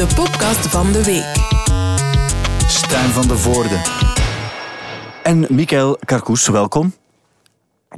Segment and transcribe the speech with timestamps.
[0.00, 1.34] de podcast van de week.
[2.68, 3.80] Stijn van de Voorde.
[5.22, 6.94] En Michael Karkoes, welkom.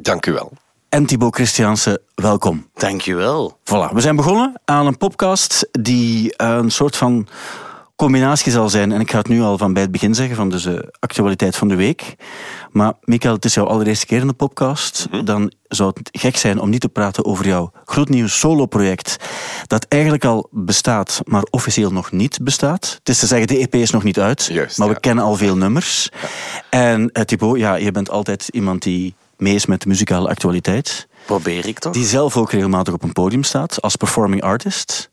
[0.01, 0.53] Dank u wel.
[0.88, 2.69] En Thibaut Christianse, welkom.
[2.75, 3.59] Dankjewel.
[3.59, 7.28] Voilà, we zijn begonnen aan een podcast die een soort van
[8.03, 8.92] combinatie zal zijn.
[8.92, 11.56] En ik ga het nu al van bij het begin zeggen, van dus de actualiteit
[11.56, 12.14] van de week.
[12.71, 15.06] Maar Michael, het is jouw allereerste keer in de podcast.
[15.24, 19.16] Dan zou het gek zijn om niet te praten over jouw gloednieuw solo-project.
[19.66, 22.95] Dat eigenlijk al bestaat, maar officieel nog niet bestaat.
[22.98, 24.48] Het is te zeggen, de EP is nog niet uit.
[24.52, 26.09] Juist, maar we kennen al veel nummers.
[26.71, 31.09] En uh, Thibaut, ja, je bent altijd iemand die mee is met de muzikale actualiteit.
[31.27, 31.93] Probeer ik toch?
[31.93, 35.10] Die zelf ook regelmatig op een podium staat als performing artist.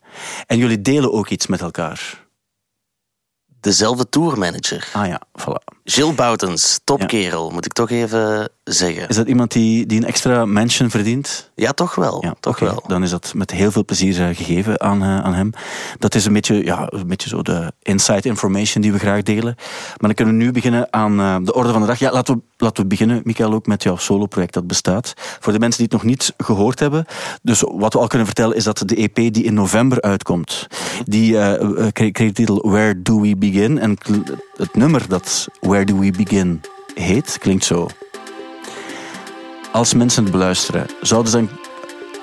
[0.47, 2.27] En jullie delen ook iets met elkaar.
[3.61, 4.87] Dezelfde tourmanager.
[4.93, 5.63] Ah ja, voilà.
[5.83, 9.07] Gilles Boutens, topkerel, moet ik toch even zeggen.
[9.07, 11.51] Is dat iemand die, die een extra mention verdient?
[11.55, 12.23] Ja, toch wel.
[12.25, 12.83] Ja, toch wel.
[12.87, 15.51] Dan is dat met heel veel plezier eh, gegeven aan, eh, aan hem.
[15.97, 19.55] Dat is een beetje, ja, een beetje zo de inside information die we graag delen.
[19.57, 21.99] Maar dan kunnen we nu beginnen aan eh, de orde van de dag.
[21.99, 25.13] Ja, laten we, laten we beginnen, Michael, ook met jouw solo-project dat bestaat.
[25.15, 27.05] Voor de mensen die het nog niet gehoord hebben.
[27.41, 30.67] Dus wat we al kunnen vertellen is dat de EP die in november uitkomt,
[31.05, 33.79] die eh, kreeg, kreeg de titel Where Do We Begin?
[33.79, 33.97] En
[34.55, 36.61] het nummer dat Where Do We Begin
[36.93, 37.87] heet, klinkt zo.
[39.71, 41.47] Als mensen het beluisteren, zouden ze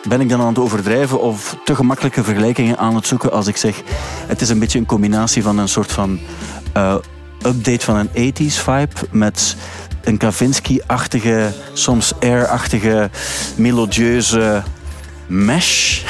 [0.08, 3.56] ben ik dan aan het overdrijven of te gemakkelijke vergelijkingen aan het zoeken als ik
[3.56, 3.82] zeg
[4.26, 6.20] het is een beetje een combinatie van een soort van
[6.72, 6.94] eh,
[7.46, 9.56] update van een 80s vibe met
[10.04, 13.10] een Kavinsky-achtige, soms air-achtige,
[13.56, 14.62] melodieuze
[15.26, 16.02] mesh.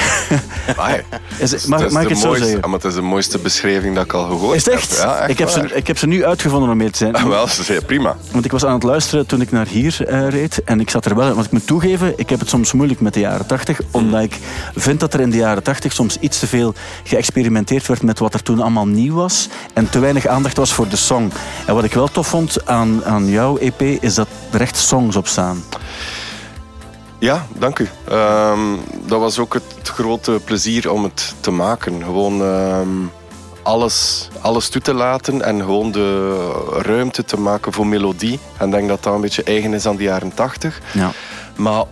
[0.77, 1.03] Amai.
[1.39, 2.70] Is het- Dat mag is ik het zo mooiste- zeggen?
[2.70, 4.91] Maar het is de mooiste beschrijving dat ik al gehoord Is het echt?
[4.98, 5.06] heb.
[5.06, 5.69] Ja, echt ik, heb waar.
[5.69, 7.14] ze, ik heb ze nu uitgevonden om mee te zijn.
[7.14, 8.17] Ah, wel, ze zei prima.
[8.33, 10.62] Want ik was aan het luisteren toen ik naar hier eh, reed.
[10.64, 11.34] En ik zat er wel.
[11.34, 13.81] Want ik moet toegeven, ik heb het soms moeilijk met de jaren 80.
[13.91, 14.39] Omdat ik
[14.75, 18.34] vind dat er in de jaren 80 soms iets te veel geëxperimenteerd werd met wat
[18.34, 19.48] er toen allemaal nieuw was.
[19.72, 21.31] En te weinig aandacht was voor de song.
[21.67, 25.17] En wat ik wel tof vond aan, aan jouw EP, is dat er echt songs
[25.17, 25.62] op staan.
[27.19, 27.88] Ja, dank u.
[28.09, 32.03] Ehm, dat was ook het grote plezier om het te maken.
[32.03, 32.88] Gewoon ehm,
[33.62, 36.38] alles, alles toe te laten en gewoon de
[36.82, 38.38] ruimte te maken voor melodie.
[38.59, 40.81] En ik denk dat dat een beetje eigen is aan de jaren 80.
[40.93, 41.12] Ja.
[41.56, 41.84] Maar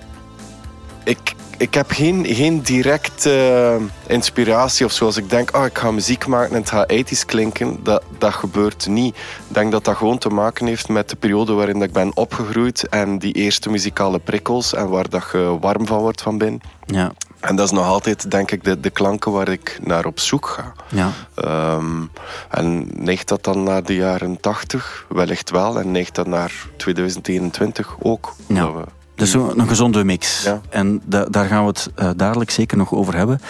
[1.04, 6.26] ik, ik heb geen, geen directe inspiratie of zoals ik denk, oh, ik ga muziek
[6.26, 7.78] maken en het gaat 80s klinken.
[7.82, 9.16] Dat, dat gebeurt niet.
[9.48, 12.88] Ik denk dat dat gewoon te maken heeft met de periode waarin ik ben opgegroeid
[12.88, 16.60] en die eerste muzikale prikkels en waar dat je warm van wordt van binnen.
[16.86, 17.12] Ja.
[17.40, 20.46] En dat is nog altijd, denk ik, de, de klanken waar ik naar op zoek
[20.46, 20.72] ga.
[20.88, 21.10] Ja.
[21.34, 22.02] Ehm,
[22.50, 25.06] en neigt dat dan naar de jaren 80?
[25.08, 25.78] Wellicht wel.
[25.78, 28.34] En neigt dat naar 2021 ook?
[28.46, 28.60] Ja.
[28.60, 28.84] Dat we-
[29.16, 30.42] Dus zo een gezonde mix.
[30.44, 30.60] Ja.
[30.68, 33.40] En da- daar gaan we het eh, dadelijk zeker nog over hebben.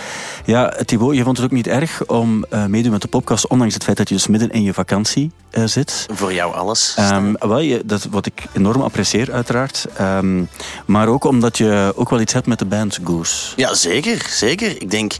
[0.45, 3.75] Ja, Thibaut, je vond het ook niet erg om eh meedoen met de podcast, ondanks
[3.75, 6.07] het feit dat je dus midden in je vakantie eh, zit.
[6.13, 6.95] Voor jou alles.
[6.97, 9.87] Ehm, wel, je, dat wat ik enorm apprecieer, uiteraard.
[9.97, 10.43] Ehm,
[10.87, 13.53] maar ook omdat je ook wel iets hebt met de band Goose.
[13.57, 14.71] Ja, zeker, zeker.
[14.83, 15.13] Ik denk...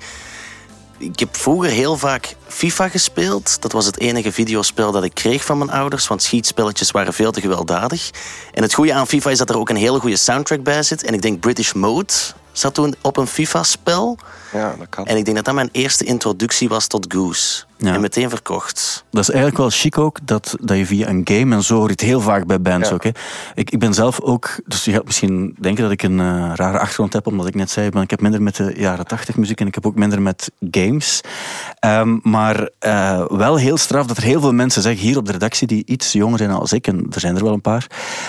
[1.05, 3.63] Ik heb vroeger heel vaak FIFA gespeeld.
[3.63, 7.33] Dat was het enige videospel dat ik kreeg van mijn ouders, want schietspelletjes waren veel
[7.33, 8.11] te gewelddadig.
[8.53, 11.05] En het goede aan FIFA is dat er ook een hele goede soundtrack bij zit.
[11.05, 12.13] En ik denk British Mode
[12.59, 14.19] zat toen op een FIFA-spel.
[14.53, 15.07] Ja, dat kan.
[15.07, 17.65] En ik denk dat dat mijn eerste introductie was tot Goose.
[17.77, 17.95] Ja.
[17.95, 19.05] En meteen verkocht.
[19.11, 21.85] Dat is eigenlijk wel chic ook, dat, dat je via een game, en zo hoor
[21.85, 22.95] je het heel vaak bij bands Ja.
[22.95, 23.03] ook.
[23.05, 23.11] Hè.
[23.55, 26.79] Ik, ik ben zelf ook, dus je gaat misschien denken dat ik een eh, rare
[26.79, 29.61] achtergrond heb, omdat ik net zei, maar ik heb minder met de jaren tachtig muziek
[29.61, 31.21] en ik heb ook minder met games.
[31.79, 35.33] Ehm, maar eh, wel heel straf dat er heel veel mensen zeggen, hier op de
[35.33, 37.87] redactie, die iets jonger zijn als ik, en er zijn er wel een paar,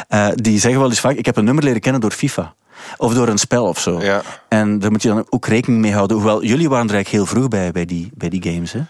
[0.08, 2.54] eh, die zeggen wel eens vaak, ik heb een nummer leren kennen door FIFA.
[2.98, 4.02] Of door een spel of zo.
[4.02, 4.22] Ja.
[4.48, 6.18] En daar moet je dan ook rekening mee houden.
[6.18, 8.72] Hoewel, jullie waren er eigenlijk heel vroeg bij, bij die, bij die games.
[8.74, 8.82] Hè?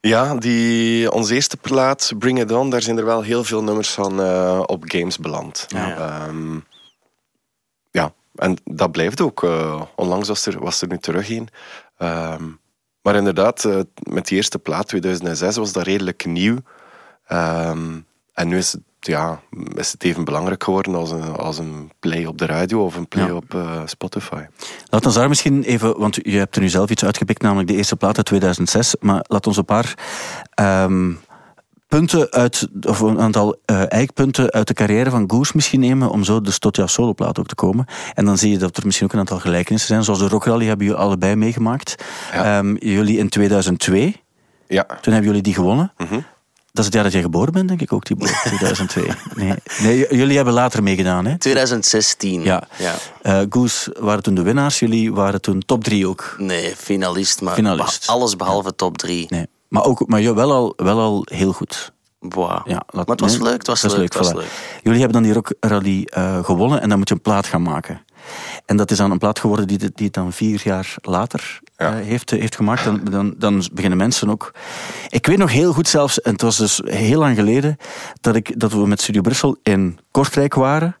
[0.00, 3.90] Ja, die, onze eerste plaat, Bring It On, daar zijn er wel heel veel nummers
[3.90, 5.64] van eh, op games beland.
[5.68, 5.96] Ja.
[5.96, 6.58] Ehm,
[7.90, 9.42] ja, en dat blijft ook.
[9.44, 11.48] eh, onlangs was er, was er nu terug een.
[11.98, 12.44] Ehm,
[13.02, 16.56] maar inderdaad, eh, met die eerste plaat, 2006, was dat redelijk nieuw.
[17.26, 17.98] Ehm,
[18.32, 19.40] en nu is het, ja,
[19.74, 23.08] is het even belangrijk geworden als een, als een play op de radio of een
[23.08, 23.34] play Ja.
[23.34, 24.42] op eh, Spotify.
[24.90, 27.74] Laat ons daar misschien even, want je hebt er nu zelf iets uitgepikt, namelijk de
[27.74, 28.94] eerste plaat uit 2006.
[29.00, 29.94] Maar laat ons een paar
[30.54, 31.12] ehm,
[31.88, 36.24] punten uit, of een aantal eh, eikpunten uit de carrière van Goose misschien nemen, om
[36.24, 37.86] zo dus tot jouw soloplaat ook te komen.
[38.14, 40.04] En dan zie je dat er misschien ook een aantal gelijkenissen zijn.
[40.04, 42.04] Zoals de Rock Rally hebben jullie allebei meegemaakt.
[42.32, 42.58] Ja.
[42.58, 44.24] Ehm, jullie in 2002,
[44.68, 45.92] Ja, toen hebben jullie die gewonnen.
[45.96, 46.20] Mhm.
[46.76, 49.10] Dat is het jaar dat jij geboren bent, denk ik ook, die 2002.
[49.34, 51.38] Nee, nee, jullie hebben later meegedaan, hè?
[51.38, 52.42] 2016.
[52.42, 52.62] Ja.
[52.78, 52.94] ja.
[53.22, 56.34] Eh, Goose waren toen de winnaars, jullie waren toen top 3 ook.
[56.38, 58.06] Nee, finalist, maar Finalist.
[58.06, 59.26] alles behalve top 3.
[59.28, 59.46] Nee.
[59.68, 61.92] Maar, ook, maar wel, al, wel al heel goed.
[62.18, 62.50] Wow.
[62.50, 64.36] Ja, laat- maar het was nee, leuk, het was leuk, het was voilà.
[64.36, 64.80] leuk.
[64.82, 67.62] Jullie hebben dan die Rock Rally eh, gewonnen en dan moet je een plaat gaan
[67.62, 68.00] maken.
[68.66, 71.94] En dat is dan een plaat geworden die, die het dan vier jaar later Eh,
[71.94, 72.84] heeft, heeft gemaakt.
[72.84, 74.54] Dan, dan, dan beginnen mensen ook...
[75.08, 77.76] Ik weet nog heel goed zelfs, en het was dus heel lang geleden,
[78.20, 80.96] dat, ik, dat we met Studio Brussel in Kortrijk waren.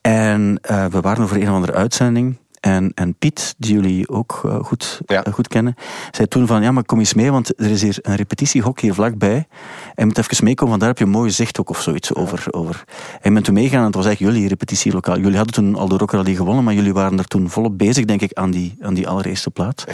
[0.00, 2.38] En eh, we waren over een of andere uitzending.
[2.66, 5.24] En, en Piet, die jullie ook eh, goed, Ja.
[5.24, 5.74] eh, goed kennen,
[6.10, 8.94] zei toen van, ja, maar kom eens mee, want er is hier een repetitiehok hier
[8.94, 9.34] vlakbij.
[9.34, 9.46] En
[9.94, 12.44] je moet even meekomen, want daar heb je een mooie zicht ook of zoiets over.
[12.50, 12.84] over.
[13.12, 15.18] En je bent toen meegaan, en het was eigenlijk jullie repetitielokaal.
[15.18, 18.04] Jullie hadden toen al de Rock Rally gewonnen, maar jullie waren er toen volop bezig,
[18.04, 19.84] denk ik, aan die, aan die allereerste plaat.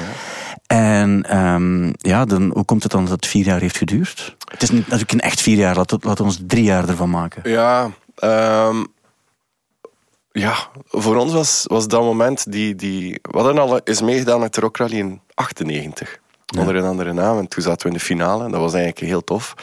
[0.67, 4.37] En ehm, ja, dan, hoe komt het dan dat het vier jaar heeft geduurd?
[4.51, 7.51] Het is natuurlijk een echt vier jaar, laten we ons drie jaar ervan maken.
[7.51, 8.85] Ja, ehm,
[10.33, 10.55] ja,
[10.89, 13.19] voor ons was, was dat moment die, die...
[13.23, 16.21] We hadden al eens meegedaan met de Rock Rally in 98.
[16.59, 17.39] Onder een andere naam.
[17.39, 18.51] En toen zaten we in de finale.
[18.51, 19.55] Dat was eigenlijk heel tof.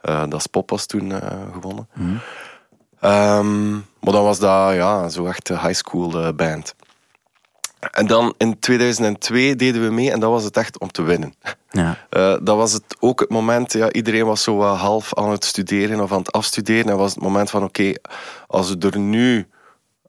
[0.00, 1.88] Eh dat Spop was toen eh, gewonnen.
[3.00, 6.74] Ehm, maar dan was dat ja, zo echt een high school eh, band.
[7.90, 11.34] En dan in 2002 deden we mee en dat was het echt om te winnen.
[11.70, 11.98] Ja.
[12.42, 16.12] Dat was het ook het moment, ja, iedereen was zo half aan het studeren of
[16.12, 16.90] aan het afstuderen.
[16.90, 17.92] En was het moment van, oké,
[18.46, 19.46] als we er nu,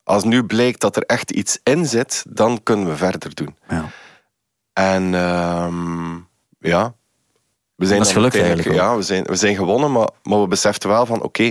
[0.06, 3.56] als nu blijkt dat er echt iets in zit, dan kunnen we verder doen.
[3.70, 3.90] Ja.
[4.74, 6.16] En ehm,
[6.60, 6.94] ja,
[7.76, 10.48] we zijn Dat is gelukt eigenlijk Ja, we zijn, we zijn gewonnen, maar, maar we
[10.48, 11.44] beseften wel van, oké,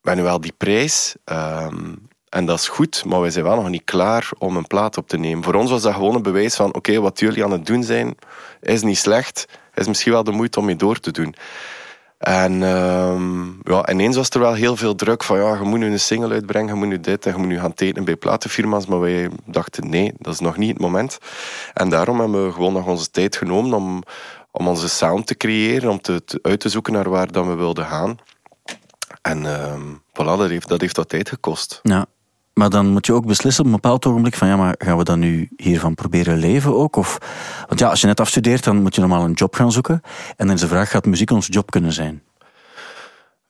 [0.00, 1.14] we hebben nu wel die prijs.
[1.24, 1.94] ehm,
[2.28, 5.08] en dat is goed, maar wij zijn wel nog niet klaar om een plaat op
[5.08, 5.44] te nemen.
[5.44, 8.16] Voor ons was dat gewoon een bewijs van, oké, wat jullie aan het doen zijn,
[8.60, 9.46] is niet slecht.
[9.74, 11.34] Is misschien wel de moeite om mee door te doen.
[12.18, 15.90] En ehm, ja, ineens was er wel heel veel druk van, ja, je moet nu
[15.90, 18.86] een single uitbrengen, je moet nu dit en je moet nu gaan tekenen bij platenfirma's.
[18.86, 21.18] Maar wij dachten, nee, dat is nog niet het moment.
[21.74, 24.02] En daarom hebben we gewoon nog onze tijd genomen om,
[24.50, 27.86] om onze sound te creëren, om te, uit te zoeken naar waar dan we wilden
[27.86, 28.18] gaan.
[29.22, 29.82] En ehm
[30.12, 31.80] voilà, dat heeft, dat heeft wat tijd gekost.
[31.82, 32.06] Ja.
[32.58, 35.04] Maar dan moet je ook beslissen op een bepaald ogenblik van ja, maar gaan we
[35.04, 36.96] dan nu hiervan proberen leven ook?
[36.96, 37.18] Of,
[37.66, 40.00] want ja, als je net afstudeert, dan moet je normaal een job gaan zoeken.
[40.36, 42.22] En dan is de vraag, gaat muziek ons job kunnen zijn?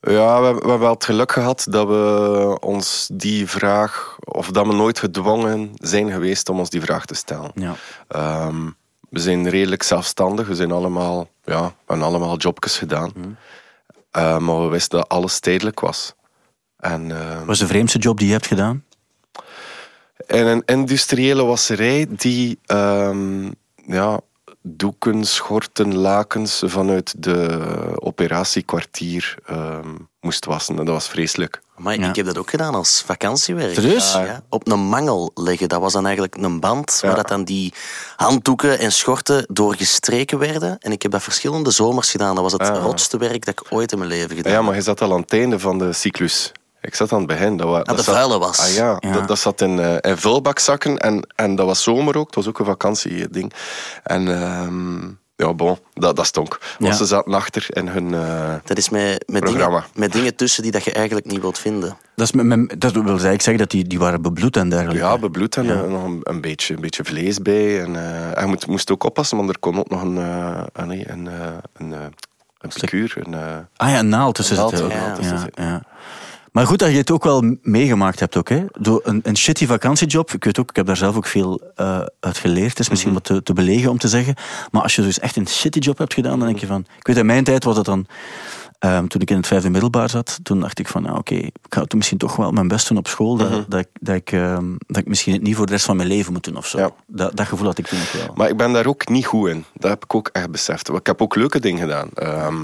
[0.01, 4.51] Ja, we, hebben- we hebben wel het geluk gehad dat we ons die vraag, of
[4.51, 7.51] dat we nooit gedwongen zijn geweest om ons die vraag te stellen.
[7.55, 7.75] Ja.
[8.09, 8.71] Ehm,
[9.11, 10.47] we zijn redelijk zelfstandig.
[10.47, 13.13] We zijn allemaal, ja, we hebben allemaal jobjes gedaan.
[14.11, 16.15] Eh, maar we wisten dat alles tijdelijk was.
[16.77, 18.85] En ehm, Wat is de vreemdste job die je hebt gedaan?
[20.27, 23.51] In een industriële wasserij die ehm,
[23.87, 24.21] ja,
[24.63, 27.59] doeken, schorten, lakens vanuit de
[27.95, 29.89] operatiekwartier ehm,
[30.21, 30.79] moest wassen.
[30.79, 31.61] En dat was vreselijk.
[31.77, 32.09] Maar Ja.
[32.09, 33.75] ik heb dat ook gedaan als vakantiewerk.
[33.75, 34.13] Serieus?
[34.13, 34.43] Ja, ja.
[34.49, 35.69] Op een mangel leggen.
[35.69, 37.17] Dat was dan eigenlijk een band waar Ja.
[37.17, 37.73] dat dan die
[38.17, 40.79] handdoeken en schorten doorgestreken werden.
[40.79, 42.35] En ik heb dat verschillende zomers gedaan.
[42.35, 42.83] Dat was het Ah.
[42.83, 44.67] rotste werk dat ik ooit in mijn leven gedaan Ja, heb.
[44.67, 46.53] maar je zat al aan het einde van de cyclus.
[46.87, 47.57] Ik zat aan het begin.
[47.57, 48.59] Dat, wa- dat de zat- vuile was.
[48.61, 49.13] Ah ja, Ja.
[49.13, 50.99] Dat, dat zat in, eh, in vulbakzakken.
[50.99, 52.27] En, en dat was zomer ook.
[52.27, 53.53] Het was ook een vakantieding.
[54.03, 54.99] En ehm,
[55.37, 56.59] ja, bon, dat, dat stonk.
[56.79, 56.99] Want Ja.
[56.99, 58.15] ze zaten achter in hun...
[58.15, 59.77] eh, Dat is met, met, Programma.
[59.79, 61.97] dingen, met dingen tussen die dat je eigenlijk niet wilt vinden.
[62.17, 65.03] Dat, is met, met- dat wil eigenlijk zeggen dat die, die waren bebloed en dergelijke.
[65.03, 65.75] ja, bebloed en Ja.
[65.83, 67.83] eh, nog een, een, beetje, een beetje vlees bij.
[67.83, 70.15] En, eh, en je moet, moest ook oppassen, want er kon ook nog een,
[70.87, 71.35] nee, een, eh,
[71.77, 73.35] een, een picuur, een...
[73.77, 74.89] Ah ja, een naald tussen zitten.
[75.55, 75.83] ja.
[76.57, 78.49] Maar goed dat je het ook wel meegemaakt hebt ook.
[78.49, 78.65] Hè?
[78.79, 80.33] Door een, een shitty vakantiejob.
[80.33, 82.71] Ik weet ook, ik heb daar zelf ook veel eh, uit geleerd.
[82.71, 83.21] Het is misschien Mhm.
[83.23, 84.35] wat te, te belegen om te zeggen.
[84.71, 86.81] Maar als je dus echt een shitty job hebt gedaan, dan denk je van...
[86.99, 88.07] Ik weet, in mijn tijd was het dan...
[88.79, 91.53] ehm, toen ik in het vijfde middelbaar zat, toen dacht ik van, nou, oké, ik
[91.69, 93.37] ga toen misschien toch wel mijn best doen op school.
[93.37, 95.97] Dat, dat, ik, dat, ik, ehm, dat ik misschien het niet voor de rest van
[95.97, 96.79] mijn leven moet doen of zo.
[96.79, 96.91] Ja.
[97.07, 98.35] Dat, dat gevoel had ik toen ook wel.
[98.35, 99.65] Maar ik ben daar ook niet goed in.
[99.75, 100.89] Dat heb ik ook echt beseft.
[100.89, 102.09] Ik heb ook leuke dingen gedaan.
[102.15, 102.55] Ehm,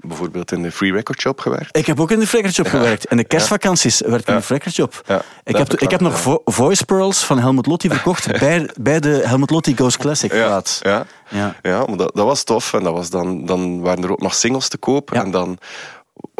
[0.00, 1.76] bijvoorbeeld in de Free Record Shop gewerkt.
[1.76, 3.04] Ik heb ook in de Record Shop gewerkt.
[3.04, 4.40] In de kerstvakanties werkte ik in Ja.
[4.40, 5.02] de Record Shop.
[5.06, 6.18] Ja, ik, heb, ik heb nog ja.
[6.18, 10.46] vo- Voice Pearls van Helmut Lotti verkocht bij, bij de Helmut Lotti Goes Classic Ja,
[10.46, 10.78] plaats.
[10.82, 11.06] ja.
[11.28, 11.54] Ja.
[11.62, 12.72] Ja, maar dat, dat was tof.
[12.72, 15.10] En dat was dan, dan waren er ook nog singles te koop.
[15.12, 15.22] Ja.
[15.24, 15.58] En dan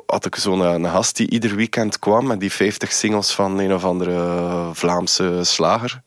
[0.06, 3.74] had ik zo'n een gast die ieder weekend kwam met die 50 singles van een
[3.74, 4.38] of andere
[4.72, 6.02] Vlaamse slager.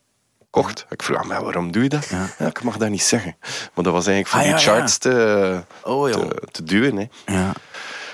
[0.54, 0.86] Kocht.
[0.90, 2.10] Ik vroeg, maar waarom doe je dat?
[2.38, 2.46] Ja.
[2.48, 3.36] ik mag dat niet zeggen.
[3.74, 6.98] Maar dat was eigenlijk voor Ah, die ja, charts te, Oh, te, te duwen.
[6.98, 7.34] Hè.
[7.34, 7.52] Ja.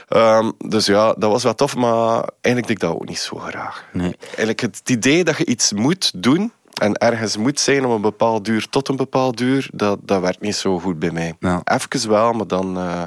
[0.07, 3.37] Ehm, dus ja, dat was wel tof, maar eigenlijk deed ik dat ook niet zo
[3.37, 3.85] graag.
[3.91, 4.15] Nee.
[4.25, 8.45] Eigenlijk het idee dat je iets moet doen en ergens moet zijn om een bepaald
[8.45, 11.35] duur tot een bepaald duur, dat, dat werkt niet zo goed bij mij.
[11.39, 11.61] Nou.
[11.63, 13.03] Even wel, maar dan, eh,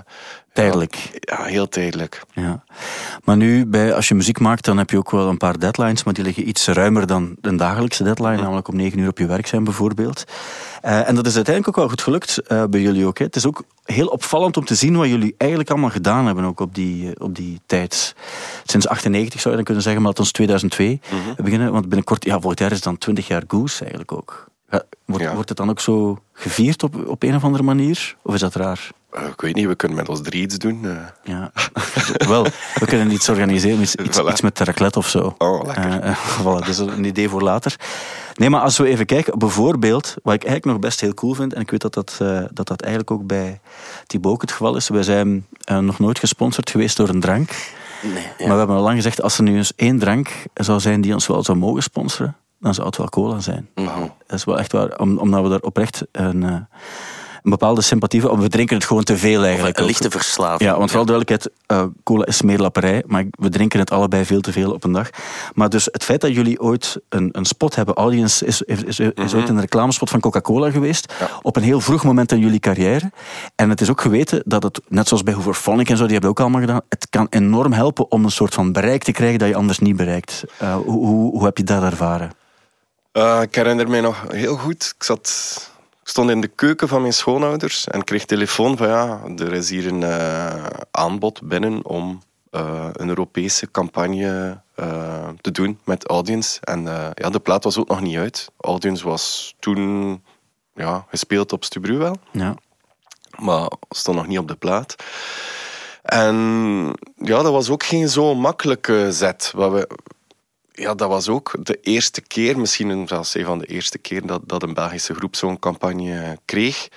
[0.53, 1.11] Tijdelijk.
[1.21, 2.23] Ja, heel tijdelijk.
[2.33, 2.65] Ja.
[3.25, 6.05] Maar nu, bij, als je muziek maakt, dan heb je ook wel een paar deadlines,
[6.05, 9.27] maar die liggen iets ruimer dan een dagelijkse deadline, namelijk om negen uur op je
[9.27, 10.25] werk zijn bijvoorbeeld.
[10.85, 13.19] Uh, en dat is uiteindelijk ook wel goed gelukt uh, bij jullie ook.
[13.19, 13.25] Hè.
[13.25, 16.61] Het is ook heel opvallend om te zien wat jullie eigenlijk allemaal gedaan hebben ook
[16.61, 18.15] op die, uh, op die tijd.
[18.65, 21.35] Sinds 98 zou je dan kunnen zeggen, maar tot 2002 mm -hmm.
[21.45, 21.73] beginnen.
[21.73, 24.51] Want binnenkort, ja, volgend jaar is dan 20 jaar Goose eigenlijk ook.
[25.05, 25.35] Wordt, ja.
[25.35, 28.17] wordt het dan ook zo gevierd op, op een of andere manier?
[28.23, 28.91] Of is dat raar?
[29.15, 30.81] Uh, ik weet niet, we kunnen met ons drie iets doen.
[30.85, 30.97] Uh.
[31.25, 31.53] Ja,
[32.29, 34.31] wel, we kunnen iets organiseren, iets, iets, voilà.
[34.31, 35.35] iets met raclette of zo.
[35.39, 36.05] Oh, lekker.
[36.05, 37.77] Uh, voilà, dat is een idee voor later.
[38.35, 41.53] Nee, maar als we even kijken, bijvoorbeeld, wat ik eigenlijk nog best heel cool vind,
[41.53, 42.17] en ik weet dat dat,
[42.53, 43.61] dat, dat eigenlijk ook bij
[44.07, 45.47] Thibaut het geval is, wij zijn
[45.81, 47.51] nog nooit gesponsord geweest door een drank.
[48.03, 48.31] Nee, ja.
[48.39, 51.13] Maar we hebben al lang gezegd, als er nu eens één drank zou zijn die
[51.13, 53.69] ons wel zou mogen sponsoren, dan zou het wel cola zijn.
[53.75, 54.11] Wow.
[54.27, 58.39] Dat is wel echt waar, om, omdat we daar oprecht een, een bepaalde sympathie voor
[58.39, 59.79] We drinken het gewoon te veel eigenlijk.
[59.79, 60.71] Een lichte verslaving.
[60.71, 64.53] Ja, want vooral duidelijkheid, uh, cola is smeerlapperij, maar we drinken het allebei veel te
[64.53, 65.11] veel op een dag.
[65.55, 68.99] Maar dus het feit dat jullie ooit een, een spot hebben, Audience is, is, is,
[68.99, 69.39] is mm -hmm.
[69.39, 71.29] ooit een reclamespot van Coca-Cola geweest, ja.
[71.43, 73.13] op een heel vroeg moment in jullie carrière.
[73.55, 76.31] En het is ook geweten dat het, net zoals bij Hooverphonic en zo, die hebben
[76.31, 79.49] ook allemaal gedaan, het kan enorm helpen om een soort van bereik te krijgen dat
[79.49, 80.45] je anders niet bereikt.
[80.63, 82.31] Uh, hoe, hoe, hoe heb je dat ervaren?
[83.13, 84.93] Uh, ik herinner mij nog heel goed.
[84.97, 85.29] Ik, zat,
[86.03, 89.71] ik stond in de keuken van mijn schoonouders en kreeg telefoon van ja, er is
[89.71, 94.61] hier een uh, aanbod binnen om uh, een Europese campagne
[95.41, 96.61] te doen met Audience.
[96.61, 96.83] En
[97.15, 98.51] ja, de plaat was ook nog niet uit.
[98.61, 100.23] Audience was toen
[100.75, 102.17] ja, gespeeld op Stubru wel.
[102.31, 102.55] Ja.
[103.39, 104.95] Maar stond nog niet op de plaat.
[106.03, 106.37] En
[107.17, 109.53] ja, dat was ook geen zo makkelijke zet.
[109.55, 109.89] Wat we,
[110.83, 114.41] ja, dat was ook de eerste keer, misschien zelfs een van de eerste keer, dat,
[114.47, 116.89] dat een Belgische groep zo'n campagne kreeg.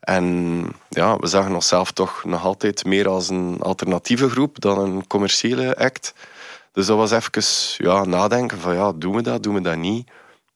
[0.00, 5.06] En ja, we zagen onszelf toch nog altijd meer als een alternatieve groep dan een
[5.06, 6.14] commerciële act.
[6.72, 10.10] Dus dat was even ja, nadenken van ja, doen we dat, doen we dat niet?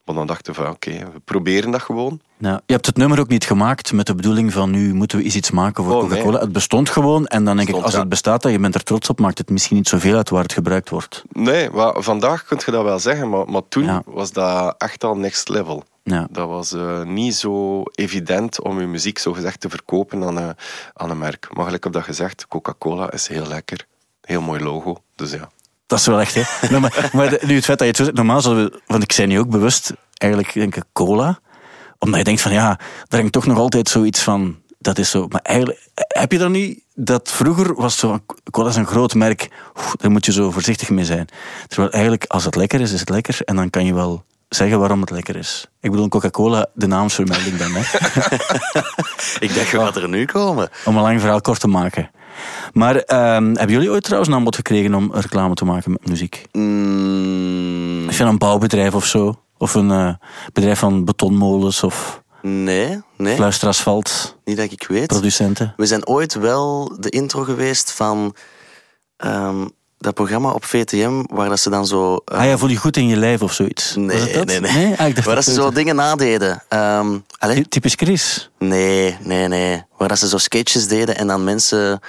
[0.04, 2.20] Maar dan dachten we van oké, we proberen dat gewoon.
[2.42, 5.24] Ja, je hebt het nummer ook niet gemaakt met de bedoeling van nu moeten we
[5.24, 6.30] iets maken voor Oh, Coca-Cola.
[6.32, 6.40] nee.
[6.40, 7.98] Het bestond gewoon en dan denk ik, als ja.
[7.98, 10.42] het bestaat en je bent er trots op, maakt het misschien niet zoveel uit waar
[10.42, 11.22] het gebruikt wordt.
[11.32, 14.02] Nee, maar vandaag kun je dat wel zeggen, maar, maar toen Ja.
[14.06, 15.84] was dat echt al next level.
[16.02, 16.26] Ja.
[16.30, 20.56] Dat was eh, niet zo evident om je muziek zo gezegd te verkopen aan een,
[20.94, 21.48] aan een merk.
[21.52, 23.86] Maar gelijk heb dat gezegd, Coca-Cola is heel lekker.
[24.20, 25.50] Heel mooi logo, dus ja.
[25.86, 26.42] Dat is wel echt, hè.
[27.12, 29.28] Maar, nu het feit dat je het zo zegt, normaal zouden we, want ik zei
[29.28, 31.40] nu ook bewust, eigenlijk denk ik cola,
[32.00, 32.78] omdat je denkt van ja,
[33.08, 35.26] daar hangt toch nog altijd zoiets van, dat is zo.
[35.28, 38.18] Maar eigenlijk, heb je dan niet, dat vroeger was zo,
[38.50, 39.48] cola is een groot merk,
[40.00, 41.28] daar moet je zo voorzichtig mee zijn.
[41.66, 44.78] Terwijl eigenlijk, als het lekker is, is het lekker en dan kan je wel zeggen
[44.78, 45.66] waarom het lekker is.
[45.80, 47.80] Ik bedoel, Coca-Cola, de naamsvermelding dan, hè.
[49.38, 50.68] Ik dacht, gaat er nu komen?
[50.84, 52.10] om een lang verhaal kort te maken.
[52.72, 56.46] Maar ehm, hebben jullie ooit trouwens een aanbod gekregen om reclame te maken met muziek?
[56.52, 59.40] Mm, je een bouwbedrijf of zo?
[59.60, 60.14] Of een eh,
[60.52, 65.06] bedrijf van betonmolens of nee, nee, fluisterasfalt, niet dat ik weet.
[65.06, 65.74] producenten?
[65.76, 68.34] We zijn ooit wel de intro geweest van
[69.16, 69.66] ehm,
[69.98, 72.16] dat programma op VTM, waar dat ze dan zo...
[72.24, 73.94] eh, Ah ja, voel je goed in je lijf of zoiets?
[73.96, 74.46] Nee, dat?
[74.46, 74.94] nee, nee.
[74.96, 76.62] Ah, waar dat ze zo dingen nadeden.
[76.68, 77.18] Ehm
[77.68, 78.50] Typisch Chris.
[78.58, 79.82] Nee, nee, nee.
[79.96, 82.00] Waar dat ze zo sketches deden en dan mensen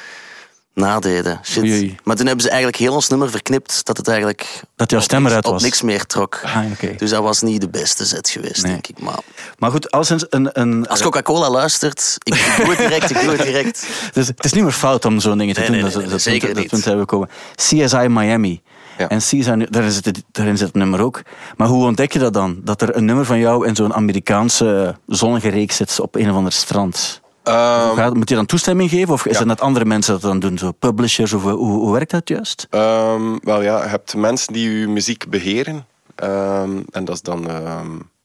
[0.74, 1.40] nadeden.
[1.44, 1.64] Shit.
[1.64, 1.96] Oei, oei.
[2.04, 5.06] Maar toen hebben ze eigenlijk heel ons nummer verknipt dat het eigenlijk Dat jouw op
[5.06, 5.64] stem niks- eruit op was.
[5.64, 6.40] niks meer trok.
[6.44, 6.96] Ah, oké.
[6.98, 8.72] Dus dat was niet de beste zet geweest, Nee.
[8.72, 9.00] denk ik.
[9.00, 9.20] Maar
[9.58, 10.50] Maar goed, als een...
[10.52, 13.88] een, als Coca-Cola luistert, ik, ik doe het direct, ik doe het direct.
[14.14, 15.80] dus het is niet meer fout om zo'n dingen te Nee, doen.
[15.80, 16.72] nee, dat, nee, dat, nee, zeker punt, dat niet.
[16.72, 17.30] punt hebben we komen.
[17.56, 18.62] CSI Miami.
[18.98, 19.08] Ja.
[19.10, 21.22] En CSI, daarin zit, het, daarin zit het nummer ook.
[21.58, 22.60] Maar hoe ontdek je dat dan?
[22.64, 26.36] Dat er een nummer van jou in zo'n Amerikaanse zonnige reeks zit op een of
[26.36, 27.21] ander strand.
[27.44, 29.14] Ehm, Gaat, moet je dan toestemming geven?
[29.14, 29.38] Of is Ja.
[29.40, 30.58] het net andere mensen dat dan doen?
[30.58, 31.34] Zo publishers?
[31.34, 32.68] Of hoe, hoe werkt dat juist?
[32.70, 35.86] Ehm, wel ja, je hebt mensen die je muziek beheren.
[36.16, 37.48] Ehm, en dat is dan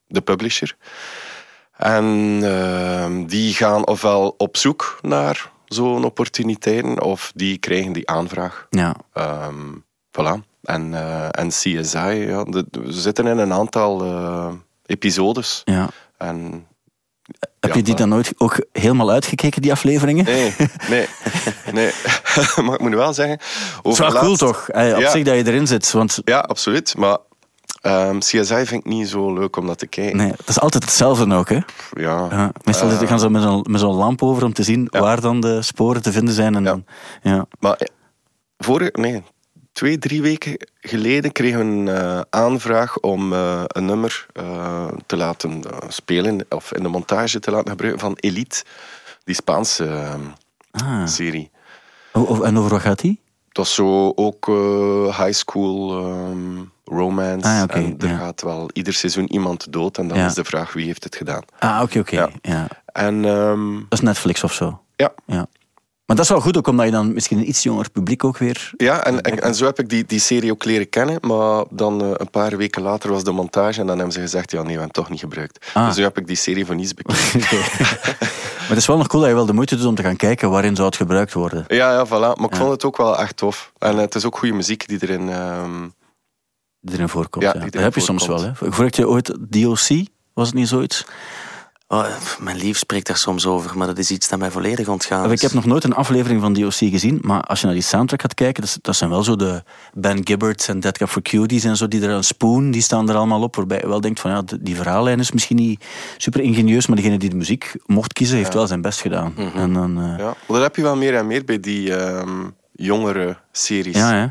[0.07, 0.77] de publisher.
[1.77, 2.39] En
[3.27, 8.67] die gaan ofwel op zoek naar zo'n opportuniteiten, of die krijgen die aanvraag.
[8.71, 8.97] Ja.
[10.21, 10.41] Voilà.
[10.63, 14.53] En, eh, en CSI, ja, de- we zitten in een aantal eh,
[14.87, 15.63] episodes.
[15.65, 15.89] ja.
[16.19, 16.67] En,
[17.61, 20.25] Heb je die dan nooit ook helemaal uitgekeken, die afleveringen?
[20.25, 20.55] nee,
[20.89, 21.07] nee,
[21.73, 21.91] nee.
[22.65, 23.39] maar ik moet wel zeggen...
[23.83, 24.69] Het is wel cool toch?
[24.69, 25.11] Op Ja.
[25.11, 25.93] zich dat je erin zit.
[25.93, 26.97] Want Ja, absoluut.
[26.97, 27.19] Maar
[27.81, 30.17] ehm, CSI vind ik niet zo leuk om dat te kijken.
[30.17, 31.49] nee, het is altijd hetzelfde ook.
[31.49, 31.59] Hè?
[31.91, 32.27] Ja.
[32.31, 35.01] Ja, meestal Eh, gaan ze met zo'n met zo'n lamp over om te zien Ja.
[35.01, 36.55] waar dan de sporen te vinden zijn.
[36.55, 36.71] En Ja.
[36.71, 36.85] dan,
[37.23, 37.47] ja.
[37.61, 37.87] Maar eh,
[38.59, 39.23] vorige, nee,
[39.77, 45.17] twee, drie weken geleden kregen we een eh, aanvraag om eh, een nummer eh, te
[45.17, 48.65] laten spelen of in de montage te laten gebruiken van Elite,
[49.25, 50.15] die Spaanse
[50.71, 51.51] Ah, serie.
[52.13, 53.21] O- En over wat gaat die?
[53.53, 54.47] Dat is zo ook
[55.17, 57.49] high school ehm, romance.
[57.49, 58.17] Ah, oké, en er ja.
[58.19, 59.99] gaat wel ieder seizoen iemand dood.
[59.99, 60.27] En dan Ja.
[60.27, 61.43] is de vraag wie heeft het gedaan.
[61.59, 62.17] Ah, oké, oké.
[62.17, 62.29] Ja.
[62.43, 62.67] Ja.
[62.93, 64.81] En ehm, Dat is Netflix of zo.
[64.97, 65.47] ja, Ja.
[66.07, 68.39] Maar dat is wel goed ook, omdat je dan misschien een iets jonger publiek ook
[68.39, 68.71] weer...
[68.77, 71.19] Ja, en, en, en zo heb ik die, die serie ook leren kennen.
[71.21, 74.51] Maar dan eh, een paar weken later was de montage en dan hebben ze gezegd,
[74.51, 75.67] ja nee, we hebben het toch niet gebruikt.
[75.75, 75.87] Ah.
[75.87, 77.41] Dus nu heb ik die serie voor niets bekeken.
[78.59, 80.17] Maar het is wel nog cool dat je wel de moeite doet om te gaan
[80.17, 81.65] kijken waarin zou het gebruikt worden.
[81.69, 82.11] ja, ja, voilà.
[82.11, 82.57] Maar ik Ja.
[82.59, 83.73] vond het ook wel echt tof.
[83.79, 85.29] En het is ook goede muziek die erin...
[85.29, 85.89] ehm,
[86.81, 87.45] Die erin voorkomt.
[87.45, 88.43] Ja, Ja, die erin Dat heb je soms wel.
[88.43, 88.51] Hè.
[88.55, 91.05] Voordat je ooit DOC, was het niet zoiets?
[91.89, 92.07] Oh,
[92.41, 95.33] mijn lief spreekt daar soms over, maar dat is iets dat mij volledig ontgaan is.
[95.33, 98.21] Ik heb nog nooit een aflevering van DOC gezien, maar als je naar die soundtrack
[98.21, 99.63] gaat kijken, dat, zijn wel zo de
[99.95, 103.09] Ben Gibbard en Dead Cup for Cuties en zo, die er een spoon, die staan
[103.09, 105.85] er allemaal op, waarbij je wel denkt van ja, die verhaallijn is misschien niet
[106.17, 109.33] super ingenieus, maar degene die de muziek mocht kiezen, heeft wel zijn best gedaan.
[109.37, 109.59] Mhm.
[109.59, 110.35] En dan, eh, ja.
[110.47, 113.97] Dat heb je wel meer en meer bij die ehm, jongere series.
[113.97, 114.27] ja, hè.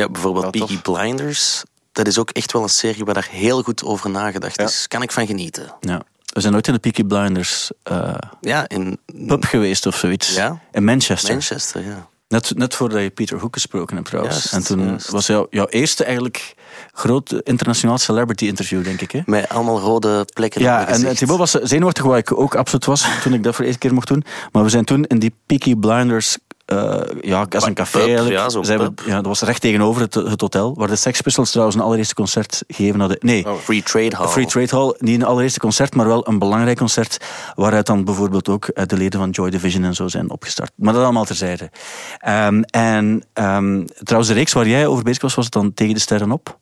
[0.00, 0.68] Ja, bijvoorbeeld Ja, tof.
[0.68, 1.62] Peaky Blinders.
[1.92, 4.64] Dat is ook echt wel een serie waar daar heel goed over nagedacht Ja.
[4.64, 4.88] is.
[4.88, 5.74] Kan ik van genieten.
[5.80, 6.02] ja.
[6.36, 10.34] We zijn nooit in de Peaky Blinders eh, Ja, in pub geweest of zoiets.
[10.34, 10.60] Ja.
[10.72, 11.30] In Manchester.
[11.30, 12.08] Manchester, ja.
[12.28, 14.34] Net, net voordat je Peter Hook gesproken hebt trouwens.
[14.34, 15.10] Juist, en toen juist.
[15.10, 16.54] was jouw, jouw eerste eigenlijk
[16.92, 19.10] groot internationaal celebrity interview, denk ik.
[19.10, 19.20] Hè?
[19.26, 21.16] Met allemaal rode plekken Ja, en gezicht.
[21.16, 23.94] Thibaut was zenuwachtig, waar ik ook absoluut was toen ik dat voor de eerste keer
[23.94, 24.24] mocht doen.
[24.52, 28.66] Maar we zijn toen in die Peaky Blinders, eh, ja, als een café Pub, eigenlijk.
[28.66, 29.02] ja, pub.
[29.06, 32.14] ja, dat was recht tegenover het, het hotel, waar de Sex Pistols trouwens een allereerste
[32.14, 33.18] concert gegeven hadden.
[33.20, 33.56] Nee, Oh.
[33.56, 34.26] Free Trade Hall.
[34.26, 38.48] Free Trade Hall, niet een allereerste concert, maar wel een belangrijk concert, waaruit dan bijvoorbeeld
[38.48, 40.72] ook eh, de leden van Joy Division en zo zijn opgestart.
[40.76, 41.70] Maar dat allemaal terzijde.
[42.18, 45.94] Ehm, en ehm, trouwens, de reeks waar jij over bezig was, was het dan Tegen
[45.94, 46.58] de Sterren op?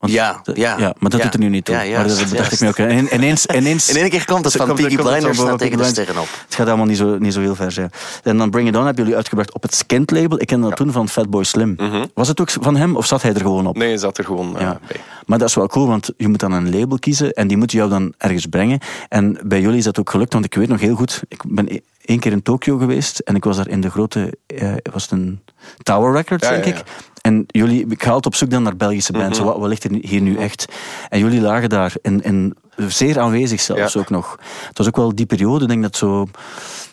[0.00, 0.78] Want Ja, ja.
[0.78, 0.94] ja.
[0.98, 1.24] Maar dat Ja.
[1.24, 1.74] doet er nu niet toe.
[1.74, 2.76] Ja, maar dat bedacht ik me ook.
[2.76, 6.18] En ineens, ineens, In één keer komt het van het Blinders naar tegen de sterren
[6.18, 6.28] op.
[6.44, 7.90] Het gaat allemaal niet zo, niet zo heel ver zijn.
[8.22, 10.40] En dan Bring It On hebben jullie uitgebracht op het Skint label.
[10.40, 11.76] Ik kende dat toen van Fatboy Slim.
[12.14, 13.76] Was het ook van hem of zat hij er gewoon op?
[13.76, 15.00] Nee, je zat er gewoon eh, bij.
[15.26, 17.72] Maar dat is wel cool, want je moet dan een label kiezen en die moet
[17.72, 18.78] jou dan ergens brengen.
[19.08, 21.72] En bij jullie is dat ook gelukt, want ik weet nog heel goed, ik ben
[21.74, 25.02] e- één keer in Tokio geweest en ik was daar in de grote, eh, was
[25.02, 25.40] het een
[25.82, 26.82] Tower Records, denk ik.
[27.20, 29.46] En jullie, ik ga altijd op zoek dan naar Belgische bands, Mhm.
[29.48, 30.64] wat, wat ligt er hier nu echt?
[31.08, 34.00] En jullie lagen daar, in, in, zeer aanwezig zelfs Ja.
[34.00, 34.38] ook nog.
[34.68, 36.26] Het was ook wel die periode, ik denk dat zo...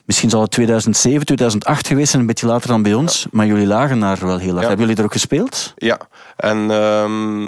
[0.05, 3.27] Misschien zal het 2007, 2008 geweest zijn, een beetje later dan bij ons.
[3.31, 4.61] Maar jullie lagen daar wel heel erg.
[4.61, 4.67] Ja.
[4.67, 5.73] Hebben jullie er ook gespeeld?
[5.75, 5.99] Ja,
[6.35, 7.47] en ehm,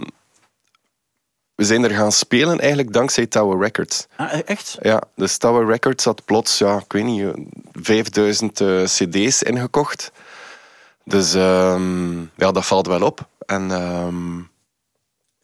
[1.55, 4.07] we zijn er gaan spelen eigenlijk dankzij Tower Records.
[4.15, 4.77] Ah, echt?
[4.81, 7.31] Ja, dus Tower Records had plots, ja, ik weet niet, eh,
[7.73, 10.11] 5000 eh, cd's ingekocht.
[11.09, 13.27] Dus ehm, ja, dat valt wel op.
[13.45, 14.39] En, ehm,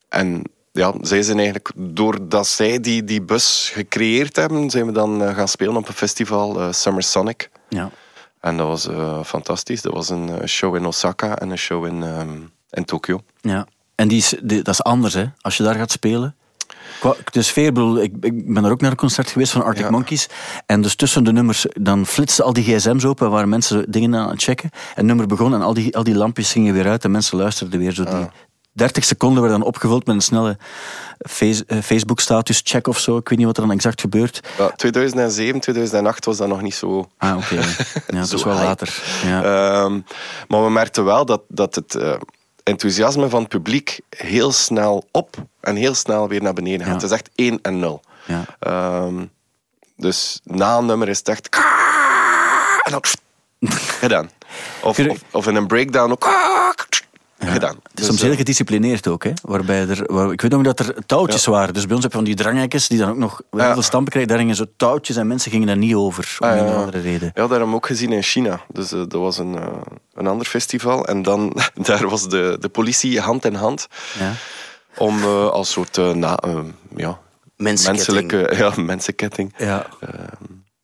[0.09, 5.23] en ja, zij zijn eigenlijk, doordat zij die, die bus gecreëerd hebben, zijn we dan
[5.23, 7.49] eh, gaan spelen op een festival, eh, Summer Sonic.
[7.69, 7.89] Ja.
[8.39, 9.81] En dat was eh, fantastisch.
[9.81, 12.29] Dat was een show in Osaka en een show in, ehm
[12.69, 13.19] in Tokio.
[13.41, 15.25] Ja, en die is, die- dat is anders, hè?
[15.41, 16.35] Als je daar gaat spelen.
[16.99, 19.83] Qua- De sfeer, bedoel, ik, ik ben er ook naar een concert geweest van Arctic
[19.85, 19.89] Ja.
[19.91, 20.27] Monkeys.
[20.65, 24.29] En dus tussen de nummers, dan flitsten al die gsm's open, waar mensen dingen aan
[24.29, 24.69] het checken.
[24.73, 27.37] En het nummer begon en al die, al die lampjes gingen weer uit en mensen
[27.37, 27.91] luisterden weer.
[27.93, 28.25] Zo die Ah.
[28.71, 30.57] 30 seconden werden dan opgevuld met een snelle
[31.39, 33.17] eh, Facebook-status check of zo.
[33.17, 34.39] Ik weet niet wat er dan exact gebeurt.
[34.57, 37.55] Ja, 2007, 2008 was dat nog niet zo Ah, oké.
[37.55, 37.61] Ja,
[38.19, 39.01] dat is wel later.
[39.25, 39.43] Ja.
[39.83, 39.99] Ehm,
[40.47, 42.13] maar we merkten wel dat, dat het eh,
[42.65, 46.87] enthousiasme van het publiek heel snel op en heel snel weer naar beneden gaat.
[46.87, 46.93] Ja.
[46.93, 48.01] Het is echt 1 en 0.
[48.25, 48.45] ja.
[48.59, 49.25] Ehm,
[49.95, 51.49] dus na een nummer is het echt...
[52.85, 53.01] En dan
[54.01, 54.29] gedaan.
[54.81, 54.99] Of,
[55.31, 56.25] of in een breakdown ook...
[57.51, 57.75] Gedaan.
[57.89, 59.31] Het is soms eh, heel gedisciplineerd ook, hè?
[59.41, 61.73] Waarbij er, waar, ik weet nog dat er touwtjes waren.
[61.73, 63.73] Dus bij ons heb je van die dranghekjes die dan ook nog heel Ja.
[63.73, 64.31] veel stampen krijgen.
[64.31, 66.37] Daar gingen zo touwtjes en mensen gingen daar niet over.
[66.39, 67.27] Om Ah, een andere reden.
[67.33, 68.59] Ja, dat hebben we ook gezien in China.
[68.71, 69.67] Dus eh, dat was een, eh,
[70.13, 71.05] een ander festival.
[71.07, 73.87] En dan, daar was de, de politie hand in hand.
[74.19, 74.31] Ja.
[74.97, 76.59] Om eh, als soort eh, na, eh,
[76.95, 77.19] ja,
[77.57, 78.27] Mensenketting.
[78.27, 79.53] menselijke ja, mensenketting.
[79.57, 79.85] Ja,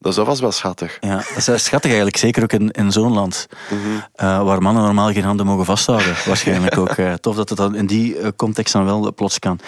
[0.02, 0.98] Dus dat was wel schattig.
[1.02, 2.18] ja, dat is wel schattig eigenlijk.
[2.18, 3.48] Zeker ook in, in zo'n land.
[3.70, 3.80] Mhm.
[4.16, 6.16] eh, waar mannen normaal geen handen mogen vasthouden.
[6.26, 6.90] Waarschijnlijk ook.
[6.90, 9.60] eh, tof dat het dan in die eh, context dan wel plots kan.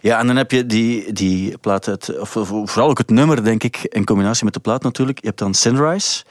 [0.00, 3.62] Ja, en dan heb je die, die plaat, uit, of, vooral ook het nummer, denk
[3.62, 5.20] ik, in combinatie met de plaat natuurlijk.
[5.20, 6.24] Je hebt dan Sunrise.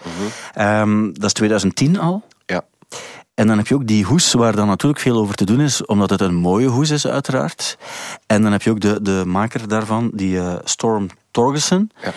[0.54, 2.24] Ehm, dat is 2010 al.
[2.46, 2.62] Ja.
[3.34, 5.86] En dan heb je ook die hoes, waar dan natuurlijk veel over te doen is,
[5.86, 7.78] omdat het een mooie hoes is, uiteraard.
[8.28, 11.92] En dan heb je ook de, de maker daarvan, die eh, Storm Torgerson.
[12.04, 12.14] Ja.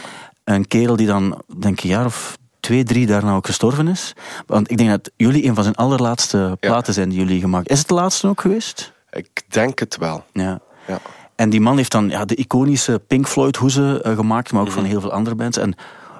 [0.54, 4.12] Een kerel die dan, denk ik, een jaar of twee, drie daarna ook gestorven is.
[4.46, 7.78] Want ik denk dat jullie een van zijn allerlaatste platen zijn die jullie gemaakt Is
[7.78, 8.92] het de laatste ook geweest?
[9.11, 10.24] Ik denk het wel.
[10.32, 10.61] Ja.
[10.87, 11.00] Ja.
[11.34, 14.70] En die man heeft dan ja, de iconische Pink Floyd hoezen eh, gemaakt, maar ook
[14.70, 15.56] van heel veel andere bands.
[15.56, 15.74] En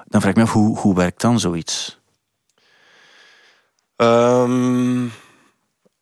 [0.05, 1.99] dan vraag ik me af, hoe, hoe werkt dan zoiets?
[3.95, 5.03] Ehm,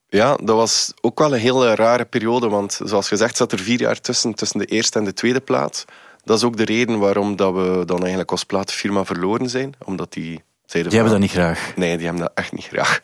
[0.08, 3.80] ja, dat was ook wel een hele rare periode, want zoals gezegd zat er vier
[3.80, 5.86] jaar tussen, tussen de eerste en de tweede plaat.
[6.28, 10.14] Dat is ook de reden waarom dat we dan eigenlijk als platenfirma verloren zijn, omdat
[10.14, 11.76] die zeiden Die hebben dat niet graag.
[11.76, 13.02] Nee, die hebben dat echt niet graag.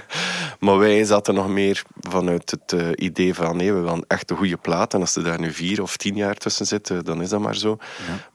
[0.60, 4.36] maar wij zaten nog meer vanuit het eh, idee van nee, we willen echt een
[4.36, 4.94] goede plaat.
[4.94, 7.56] En als er daar nu vier of tien jaar tussen zitten, dan is dat maar
[7.56, 7.78] zo.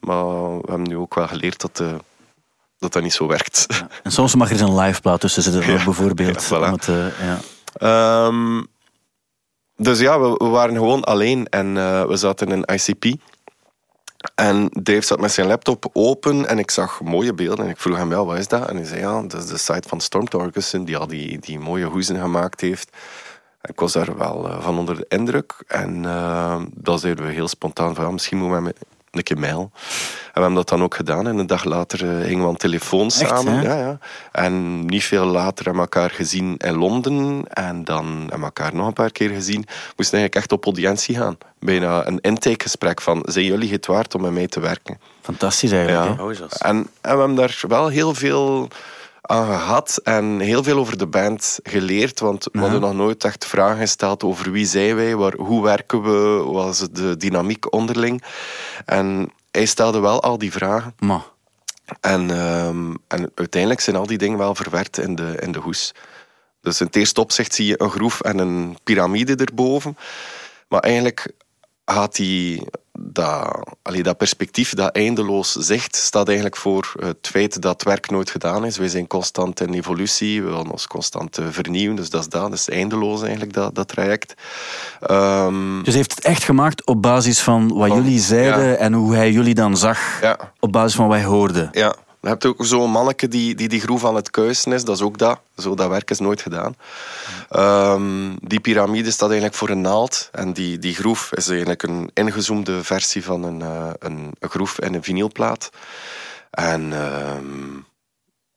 [0.00, 0.24] Maar
[0.58, 1.94] we hebben nu ook wel geleerd dat, eh,
[2.78, 3.66] dat dat niet zo werkt.
[4.02, 6.48] En soms mag er eens een live plaat tussen zitten, Ja, bijvoorbeeld.
[6.48, 6.66] ja, voilà.
[6.66, 7.38] om het, eh, ja.
[7.74, 8.62] Ehm,
[9.76, 11.74] dus ja, we, we waren gewoon alleen en
[12.08, 13.20] we zaten in ICP.
[14.34, 17.64] En Dave zat met zijn laptop open en ik zag mooie beelden.
[17.64, 18.68] En ik vroeg hem, ja, wat is dat?
[18.68, 20.26] En hij zei, ja, dat is de site van Storm
[20.84, 22.96] die al die, die mooie hoezen gemaakt heeft.
[23.62, 25.64] Ik was daar wel eh, van onder de indruk.
[25.66, 28.74] En eh, dan zeiden we heel spontaan van, misschien moeten we
[29.18, 29.36] een keer.
[29.44, 29.70] En
[30.34, 31.26] we hebben dat dan ook gedaan.
[31.26, 33.62] En een dag later eh, gingen we aan telefoon samen.
[33.62, 33.98] Ja, ja.
[34.32, 37.44] En niet veel later hebben we elkaar gezien in Londen.
[37.48, 39.60] En dan hebben we elkaar nog een paar keer gezien.
[39.60, 41.38] We moesten eigenlijk echt op audiëntie gaan.
[41.60, 45.00] Bijna een intakegesprek van, zijn jullie het waard om met mij te werken?
[45.22, 46.18] Fantastisch eigenlijk.
[46.18, 46.24] Ja.
[46.24, 46.30] Oh.
[46.58, 48.68] En, en we hebben daar wel heel veel
[49.28, 52.20] aan gehad en heel veel over de band geleerd.
[52.20, 56.02] Want we hadden nog nooit echt vragen gesteld over wie zijn wij, waar, hoe werken
[56.02, 58.22] we, wat is de dynamiek onderling.
[58.84, 60.94] En hij stelde wel al die vragen.
[60.98, 61.24] Maar,
[62.00, 65.94] En, ehm, en uiteindelijk zijn al die dingen wel verwerkt in de, in de hoes.
[66.60, 69.96] Dus in het eerste opzicht zie je een groef en een piramide erboven.
[70.68, 71.32] Maar eigenlijk
[71.92, 72.62] gaat die,
[72.98, 78.10] dat, allee, dat perspectief, dat eindeloos zicht, staat eigenlijk voor het feit dat het werk
[78.10, 78.76] nooit gedaan is.
[78.78, 81.96] Wij zijn constant in evolutie, we willen ons constant eh, vernieuwen.
[81.96, 84.34] Dus dat is dat, dat is eindeloos eigenlijk, dat, dat traject.
[85.00, 88.74] Ehm, dus hij heeft het echt gemaakt op basis van wat Van- jullie zeiden ja.
[88.74, 90.20] en hoe hij jullie dan zag.
[90.20, 91.68] ja, Op basis van wat hij hoorde.
[91.72, 94.84] Ja, je hebt ook zo'n manneke die, die die groef aan het kuisen is.
[94.84, 95.40] Dat is ook dat.
[95.56, 96.76] Zo, dat werk is nooit gedaan.
[97.48, 100.28] Ehm, die piramide staat eigenlijk voor een naald.
[100.32, 104.94] En die, die groef is eigenlijk een ingezoomde versie van een, eh, een, groef in
[104.94, 105.70] een vinylplaat.
[106.50, 106.92] En...
[106.92, 107.86] ehm,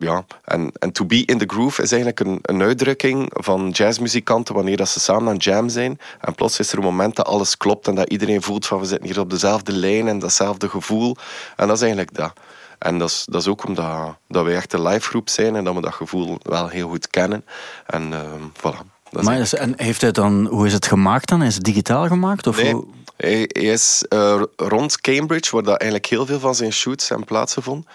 [0.02, 4.56] ja, en, en to be in the groove is eigenlijk een, een uitdrukking van jazzmuzikanten
[4.56, 6.00] wanneer dat ze samen aan jam zijn.
[6.20, 8.86] En plots is er een moment dat alles klopt en dat iedereen voelt van we
[8.86, 11.16] zitten hier op dezelfde lijn en datzelfde gevoel.
[11.56, 12.34] En dat is eigenlijk dat.
[12.82, 15.64] En dat is, dat is ook omdat dat wij echt een live groep zijn en
[15.64, 17.46] dat we dat gevoel wel heel goed kennen.
[17.86, 18.88] En ehm voilà.
[19.10, 21.44] Dat is Maar dus- en heeft hij dan, hoe is het gemaakt dan?
[21.44, 22.48] Is het digitaal gemaakt?
[22.48, 22.76] Of Nee,
[23.18, 27.24] hij, hij is eh, rond Cambridge, waar dat eigenlijk heel veel van zijn shoots en
[27.24, 27.88] plaatsvonden.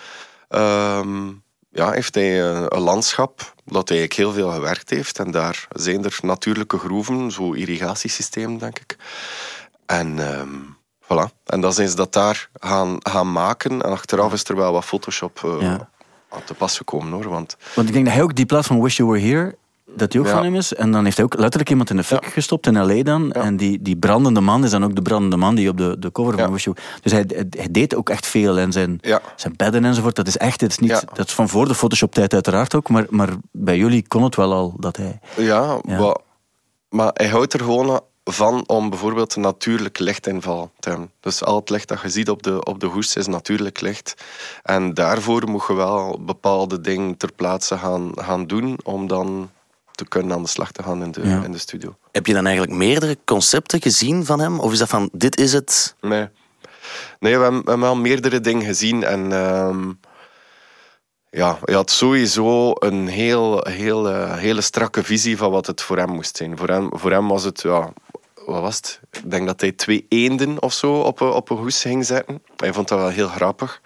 [0.49, 1.29] Ehm
[1.70, 5.18] ja, heeft hij een, een landschap dat hij eigenlijk heel veel gewerkt heeft.
[5.18, 8.96] En daar zijn er natuurlijke groeven, zo irrigatiesysteem, denk ik.
[9.87, 10.49] En ehm,
[11.12, 11.33] voilà.
[11.45, 13.83] En dan zijn ze dat daar gaan, gaan maken.
[13.83, 15.88] En achteraf is er wel wat Photoshop eh, Ja.
[16.29, 17.29] aan te pas gekomen, hoor.
[17.29, 19.57] Want Want ik denk dat hij ook die plaat van Wish You Were Here,
[19.97, 20.33] dat die ook Ja.
[20.33, 20.75] van hem is.
[20.75, 22.31] En dan heeft hij ook letterlijk iemand in de fik Ja.
[22.31, 23.03] gestopt in L.A.
[23.03, 23.33] dan.
[23.33, 26.12] En die, die brandende man is dan ook de brandende man die op de, de
[26.12, 26.53] cover van.
[26.53, 28.59] Wish You Dus hij, hij, deed ook echt veel.
[28.59, 29.01] En zijn,
[29.37, 32.33] zijn bedden enzovoort, dat is echt, het is niet, dat is van voor de Photoshop-tijd
[32.35, 32.88] uiteraard ook.
[32.88, 35.19] Maar, maar bij jullie kon het wel al dat hij...
[35.37, 36.16] Ja, wa-
[36.88, 41.11] maar hij houdt er gewoon van om bijvoorbeeld een natuurlijk lichtinval te hebben.
[41.21, 44.15] Dus al het licht dat je ziet op de, op de hoes is natuurlijk licht.
[44.62, 49.51] En daarvoor moet je wel bepaalde dingen ter plaatse gaan, gaan doen om dan
[49.93, 51.45] te kunnen aan de slag te gaan in de, Ja.
[51.45, 51.97] in de studio.
[52.12, 54.61] Heb je dan eigenlijk meerdere concepten gezien van hem?
[54.61, 55.95] Of is dat van, dit is het?
[56.01, 56.29] Nee.
[57.19, 59.05] Nee, we hebben, we hebben wel meerdere dingen gezien.
[59.05, 59.91] En ehm,
[61.31, 65.97] ja, hij had sowieso een heel, heel, eh, hele strakke visie van wat het voor
[65.97, 66.57] hem moest zijn.
[66.57, 67.93] Voor hem, voor hem was het, ja,
[68.47, 69.01] wat was het?
[69.13, 72.43] Ik denk dat hij twee eenden of zo op, een- op een hoes ging zetten.
[72.57, 73.81] Hij vond dat wel heel grappig.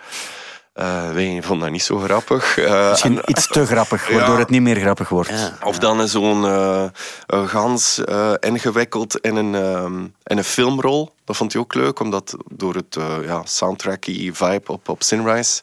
[0.72, 2.58] Eh, wij vonden dat niet zo grappig.
[2.58, 4.40] Eh, Misschien en- iets te grappig, waardoor Ja.
[4.40, 5.28] het niet meer grappig wordt.
[5.30, 5.58] Ja.
[5.64, 6.84] of dan is zo'n eh,
[7.26, 11.14] een gans eh, ingewikkeld in een, ehm, in een filmrol.
[11.24, 15.62] Dat vond hij ook leuk, omdat door het eh, ja, soundtracky vibe op, op Sunrise.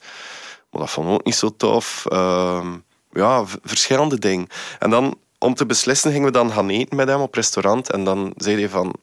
[0.72, 2.06] Maar dat vond ik ook niet zo tof.
[2.10, 2.68] Ehm,
[3.12, 4.48] ja, verschillende dingen.
[4.80, 7.92] En dan, om te beslissen, gingen we dan gaan eten met hem op restaurant.
[7.92, 8.94] En dan zei hij van...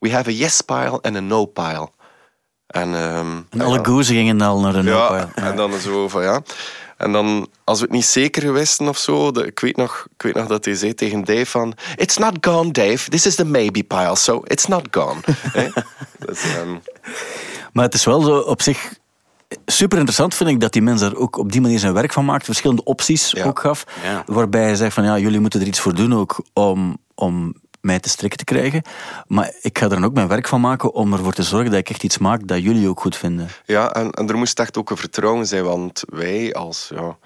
[0.00, 1.88] We have a yes pile and a no pile.
[2.66, 3.84] En, ehm, En alle ja.
[3.84, 5.28] goezen gingen al naar de Ja, no-pile.
[5.34, 6.42] en dan zo van ja.
[6.96, 10.22] En dan, als we het niet zeker wisten of zo, de- ik, weet nog, ik
[10.22, 11.74] weet nog dat hij zei tegen Dave van...
[11.96, 13.10] It's not gone, Dave.
[13.10, 15.20] This is the maybe pile, so it's not gone.
[16.26, 16.42] Dus,
[17.72, 18.92] Maar het is wel zo op zich
[19.66, 22.24] super interessant, vind ik, dat die mens daar ook op die manier zijn werk van
[22.24, 22.44] maakt.
[22.44, 23.44] Verschillende opties Ja.
[23.44, 23.84] ook gaf.
[24.02, 24.22] Ja.
[24.26, 28.00] Waarbij hij zegt van ja, jullie moeten er iets voor doen ook om, om mij
[28.00, 28.82] te strikken te krijgen.
[29.26, 31.78] Maar ik ga er dan ook mijn werk van maken om ervoor te zorgen dat
[31.80, 33.48] ik echt iets maak dat jullie ook goed vinden.
[33.64, 36.90] ja, en, en er moest echt ook een vertrouwen zijn, want wij als...
[36.94, 37.16] Ja,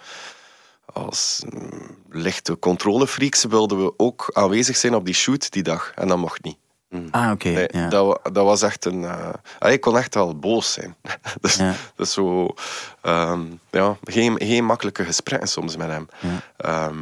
[0.92, 1.70] als mm,
[2.10, 5.92] lichte controlefreaks wilden we ook aanwezig zijn op die shoot die dag.
[5.94, 6.56] En dat mocht niet.
[7.10, 7.48] Ah, oké.
[7.48, 7.88] Nee, ja.
[7.88, 9.04] dat, dat was echt een...
[9.58, 10.94] ah, ik kon echt wel boos zijn.
[11.40, 11.74] dus, Ja.
[11.96, 12.54] dat is zo...
[13.00, 16.08] ehm, ja, geen, geen makkelijke gesprekken soms met hem.
[16.20, 16.28] Ja.
[16.56, 16.96] Ehm,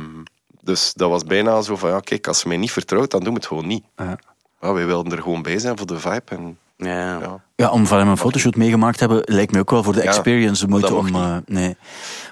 [0.60, 1.90] dus dat was bijna zo van...
[1.90, 3.84] Ja, kijk, als je mij niet vertrouwt, dan doen we het gewoon niet.
[3.96, 4.18] Ja.
[4.60, 6.22] Ja, wij wilden er gewoon bij zijn voor de vibe.
[6.28, 7.40] En, Ja.
[7.56, 7.70] ja.
[7.70, 10.64] Om van hem een fotoshoot meegemaakt te hebben, lijkt me ook wel voor de experience
[10.64, 11.14] de moeite om...
[11.14, 11.76] eh, nee.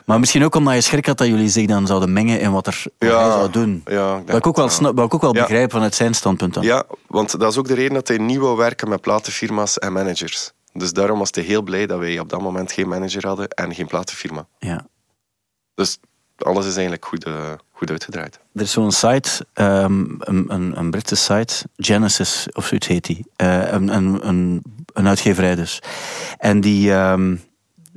[0.08, 2.66] Maar misschien ook omdat je schrik had dat jullie zich dan zouden mengen in wat,
[2.66, 3.82] er, wat Ja, hij zou doen.
[3.86, 5.40] ja, ik wat ik ook wel, snap, wat ik ook wel Ja.
[5.40, 6.62] begrijp vanuit zijn standpunt dan.
[6.62, 9.92] Ja, want dat is ook de reden dat hij niet wou werken met platenfirma's en
[9.92, 10.52] managers.
[10.72, 13.74] Dus daarom was hij heel blij dat wij op dat moment geen manager hadden en
[13.74, 14.46] geen platenfirma.
[14.58, 14.86] Ja.
[15.74, 15.98] Dus
[16.38, 18.38] alles is eigenlijk goed, eh, goed uitgedraaid.
[18.54, 23.26] Er is zo'n site, ehm, een, een, een Britse site, Genesis of zoiets heet die.
[23.36, 25.82] Eh, een, een, een, een uitgeverij dus.
[26.38, 27.36] En die, ehm,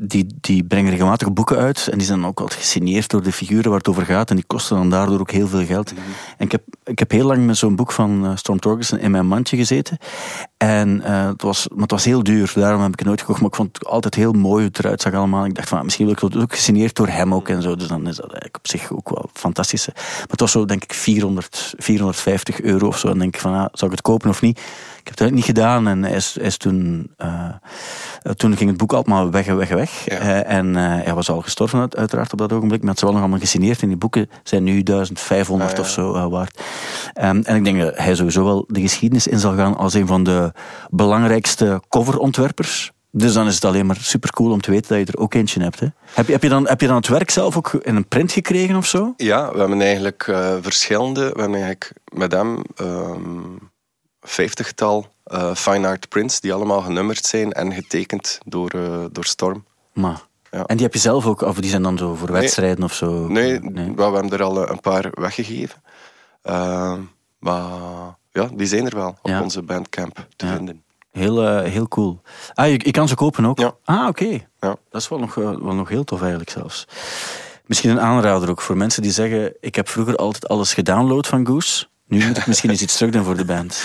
[0.04, 1.88] die, die brengen regelmatig boeken uit.
[1.92, 4.30] En die zijn ook altijd gesigneerd door de figuren waar het over gaat.
[4.30, 5.94] En die kosten dan daardoor ook heel veel geld.
[6.38, 9.12] En ik heb, ik heb heel lang met zo'n boek van eh, Storm Torgerson in
[9.12, 9.98] mijn mandje gezeten.
[10.58, 12.52] En eh, het, was, maar het was heel duur.
[12.56, 13.40] Daarom heb ik het nooit gekocht.
[13.40, 15.46] Maar ik vond het altijd heel mooi hoe het eruit zag allemaal.
[15.46, 17.76] Ik dacht van, ah, misschien wil ik het ook gesigneerd door hem ook en zo.
[17.76, 19.88] Dus dan is dat eigenlijk op zich ook wel fantastisch.
[19.88, 23.06] Maar het was zo, denk ik, 400, 450 euro of zo.
[23.06, 24.60] En dan denk ik van, ah, zou ik het kopen of niet?
[25.04, 25.88] Ik heb het niet gedaan.
[25.88, 27.50] En is, is toen, eh,
[28.36, 30.06] toen ging het boek allemaal weg, weg, weg.
[30.06, 30.18] Ja.
[30.18, 32.80] Eh, en eh, hij was al gestorven uit- uiteraard op dat ogenblik.
[32.80, 33.82] Maar het is wel nog allemaal gesigneerd.
[33.82, 35.82] En die boeken zijn nu 1500 Ah, ja.
[35.84, 36.62] of zo waard.
[37.14, 40.08] Ehm, en ik denk dat hij sowieso wel de geschiedenis in zal gaan als een
[40.08, 40.52] van de
[40.90, 42.92] belangrijkste coverontwerpers.
[43.12, 45.34] Dus dan is het alleen maar super cool om te weten dat je er ook
[45.34, 45.80] eentje hebt.
[45.80, 45.88] Hè.
[46.14, 48.32] Heb, je, heb, je dan, heb je dan het werk zelf ook in een print
[48.32, 49.14] gekregen of zo?
[49.18, 50.24] Ja, we hebben eigenlijk
[50.62, 51.20] verschillende.
[51.22, 53.40] We hebben eigenlijk met hem ehm
[54.22, 59.66] vijftigtal eh, fine art prints die allemaal genummerd zijn en getekend door, eh, door Storm.
[59.94, 60.22] Maar.
[60.52, 60.66] Ja.
[60.66, 63.28] En die heb je zelf ook, of die zijn dan zo voor wedstrijden of zo?
[63.28, 63.60] Nee,
[63.96, 65.82] we hebben er al eh, een paar weggegeven.
[67.40, 67.70] Maar
[68.32, 69.42] ja, die zijn er wel op Ja.
[69.42, 70.56] onze bandcamp te Ja.
[70.56, 70.84] vinden.
[71.12, 72.22] Heel, heel cool.
[72.54, 73.60] Ah, je, je kan ze kopen ook?
[73.60, 73.76] Ja.
[73.84, 74.30] Ah, oké.
[74.60, 74.76] Ja.
[74.90, 76.88] Dat is wel nog, wel nog heel tof eigenlijk zelfs.
[77.66, 79.54] Misschien een aanrader ook voor mensen die zeggen...
[79.60, 81.86] Ik heb vroeger altijd alles gedownload van Goose.
[82.12, 83.84] Nu moet ik misschien eens iets terug doen voor de band.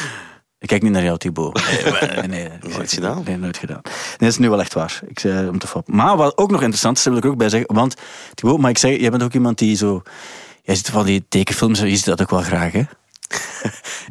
[0.59, 1.63] Ik kijk niet naar jou, Thibaut.
[1.93, 3.23] Nee, nee, nee, Nooit gedaan.
[3.25, 3.81] Nee, nooit gedaan.
[3.83, 5.01] Nee, dat is nu wel echt waar.
[5.07, 5.97] Ik zei om te foppen.
[5.97, 7.75] Maar wat ook nog interessant is, daar wil ik ook bij zeggen.
[7.75, 7.95] Want,
[8.35, 10.03] Thibaut, maar ik zeg, jij bent ook iemand die zo...
[10.63, 12.83] Jij ziet van die tekenfilms, je ziet dat ook wel graag, hè?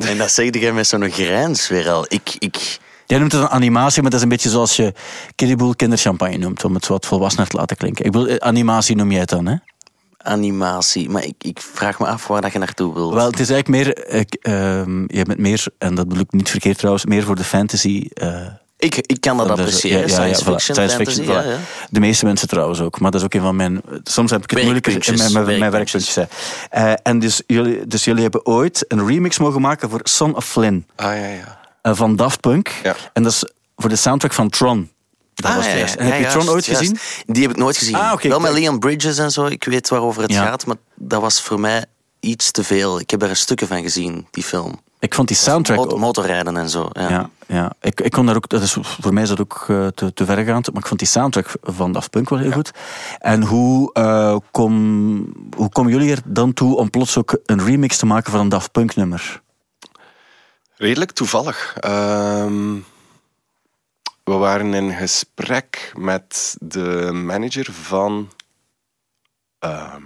[0.10, 2.06] En dat zeg jij met zo'n grijns weer al.
[2.08, 4.94] Ik, ik, Jij noemt het een animatie, maar dat is een beetje zoals je
[5.36, 8.06] Kiddyboel kinderchampagne noemt, om het wat volwassener te laten klinken.
[8.06, 9.56] Ik bedoel, eh, animatie noem jij het dan, hè?
[10.26, 11.10] Animatie.
[11.10, 13.14] Maar ik, ik vraag me af waar dat je naartoe wilt.
[13.14, 16.50] Wel, het is eigenlijk meer, ik, ehm, je bent meer, en dat bedoel ik niet
[16.50, 18.08] verkeerd trouwens, meer voor de fantasy.
[18.14, 18.46] eh,
[18.78, 20.00] ik, ik kan dat appreciëren.
[20.00, 20.48] ja, ja, ja, science voilà.
[20.54, 21.48] fiction, Science fiction, ja, voilà.
[21.48, 21.58] ja.
[21.90, 23.82] De meeste mensen trouwens ook, maar dat is ook een van mijn.
[24.04, 26.18] Soms heb ik het moeilijker in mijn, mijn, mijn Werkpuntjes.
[26.70, 30.46] Eh, en dus jullie, dus jullie hebben ooit een remix mogen maken voor Son of
[30.46, 31.60] Flynn Ah ja, ja.
[31.82, 32.72] eh, van Daft Punk.
[32.84, 32.96] Ja.
[33.14, 34.90] En dat is voor de soundtrack van Tron.
[35.36, 36.80] Dat Ah, was ja, ja, heb je Tron ooit juist.
[36.82, 36.98] gezien?
[37.26, 37.96] Die heb ik nooit gezien.
[37.96, 38.52] Ah, oké, Wel met.
[38.52, 39.46] Leon Bridges en zo.
[39.46, 40.44] Ik weet waarover het Ja.
[40.46, 41.86] gaat, maar dat was voor mij
[42.20, 43.00] iets te veel.
[43.00, 44.80] Ik heb daar stukken van gezien, die film.
[45.00, 45.78] Ik vond die soundtrack.
[45.78, 46.90] Mot- ook- motorrijden en zo.
[46.92, 47.10] Ja.
[47.10, 47.74] Ja, ja.
[47.82, 50.26] Ik, ik kon daar ook, dat is, voor mij is dat ook eh, te, te
[50.26, 52.72] verregaand, maar ik vond die soundtrack van Daft Punk wel heel goed.
[53.20, 57.98] En hoe, eh kom, hoe komen jullie er dan toe om plots ook een remix
[57.98, 59.42] te maken van een Daft Punk nummer?
[60.76, 61.76] Redelijk toevallig.
[61.80, 62.74] Ehm,
[64.26, 68.30] we waren in gesprek met de manager van
[69.60, 70.04] ehm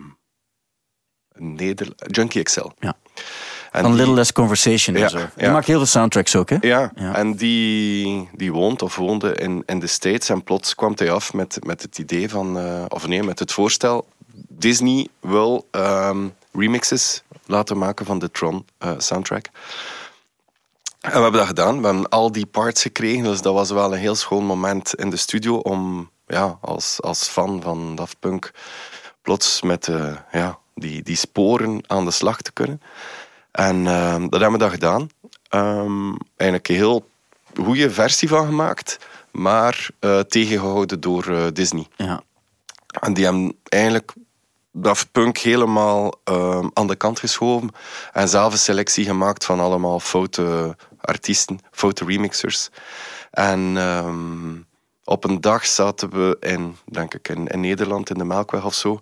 [1.36, 2.68] Neder Junkie XL.
[2.80, 2.98] Ja.
[3.72, 5.18] En Van die- Little Less Conversation Ja, en zo.
[5.18, 5.52] Die ja.
[5.52, 6.58] maakt heel veel soundtracks ook, hè?
[6.62, 7.16] Ja, Ja.
[7.16, 10.30] en die, die woont of woonde in, in de States.
[10.30, 13.52] En plots kwam hij af met, met het idee van, eh, of nee, met het
[13.52, 14.08] voorstel.
[14.48, 19.46] Disney wil ehm, remixes laten maken van de Tron eh, soundtrack.
[21.00, 21.80] En we hebben dat gedaan.
[21.80, 23.24] We hebben al die parts gekregen.
[23.24, 27.28] Dus dat was wel een heel schoon moment in de studio om ja, als, als
[27.28, 28.52] fan van Daft Punk
[29.22, 32.82] plots met eh, ja, die, die sporen aan de slag te kunnen.
[33.52, 35.10] En ehm, dat hebben we dat gedaan.
[35.50, 37.10] Ehm, eigenlijk een heel
[37.64, 38.98] goede versie van gemaakt,
[39.32, 41.88] maar eh, tegengehouden door eh, Disney.
[41.96, 42.24] Ja.
[43.00, 44.14] En die hebben eigenlijk
[44.72, 47.70] Daft Punk helemaal ehm, aan de kant geschoven
[48.14, 50.76] en zelf een selectie gemaakt van allemaal foute
[51.10, 52.70] artiesten, foute remixers.
[53.32, 54.56] En ehm,
[55.04, 58.74] op een dag zaten we in, denk ik, in, in Nederland, in de Melkweg of
[58.74, 59.00] zo.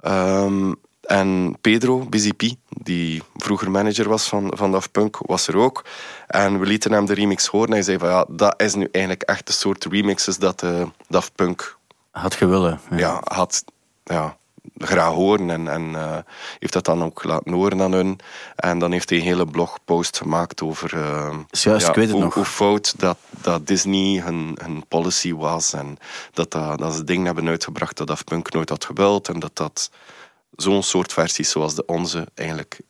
[0.00, 5.56] Ehm, en Pedro, Busy P, die vroeger manager was van, van Daft Punk, was er
[5.56, 5.84] ook.
[6.26, 8.88] En we lieten hem de remix horen en hij zei van ja, dat is nu
[8.90, 11.76] eigenlijk echt de soort remixes dat eh, Daft Punk
[12.10, 12.80] Had je willen.
[12.90, 13.64] ja, had,
[14.04, 14.36] ja,
[14.78, 15.50] graag horen.
[15.50, 16.16] En, en eh,
[16.58, 18.18] heeft dat dan ook laten horen aan hun.
[18.56, 22.24] En dan heeft hij een hele blogpost gemaakt over uh, juist, ik weet het hoe,
[22.24, 22.34] nog.
[22.34, 25.72] hoe fout dat, dat Disney hun, hun policy was.
[25.72, 25.96] En
[26.32, 29.28] dat, dat, dat ze dingen hebben uitgebracht dat Daft Punk nooit had gewild.
[29.28, 29.90] En dat dat
[30.56, 32.80] zo'n soort versies zoals de onze eigenlijk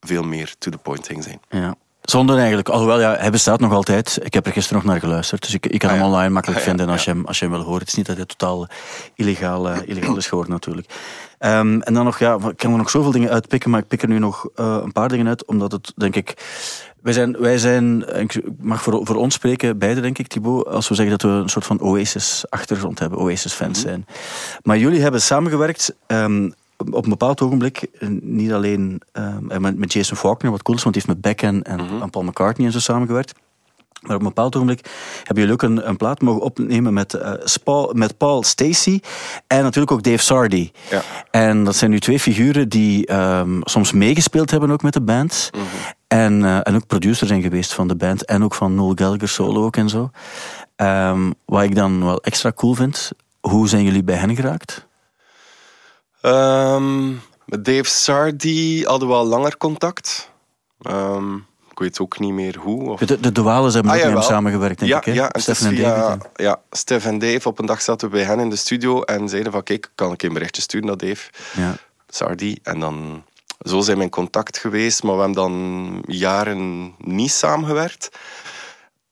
[0.00, 1.40] veel meer to the point ging zijn.
[1.48, 1.74] Ja.
[2.02, 4.18] Zonder eigenlijk, alhoewel ja, hij bestaat nog altijd.
[4.22, 6.10] Ik heb er gisteren nog naar geluisterd, dus ik, ik kan Ah, hem ja.
[6.10, 7.10] online makkelijk Ah, vinden als, ja.
[7.10, 7.78] je hem, als je hem wil horen.
[7.78, 8.66] Het is niet dat hij totaal
[9.14, 10.88] illegaal, eh, illegaal is geworden natuurlijk.
[11.44, 14.02] Ehm, en dan nog, ja, ik kan er nog zoveel dingen uitpikken, maar ik pik
[14.02, 16.34] er nu nog eh, een paar dingen uit, omdat het, denk ik...
[17.02, 20.88] Wij zijn, wij zijn ik mag voor, voor ons spreken, beide denk ik, Thibaut, als
[20.88, 23.88] we zeggen dat we een soort van Oasis-achtergrond hebben, Oasis-fans Mhm.
[23.88, 24.06] zijn.
[24.62, 29.92] Maar jullie hebben samengewerkt ehm, op een bepaald ogenblik, eh, niet alleen ehm, met, met
[29.92, 32.02] Jason Faulkner, wat cool is, want hij heeft met Beck en, en, Mhm.
[32.02, 33.32] en Paul McCartney en zo samengewerkt.
[34.06, 37.88] Maar op een bepaald ogenblik hebben jullie ook een, een plaat mogen opnemen met, Spa-
[37.92, 39.02] met Paul Stacey
[39.46, 40.72] en natuurlijk ook Dave Sardi.
[40.90, 41.02] Ja.
[41.30, 45.50] En dat zijn nu twee figuren die ehm, soms meegespeeld hebben ook met de band.
[45.52, 45.64] Mhm.
[46.06, 48.24] En, eh, en ook producer zijn geweest van de band.
[48.24, 50.10] En ook van Noel Gallagher solo ook en zo.
[50.76, 53.10] Ehm, wat ik dan wel extra cool vind.
[53.40, 54.86] Hoe zijn jullie bij hen geraakt?
[56.20, 57.08] Ehm,
[57.46, 60.32] met Dave Sardi hadden we al langer contact.
[60.80, 61.38] Ehm,
[61.74, 62.90] ik weet ook niet meer hoe.
[62.90, 63.00] Of...
[63.00, 65.04] De, de, Wales hebben Ah, ook met hem samengewerkt, denk ja, ik.
[65.04, 65.12] Hè?
[65.12, 66.22] ja, is Stefan en via- David.
[66.32, 66.42] hè?
[66.42, 67.48] Ja, Stef en Dave.
[67.48, 70.12] Op een dag zaten we bij hen in de studio en zeiden van kijk, kan
[70.12, 71.76] ik een berichtje sturen naar Dave Ja.
[72.08, 72.58] Sardi.
[72.62, 73.24] En dan,
[73.60, 78.08] zo zijn we in contact geweest, maar we hebben dan jaren niet samengewerkt.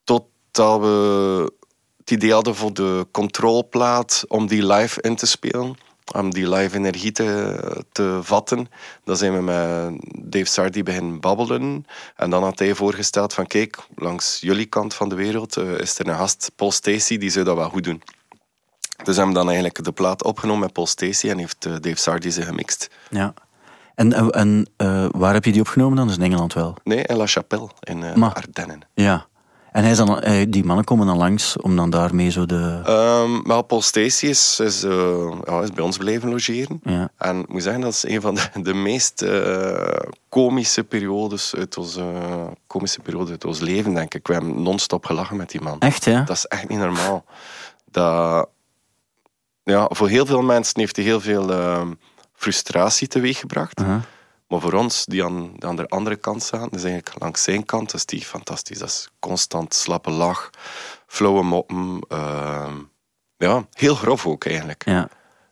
[0.05, 1.53] Totdat we
[1.98, 5.77] het idee hadden voor de controlplaat om die live in te spelen.
[6.14, 8.68] Om die live energie te, te vatten.
[9.04, 11.86] Dan zijn we met Dave Sardi beginnen babbelen.
[12.16, 15.98] En dan had hij voorgesteld van kijk, langs jullie kant van de wereld eh, is
[15.98, 18.02] er een gast, Paul Stacey, die zou dat wel goed doen.
[19.04, 21.96] Dus hebben we dan eigenlijk de plaat opgenomen met Paul Stacey en heeft eh, Dave
[21.96, 22.90] Sardi ze gemixt.
[23.10, 23.34] Ja.
[23.94, 26.08] En, en, eh, waar heb je die opgenomen dan?
[26.08, 26.76] Is in Engeland wel.
[26.84, 28.80] Nee, in La Chapelle, in Ardennen.
[28.94, 29.26] Ja.
[29.72, 32.80] En hij is dan, eh, die mannen komen dan langs om dan daarmee zo de...
[32.85, 36.80] Ehm, wel, Paul Stacey is, is, eh, ja, is bij ons blijven logeren.
[36.85, 37.11] Ja.
[37.18, 41.76] En ik moet zeggen, dat is een van de, de meest eh, komische periodes uit
[41.76, 41.98] ons,
[42.66, 44.26] komische periode uit ons leven, denk ik.
[44.26, 45.80] We hebben non-stop gelachen met die man.
[45.80, 46.22] Echt, ja?
[46.22, 47.24] Dat is echt niet normaal.
[47.90, 48.48] Dat,
[49.64, 51.82] ja, voor heel veel mensen heeft hij heel veel eh,
[52.35, 53.80] frustratie teweeggebracht.
[53.80, 54.00] Uh-huh.
[54.52, 57.64] Maar voor ons, die aan, die aan de andere kant staan, dus eigenlijk langs zijn
[57.64, 58.78] kant, is die fantastisch.
[58.78, 60.50] Dat is constant slappe lach,
[61.06, 62.00] flauwe moppen.
[62.08, 62.74] ehm,
[63.36, 64.84] ja, heel grof ook eigenlijk.
[64.84, 65.08] Ja.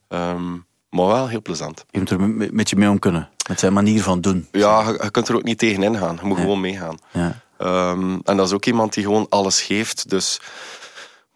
[0.08, 0.52] Ehm,
[0.90, 1.84] maar wel heel plezant.
[1.90, 3.28] Je moet er met met je mee om kunnen.
[3.48, 4.48] Met zijn manier van doen.
[4.52, 6.18] Ja, je, je kunt er ook niet tegen ingaan.
[6.20, 6.98] Je moet gewoon meegaan.
[7.12, 7.40] Ja.
[7.58, 10.08] Ehm, en dat is ook iemand die gewoon alles geeft.
[10.10, 10.40] Dus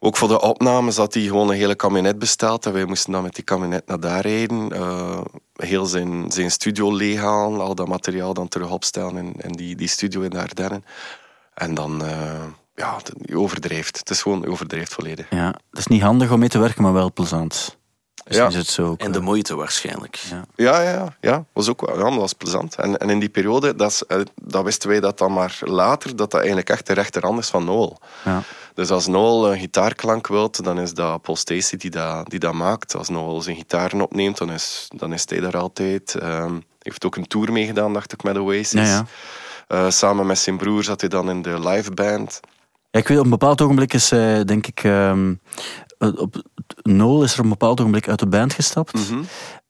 [0.05, 2.67] ook voor de opnames had hij gewoon een hele kabinet besteld.
[2.67, 4.73] En wij moesten dan met die kabinet naar daar rijden.
[4.73, 5.21] eh,
[5.55, 7.61] heel zijn, zijn studio leeghalen.
[7.61, 10.85] Al dat materiaal dan terug opstellen in, die, die studio in de Ardennen.
[11.55, 13.99] En dan, eh, ja, je overdrijft.
[13.99, 15.27] Het is gewoon overdrijft volledig.
[15.31, 15.47] ja.
[15.47, 17.79] Het is niet handig om mee te werken, maar wel plezant.
[18.25, 18.47] Dus Ja.
[18.47, 20.15] is het zo ook, En de moeite waarschijnlijk.
[20.31, 20.45] Ja.
[20.55, 21.45] Ja, ja, ja.
[21.53, 22.75] Was ook, wel- ja, dat was plezant.
[22.75, 26.31] En, en in die periode, dat, eh, dat wisten wij dat dan maar later, dat
[26.31, 27.97] dat eigenlijk echt de rechterhand is van Noel.
[28.25, 28.43] Ja.
[28.75, 32.53] Dus als Noel een gitaarklank wilt, dan is dat Paul Stacey die dat, die dat
[32.55, 32.97] maakt.
[32.97, 36.15] Als Noel zijn gitaren opneemt, dan is, dan is hij daar altijd.
[36.15, 38.73] Ehm, Hij heeft ook een tour meegedaan, dacht ik, met Oasis.
[38.73, 39.05] Ja, ja.
[39.69, 42.41] Eh, samen met zijn broer zat hij dan in de live band.
[42.91, 45.37] Ja, ik weet, op een bepaald ogenblik is, eh, denk ik, ehm, eh,
[46.17, 46.43] op,
[46.83, 48.93] Noel is er op een bepaald ogenblik uit de band gestapt.
[49.11, 49.23] Mhm.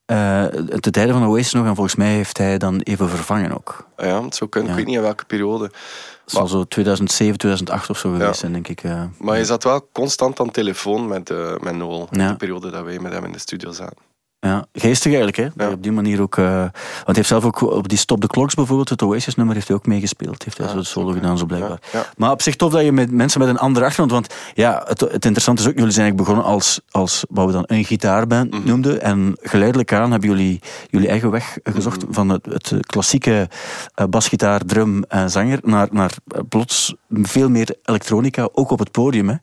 [0.05, 0.45] Eh,
[0.81, 3.89] ten tijde van Oasis nog, en volgens mij heeft hij dan even vervangen ook.
[3.97, 4.71] Ja, het zou kunnen.
[4.73, 4.77] Ja.
[4.79, 5.65] Ik weet niet in welke periode.
[5.65, 8.33] Het zal zo 2007, 2008 of zo geweest Ja.
[8.37, 8.83] zijn, denk ik.
[8.83, 9.03] eh.
[9.19, 12.09] Maar je zat wel constant aan telefoon met, eh, met Noel.
[12.11, 13.97] In de periode dat wij met hem in de studio zaten.
[14.45, 15.49] Ja, geestig eigenlijk, hè?
[15.55, 16.37] Dat Op die manier ook.
[16.39, 16.73] eh, want
[17.05, 19.87] hij heeft zelf ook op die Stop the Clocks bijvoorbeeld, het Oasis-nummer, heeft hij ook
[19.87, 20.45] meegespeeld.
[20.45, 21.79] Heeft hij Ja, zo de solo gedaan, zo blijkbaar.
[21.93, 22.07] Ja.
[22.17, 24.11] Maar op zich tof dat je met mensen met een andere achtergrond.
[24.13, 27.53] Want ja, het, het interessante is ook, jullie zijn eigenlijk begonnen als, als wat we
[27.53, 28.67] dan een gitaarband Mhm.
[28.69, 29.01] noemden.
[29.01, 32.13] En geleidelijk aan hebben jullie jullie eigen weg gezocht Mhm.
[32.13, 33.49] van het, het klassieke
[33.95, 38.91] eh, basgitaar, drum en zanger naar, naar eh, plots veel meer elektronica, ook op het
[38.91, 39.29] podium.
[39.29, 39.35] Hè.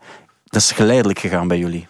[0.46, 1.88] Dat is geleidelijk gegaan bij jullie.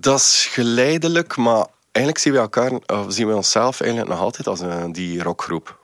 [0.00, 1.66] Dat is geleidelijk, maar
[1.98, 5.78] eigenlijk zien we elkaar, of zien we onszelf eigenlijk nog altijd als een, die rockgroep.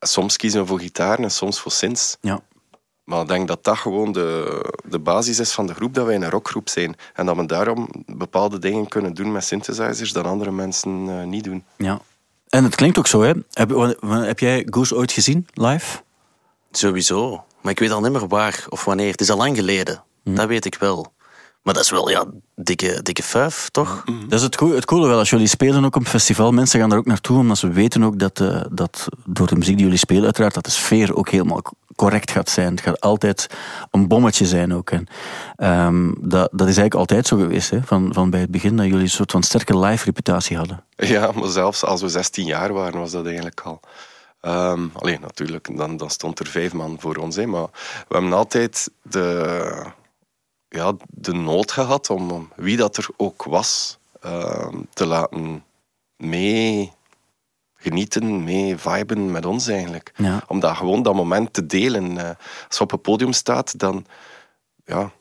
[0.00, 2.16] Soms kiezen we voor gitaar en soms voor synths.
[2.20, 2.40] Ja.
[3.04, 6.14] Maar ik denk dat dat gewoon de, de basis is van de groep, dat wij
[6.14, 6.96] een rockgroep zijn.
[7.14, 11.44] En dat we daarom bepaalde dingen kunnen doen met synthesizers dat andere mensen eh, niet
[11.44, 11.64] doen.
[11.76, 12.00] ja.
[12.48, 13.32] En het klinkt ook zo, hè?
[13.52, 16.02] Heb, heb jij Goose ooit gezien, live?
[16.70, 17.44] Sowieso.
[17.60, 19.10] Maar ik weet al niet meer waar of wanneer.
[19.10, 20.04] Het is al lang geleden.
[20.24, 21.12] Dat weet ik wel.
[21.68, 24.04] Maar dat is wel, ja, dikke, dikke fuif, toch?
[24.28, 25.18] Dat is het, coole, het coole wel.
[25.18, 28.02] Als jullie spelen ook op een festival, mensen gaan er ook naartoe, omdat ze weten
[28.04, 31.28] ook dat, eh, dat door de muziek die jullie spelen, uiteraard, dat de sfeer ook
[31.28, 31.62] helemaal
[31.96, 32.70] correct gaat zijn.
[32.70, 33.46] Het gaat altijd
[33.90, 34.90] een bommetje zijn ook.
[34.90, 35.06] En,
[35.56, 38.86] ehm, dat, dat is eigenlijk altijd zo geweest, hè, van, van bij het begin, dat
[38.86, 40.84] jullie een soort van sterke live reputatie hadden.
[40.96, 43.80] Ja, maar zelfs als we 16 jaar waren, was dat eigenlijk al.
[44.40, 47.36] Ehm, alleen natuurlijk, dan, dan stond er vijf man voor ons.
[47.36, 47.66] Hè, maar
[48.08, 49.96] we hebben altijd de,
[50.68, 55.64] ja, de nood gehad om, om wie dat er ook was ehm, te laten
[56.16, 56.92] mee
[57.78, 60.12] genieten, mee viben met ons eigenlijk.
[60.16, 60.42] Ja.
[60.46, 62.18] Om dat gewoon dat moment te delen.
[62.18, 62.30] Eh,
[62.66, 64.06] als je op een podium staat, dan,
[64.84, 65.12] ja,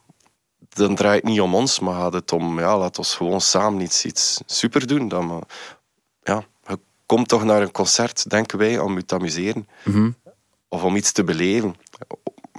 [0.70, 3.82] dan draait het niet om ons, maar gaat het om, ja, laat ons gewoon samen
[3.82, 5.08] iets, iets super doen.
[5.08, 5.44] Dan, maar,
[6.24, 9.68] ja, je komt toch naar een concert, denken wij, om je te amuseren.
[9.84, 10.12] Mhm.
[10.68, 11.76] Of om iets te beleven.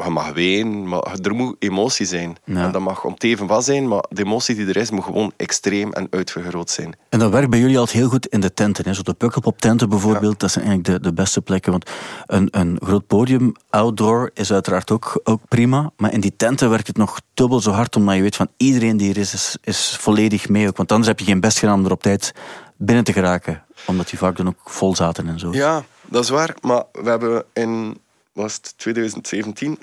[0.05, 2.37] Je mag ween, maar er moet emotie zijn.
[2.45, 2.65] Ja.
[2.65, 5.05] En dat mag om het even wat zijn, maar de emotie die er is, moet
[5.05, 6.97] gewoon extreem en uitvergroot zijn.
[7.09, 8.85] En dat werkt bij jullie altijd heel goed in de tenten.
[8.85, 8.95] Hè?
[8.95, 11.71] Zo de Pukkelpop tenten bijvoorbeeld, dat zijn eigenlijk de, de beste plekken.
[11.71, 11.91] Want
[12.27, 15.91] een, een groot podium, outdoor, is uiteraard ook, ook prima.
[15.97, 18.97] Maar in die tenten werkt het nog dubbel zo hard, omdat je weet van iedereen
[18.97, 20.69] die er is, is, is volledig mee.
[20.69, 20.77] Ook.
[20.77, 22.33] Want anders heb je geen best gedaan om er op tijd
[22.77, 23.63] binnen te geraken.
[23.87, 25.53] Omdat die vaak dan ook vol zaten en zo.
[25.53, 26.55] Ja, dat is waar.
[26.61, 27.99] Maar we hebben in
[28.39, 29.79] was het 2017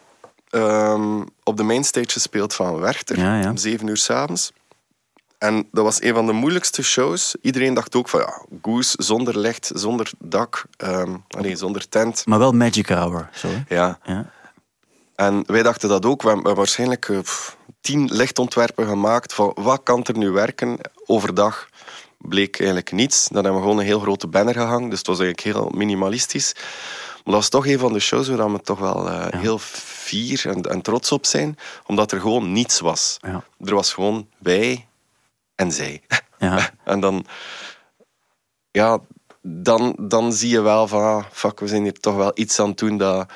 [0.49, 3.17] ehm, op de mainstage gespeeld van Werchter.
[3.17, 3.49] Ja, ja.
[3.49, 4.51] Om zeven uur s'avonds.
[5.37, 7.35] En dat was een van de moeilijkste shows.
[7.41, 12.25] Iedereen dacht ook van ja, Goose zonder licht, zonder dak, ehm nee, zonder tent.
[12.25, 13.29] Maar wel Magic Hour.
[13.33, 13.47] Zo?
[13.67, 13.99] Ja.
[14.03, 14.31] ja.
[15.15, 16.21] En wij dachten dat ook.
[16.21, 17.19] We hebben waarschijnlijk eh,
[17.81, 21.69] tien lichtontwerpen gemaakt van wat kan er nu werken overdag.
[22.17, 23.27] Bleek eigenlijk niets.
[23.27, 24.89] Dan hebben we gewoon een heel grote banner gehangen.
[24.89, 26.55] Dus het was eigenlijk heel minimalistisch.
[27.25, 30.49] Maar dat was toch een van de shows waar we toch wel eh, heel fier
[30.49, 31.57] en, en trots op zijn.
[31.85, 33.17] Omdat er gewoon niets was.
[33.21, 33.43] Ja.
[33.59, 34.87] Er was gewoon wij
[35.55, 36.01] en zij.
[36.39, 36.69] Ja.
[36.83, 37.25] En dan,
[38.71, 38.99] ja,
[39.41, 42.69] dan, dan zie je wel van, ah, fuck, we zijn hier toch wel iets aan
[42.69, 43.31] het doen dat,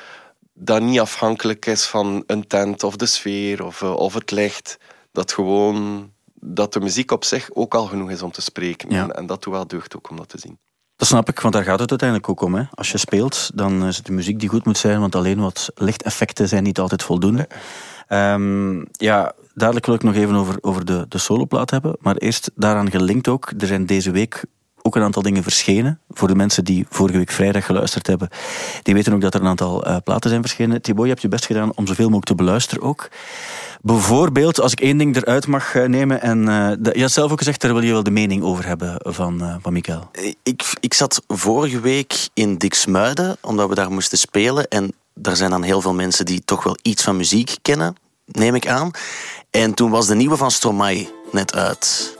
[0.52, 4.78] dat niet afhankelijk is van een tent of de sfeer of, eh, of het licht.
[5.12, 9.14] Dat gewoon, dat de muziek op zich ook al genoeg is om te spreken.
[9.14, 10.58] En dat doet wel deugd ook om dat te zien.
[11.00, 12.54] Dat snap ik, want daar gaat het uiteindelijk ook om.
[12.54, 12.62] Hè.
[12.74, 15.70] Als je speelt, dan is het de muziek die goed moet zijn, want alleen wat
[15.74, 17.48] lichteffecten zijn niet altijd voldoende.
[18.08, 21.96] Ehm, ja, dadelijk wil ik nog even over, over de, de soloplaat hebben.
[22.00, 23.52] Maar eerst daaraan gelinkt ook.
[23.58, 24.44] Er zijn deze week
[24.94, 26.00] een aantal dingen verschenen.
[26.10, 28.28] Voor de mensen die vorige week vrijdag geluisterd hebben.
[28.82, 30.82] Die weten ook dat er een aantal eh, platen zijn verschenen.
[30.82, 33.08] Thibaut, je hebt je best gedaan om zoveel mogelijk te beluisteren ook.
[33.82, 36.22] Bijvoorbeeld, als ik één ding eruit mag eh, nemen.
[36.22, 38.66] En eh, dat- je had zelf ook gezegd, daar wil je wel de mening over
[38.66, 40.10] hebben van, van Mikael.
[40.42, 44.68] Ik, ik zat vorige week in Diksmuiden, omdat we daar moesten spelen.
[44.68, 48.54] En daar zijn dan heel veel mensen die toch wel iets van muziek kennen, neem
[48.54, 48.90] ik aan.
[49.50, 52.16] En toen was de nieuwe van Stromae net uit.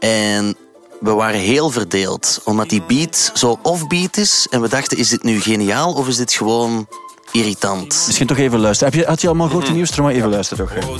[0.00, 0.56] En
[1.02, 4.46] we waren heel verdeeld, omdat die beat zo offbeat is.
[4.50, 6.86] En we dachten, is dit nu geniaal of is dit gewoon
[7.32, 8.02] irritant?
[8.06, 8.92] Misschien toch even luisteren.
[8.92, 9.96] Heb je, had je allemaal grote nieuws?
[9.96, 10.98] Maar even luisteren toch.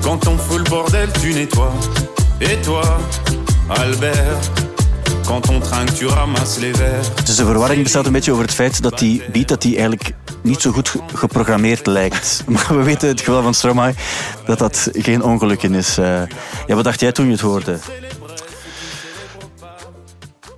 [0.00, 1.72] quand on fout le bordel, tu nettoies.
[2.38, 2.84] Et toi,
[3.68, 4.50] Albert,
[5.26, 7.06] quand on trinque, tu ramasses les verres.
[7.24, 10.14] Dus de verwarring bestaat een beetje over het feit dat die beat dat die eigenlijk
[10.42, 12.42] niet zo goed ge- geprogrammeerd lijkt.
[12.46, 13.94] Maar we weten het geval van Stromae
[14.46, 15.98] dat dat geen ongeluk in is.
[15.98, 16.22] Eh,
[16.66, 17.78] ja, wat dacht jij toen je het hoorde?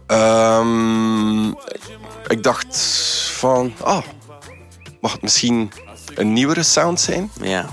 [0.07, 1.48] Ehm,
[2.26, 2.78] ik dacht
[3.32, 4.02] van, ah,
[5.00, 5.70] mag het misschien
[6.14, 7.30] een nieuwere sound zijn?
[7.40, 7.66] Ja.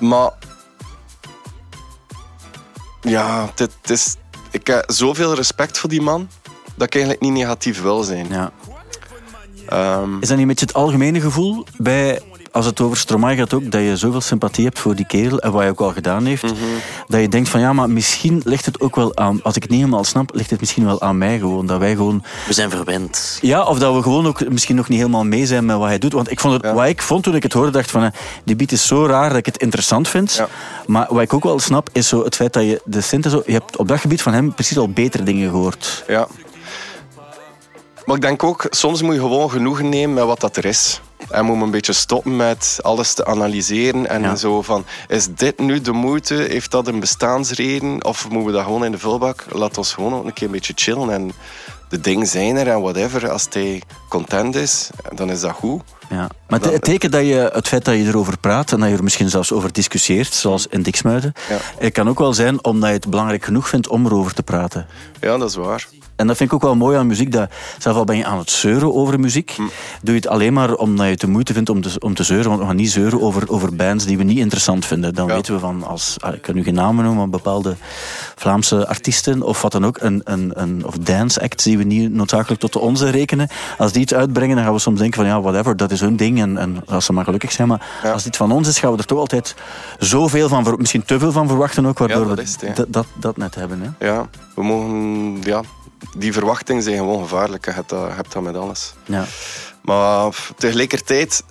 [0.00, 0.30] Maar
[3.00, 4.16] ja, dit is,
[4.50, 6.28] ik heb zoveel respect voor die man
[6.74, 8.28] dat ik eigenlijk niet negatief wil zijn.
[8.28, 8.52] Ja.
[9.68, 12.20] Ehm, Is dat niet een beetje het algemene gevoel bij,
[12.52, 15.52] als het over Stromae gaat ook, dat je zoveel sympathie hebt voor die kerel en
[15.52, 16.44] wat hij ook al gedaan heeft,
[17.08, 19.70] dat je denkt van ja, maar misschien ligt het ook wel aan, als ik het
[19.70, 22.70] niet helemaal snap, ligt het misschien wel aan mij gewoon, dat wij gewoon We zijn
[22.70, 23.38] verwend.
[23.40, 25.98] Ja, of dat we gewoon ook misschien nog niet helemaal mee zijn met wat hij
[25.98, 26.12] doet.
[26.12, 26.74] Want ik vond het, Ja.
[26.74, 28.10] wat ik vond toen ik het hoorde, dacht van, eh,
[28.44, 30.34] die beat is zo raar dat ik het interessant vind.
[30.34, 30.48] Ja.
[30.86, 33.30] Maar wat ik ook wel snap, is zo het feit dat je de synth en
[33.30, 36.04] zo, je hebt op dat gebied van hem precies al betere dingen gehoord.
[36.08, 36.26] ja.
[38.04, 41.00] Maar ik denk ook, soms moet je gewoon genoegen nemen met wat dat er is.
[41.30, 44.08] En moet je een beetje stoppen met alles te analyseren.
[44.08, 44.36] En Ja.
[44.36, 46.34] zo van, is dit nu de moeite?
[46.34, 48.04] Heeft dat een bestaansreden?
[48.04, 49.44] Of moeten we dat gewoon in de vulbak?
[49.52, 51.10] Laat ons gewoon ook een keer een beetje chillen.
[51.10, 51.32] En
[51.88, 53.30] de dingen zijn er en whatever.
[53.30, 55.82] Als hij content is, dan is dat goed.
[56.10, 56.28] Ja.
[56.48, 58.96] Maar het- het teken dat je, het feit dat je erover praat en dat je
[58.96, 61.56] er misschien zelfs over discussieert, zoals in Diksmuiden, Ja.
[61.78, 64.86] het kan ook wel zijn omdat je het belangrijk genoeg vindt om erover te praten.
[65.20, 65.86] Ja, dat is waar.
[66.22, 67.32] En dat vind ik ook wel mooi aan muziek.
[67.32, 69.70] Dat, zelfs al ben je aan het zeuren over muziek, Mm.
[70.02, 72.22] doe je het alleen maar omdat je het de moeite vindt om te, om te
[72.22, 72.48] zeuren.
[72.48, 75.14] Want we gaan niet zeuren over, over bands die we niet interessant vinden.
[75.14, 75.34] Dan Ja.
[75.34, 77.76] weten we van, als, ah, ik kan nu geen namen noemen, maar bepaalde
[78.36, 82.12] Vlaamse artiesten of wat dan ook, een, een, een, of dance acts die we niet
[82.12, 83.48] noodzakelijk tot de onze rekenen.
[83.78, 86.16] Als die iets uitbrengen, dan gaan we soms denken van ja, whatever, dat is hun
[86.16, 87.68] ding en, en als ze maar gelukkig zijn.
[87.68, 88.12] Maar Ja.
[88.12, 89.54] als dit van ons is, gaan we er toch altijd
[89.98, 93.06] zoveel van, misschien te veel van verwachten ook, waardoor Ja, dat we het, dat, dat,
[93.14, 93.80] dat net hebben.
[93.98, 94.06] Hè?
[94.06, 95.38] Ja, we mogen...
[95.42, 95.60] Ja,
[96.16, 97.64] die verwachtingen zijn gewoon gevaarlijk.
[97.64, 98.94] Je hebt dat, je hebt dat met alles.
[99.04, 99.24] Ja.
[99.82, 101.44] Maar tegelijkertijd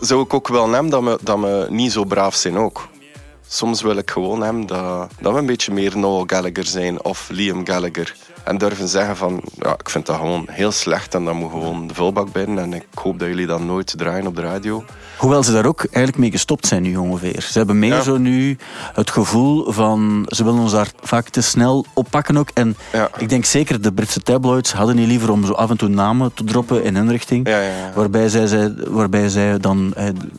[0.00, 2.88] zou ik ook wel hebben dat we, dat we niet zo braaf zijn ook.
[3.46, 7.28] Soms wil ik gewoon hebben dat, dat we een beetje meer Noel Gallagher zijn of
[7.30, 8.16] Liam Gallagher.
[8.44, 11.86] En durven zeggen van, ja, ik vind dat gewoon heel slecht en dat moet gewoon
[11.86, 12.58] de vulbak binnen.
[12.64, 14.84] En ik hoop dat jullie dat nooit draaien op de radio.
[15.16, 17.40] Hoewel ze daar ook eigenlijk mee gestopt zijn nu ongeveer.
[17.42, 18.02] Ze hebben meer Ja.
[18.02, 18.56] zo nu
[18.94, 20.26] het gevoel van...
[20.28, 22.48] Ze willen ons daar vaak te snel oppakken ook.
[22.54, 23.10] En Ja.
[23.18, 26.34] ik denk zeker de Britse tabloids hadden niet liever om zo af en toe namen
[26.34, 27.48] te droppen in hun richting.
[27.48, 27.60] Ja.
[27.94, 29.94] Waarbij, zij, waarbij zij dan...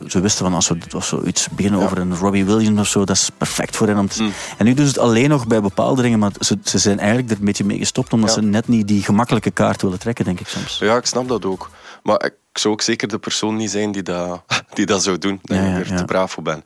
[0.06, 3.04] Ze wisten van als we als we iets beginnen over een Robbie Williams of zo,
[3.04, 3.98] dat is perfect voor hen.
[3.98, 4.32] Om te, Mm.
[4.58, 7.30] En nu doen ze het alleen nog bij bepaalde dingen, maar ze, ze zijn eigenlijk
[7.30, 8.34] er een beetje mee gestopt omdat Ja.
[8.34, 10.78] ze net niet die gemakkelijke kaart willen trekken, denk ik soms.
[10.78, 11.70] Ja, ik snap dat ook.
[12.02, 14.42] Maar ik zou ook zeker de persoon niet zijn die dat,
[14.74, 15.38] die dat zou doen.
[15.42, 15.96] Dat Ja, ik er ja.
[15.96, 16.64] te braaf voor ben.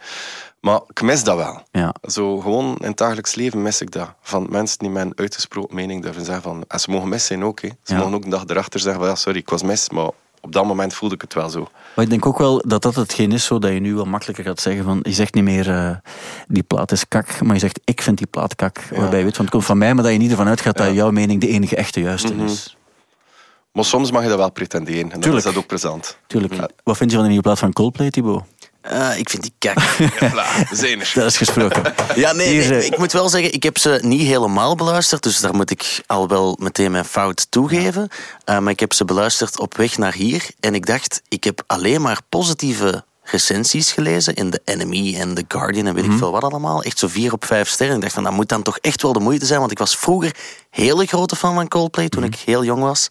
[0.61, 1.63] Maar ik mis dat wel.
[1.73, 1.95] Ja.
[2.03, 4.15] Zo gewoon in het dagelijks leven mis ik dat.
[4.23, 6.65] Van mensen die mijn uitgesproken mening durven zeggen van...
[6.69, 7.61] En ze mogen mis zijn ook.
[7.61, 7.69] Hè.
[7.83, 9.09] Ze mogen ook een dag erachter zeggen van...
[9.11, 9.91] Ja, sorry, ik was mis.
[9.91, 10.11] Maar
[10.41, 11.69] op dat moment voelde ik het wel zo.
[11.95, 14.45] Maar ik denk ook wel dat dat hetgeen is, zo dat je nu wel makkelijker
[14.45, 15.91] gaat zeggen van, je zegt niet meer eh,
[16.49, 18.81] die plaat is kak, maar je zegt ik vind die plaat kak.
[18.97, 20.85] Waarbij je weet van het komt van mij, maar dat je niet ervan uitgaat Ja.
[20.85, 22.45] dat jouw mening de enige echte juiste Mhm.
[22.45, 22.77] is.
[23.73, 25.03] Maar soms mag je dat wel pretenderen.
[25.03, 25.45] En dan Tuurlijk.
[25.47, 26.19] is dat ook plezant.
[26.27, 26.55] Tuurlijk.
[26.85, 28.43] Wat vind je van de nieuwe plaat van Coldplay, Thibaut?
[28.81, 29.77] Eh, ik vind die kak.
[31.15, 31.21] Er.
[31.23, 31.83] Dat is gesproken.
[32.15, 35.23] Ja, nee, Hier, nee, eh, ik moet wel zeggen, ik heb ze niet helemaal beluisterd,
[35.23, 38.09] dus daar moet ik al wel meteen mijn fout toegeven.
[38.45, 41.63] Eh, maar ik heb ze beluisterd op weg naar hier en ik dacht, ik heb
[41.67, 46.33] alleen maar positieve recensies gelezen in The Enemy en The Guardian en weet ik veel
[46.33, 46.83] wat allemaal.
[46.83, 47.97] Echt zo vier op vijf sterren.
[47.97, 49.97] Ik dacht van, dat moet dan toch echt wel de moeite zijn, want ik was
[49.97, 50.35] vroeger
[50.71, 53.09] hele grote fan van Coldplay toen ik heel jong was.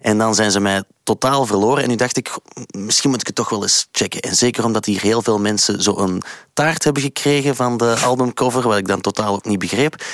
[0.00, 1.82] En dan zijn ze mij totaal verloren.
[1.82, 2.30] En nu dacht ik,
[2.70, 4.20] misschien moet ik het toch wel eens checken.
[4.20, 6.22] En zeker omdat hier heel veel mensen zo'n
[6.52, 10.04] taart hebben gekregen van de albumcover, wat ik dan totaal ook niet begreep.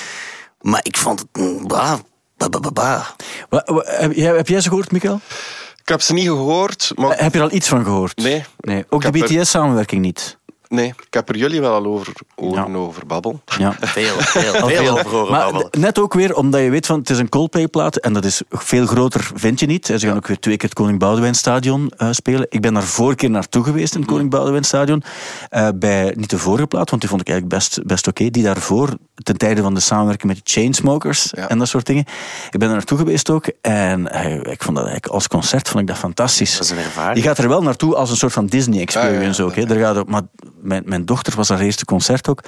[0.61, 1.27] Maar ik vond het...
[1.43, 1.99] mm, Bah,
[2.37, 3.05] bah, bah, bah, bah.
[3.49, 5.19] Wa- wa- heb, jij, heb jij ze gehoord, Michael?
[5.81, 7.17] Ik heb ze niet gehoord, maar...
[7.23, 8.17] Heb je er al iets van gehoord?
[8.17, 8.43] Nee.
[8.59, 8.85] nee.
[8.89, 10.37] Ook Ik de er- BTS-samenwerking niet?
[10.73, 12.77] Nee, ik heb er jullie wel al over, horen Ja.
[12.77, 13.41] over babbel.
[13.57, 13.75] Ja.
[13.81, 14.91] Veel, veel, veel veel.
[14.99, 15.69] over horen maar babbelen.
[15.71, 18.41] d- net ook weer omdat je weet van het is een Coldplay-plaat en dat is
[18.49, 19.89] veel groter, vind je niet.
[19.89, 22.45] En Ze gaan ook weer twee keer het Koning Boudewijn Stadion eh, spelen.
[22.49, 25.03] Ik ben daar vorige keer naartoe geweest in het Koning Boudewijn Stadion.
[25.49, 28.29] Eh, bij niet de vorige plaat, want die vond ik eigenlijk best, best oké.
[28.29, 31.49] Die daarvoor, ten tijde van de samenwerking met de Chainsmokers Ja.
[31.49, 32.05] en dat soort dingen.
[32.51, 35.81] Ik ben er naartoe geweest ook en eh, ik vond dat eigenlijk als concert vond
[35.81, 36.51] ik dat fantastisch.
[36.53, 37.17] Dat is een ervaring.
[37.17, 39.55] Je gaat er wel naartoe als een soort van Disney-experience ook.
[39.55, 39.65] Hè.
[39.65, 40.21] Daar gaat maar
[40.63, 42.43] mijn, mijn dochter was haar eerste concert ook.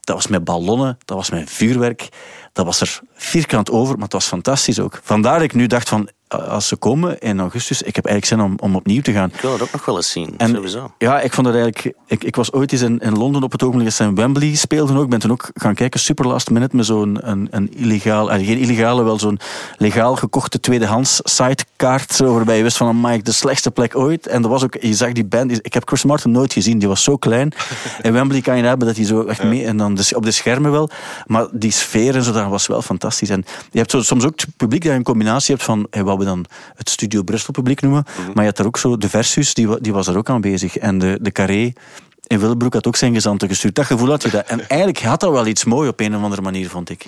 [0.00, 2.08] Dat was met ballonnen, dat was met vuurwerk.
[2.52, 5.00] Dat was er vierkant over, maar het was fantastisch ook.
[5.02, 8.50] Vandaar dat ik nu dacht van, als ze komen in augustus, ik heb eigenlijk zin
[8.50, 9.30] om, om opnieuw te gaan.
[9.34, 10.92] Ik wil het ook nog wel eens zien, En sowieso.
[10.98, 11.96] Ja, ik vond het eigenlijk.
[12.06, 14.54] Ik, ik was ooit eens in, in Londen op het ogenblik dat ze in Wembley
[14.54, 15.04] speelden ook.
[15.04, 18.46] Ik ben toen ook gaan kijken, super last minute, met zo'n een, een illegaal, eh,
[18.46, 19.38] geen illegale, wel zo'n
[19.76, 22.18] legaal gekochte tweedehands sitekaart.
[22.18, 24.26] Waarbij je wist van, amai, de slechtste plek ooit.
[24.26, 26.88] En er was ook, je zag die band, ik heb Chris Martin nooit gezien, die
[26.88, 27.52] was zo klein.
[28.02, 30.70] In Wembley kan je hebben dat hij zo echt mee, en dan op de schermen
[30.70, 30.90] wel.
[31.26, 33.28] Maar die sfeer en zo, dat was wel fantastisch.
[33.30, 36.04] En je hebt zo, soms ook het publiek dat je een combinatie hebt van, hey,
[36.04, 36.44] wat we dan
[36.74, 38.04] het Studio Brussel publiek noemen.
[38.16, 40.76] Maar je had daar ook zo, de Versus, die, die was er ook aanwezig.
[40.76, 41.72] En de, de Carré
[42.26, 43.74] in Willebroek had ook zijn gezanten gestuurd.
[43.74, 44.46] Dat gevoel had je dat.
[44.46, 47.06] En eigenlijk had dat wel iets mooi op een of andere manier, vond ik.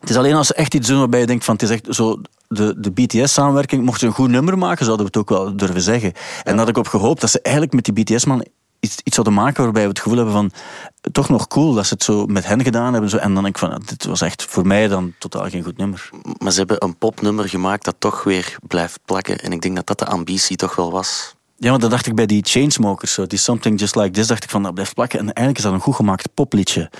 [0.00, 1.86] Het is alleen als ze echt iets doen waarbij je denkt van het is echt
[1.90, 5.56] zo de, de BTS-samenwerking, mochten ze een goed nummer maken, zouden we het ook wel
[5.56, 6.12] durven zeggen.
[6.12, 8.46] En daar had ik op gehoopt dat ze eigenlijk met die BTS-man
[8.80, 10.52] iets, iets zouden maken waarbij we het gevoel hebben van
[11.12, 13.10] toch nog cool dat ze het zo met hen gedaan hebben.
[13.10, 13.16] Zo.
[13.16, 15.76] En dan denk ik van, ah, dit was echt voor mij dan totaal geen goed
[15.76, 16.10] nummer.
[16.38, 19.38] Maar ze hebben een popnummer gemaakt dat toch weer blijft plakken.
[19.38, 21.34] En ik denk dat dat de ambitie toch wel was.
[21.62, 23.12] Ja, want dat dacht ik bij die Chainsmokers.
[23.12, 23.26] Zo.
[23.26, 25.18] Die Something Just Like This dacht ik van, dat blijft plakken.
[25.18, 26.90] En eigenlijk is dat een goed gemaakt popliedje.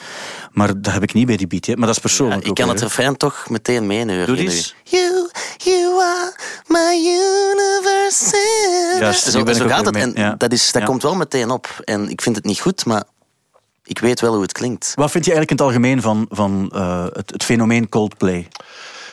[0.53, 1.69] Maar dat heb ik niet bij die BTS.
[1.69, 4.27] Maar dat is Ja, persoonlijk ik ook kan het refrein toch meteen meeneuren.
[4.27, 4.75] Doe eens.
[4.85, 6.35] You, you are
[6.67, 8.37] my universe.
[9.01, 9.97] Juist, zo, ben zo ik ook gaat het.
[9.97, 10.35] En ja.
[10.39, 10.89] dat, is, dat Ja.
[10.89, 11.81] komt wel meteen op.
[11.85, 13.03] En ik vind het niet goed, maar
[13.85, 14.93] ik weet wel hoe het klinkt.
[14.95, 18.39] Wat vind je eigenlijk in het algemeen van, van eh, het, het fenomeen Coldplay?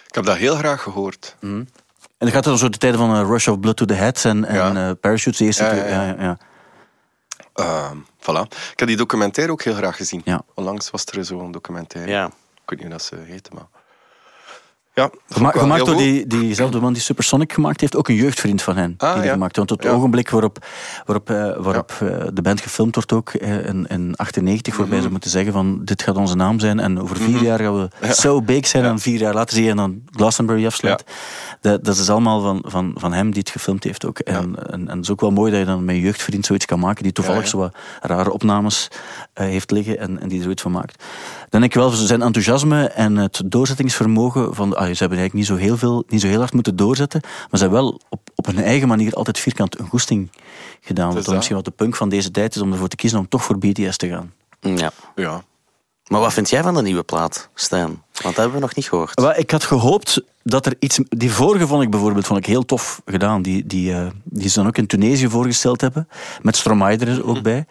[0.07, 1.35] Ik heb dat heel graag gehoord.
[1.41, 1.69] En
[2.17, 4.23] dan gaat het dan zo de tijden van eh, Rush of Blood to the Heads
[4.23, 5.37] en, en eh, Parachutes.
[5.37, 6.03] De eerste Ja, ja, ja.
[6.03, 6.37] ja, ja.
[7.53, 8.47] Ehm, voilà.
[8.71, 10.21] Ik heb die documentaire ook heel graag gezien.
[10.25, 10.41] Ja.
[10.53, 12.11] Onlangs was er zo'n documentaire.
[12.11, 12.25] Ja.
[12.25, 13.67] Ik weet niet hoe dat ze heette, maar...
[14.97, 18.75] Ja, Gema gemaakt door die, diezelfde man die Supersonic gemaakt heeft, ook een jeugdvriend van
[18.77, 18.93] hen.
[18.97, 19.31] Ah, die ja.
[19.31, 19.55] gemaakt.
[19.55, 19.89] Want het Ja.
[19.89, 20.65] ogenblik waarop,
[21.05, 24.81] waarop, eh, waarop eh, de band gefilmd wordt ook eh, in, in 98, Mhm.
[24.81, 27.75] waarbij ze moeten zeggen van dit gaat onze naam zijn en over vier jaar gaan
[28.01, 31.03] we zo big zijn en vier jaar later zie je dan Glastonbury afsluit.
[31.61, 34.19] Dat, dat is allemaal van, van, van hem die het gefilmd heeft ook.
[34.19, 36.65] En, en, en het is ook wel mooi dat je dan met je jeugdvriend zoiets
[36.65, 38.87] kan maken die toevallig zo wat rare opnames
[39.33, 41.03] heeft liggen en, en die er zoiets van maakt.
[41.49, 44.75] Dan denk ik wel, zijn enthousiasme en het doorzettingsvermogen van...
[44.75, 47.49] Ah, ze hebben eigenlijk niet zo heel, veel, niet zo heel hard moeten doorzetten, maar
[47.51, 50.31] ze hebben wel op, op hun eigen manier altijd vierkant een goesting
[50.81, 51.13] gedaan.
[51.13, 53.43] Wat misschien wat de punk van deze tijd is om ervoor te kiezen om toch
[53.43, 54.33] voor BTS te gaan.
[54.59, 54.91] Ja.
[55.15, 55.43] Ja.
[56.07, 58.03] Maar wat vind jij van de nieuwe plaat, Stijn?
[58.23, 59.21] Want dat hebben we nog niet gehoord.
[59.21, 60.99] Wel, ik had gehoopt dat er iets...
[61.09, 63.41] Die vorige vond ik bijvoorbeeld vond ik heel tof gedaan.
[63.41, 66.07] Die, die, eh, die ze dan ook in Tunesië voorgesteld hebben.
[66.41, 67.65] Met Stromae er ook bij.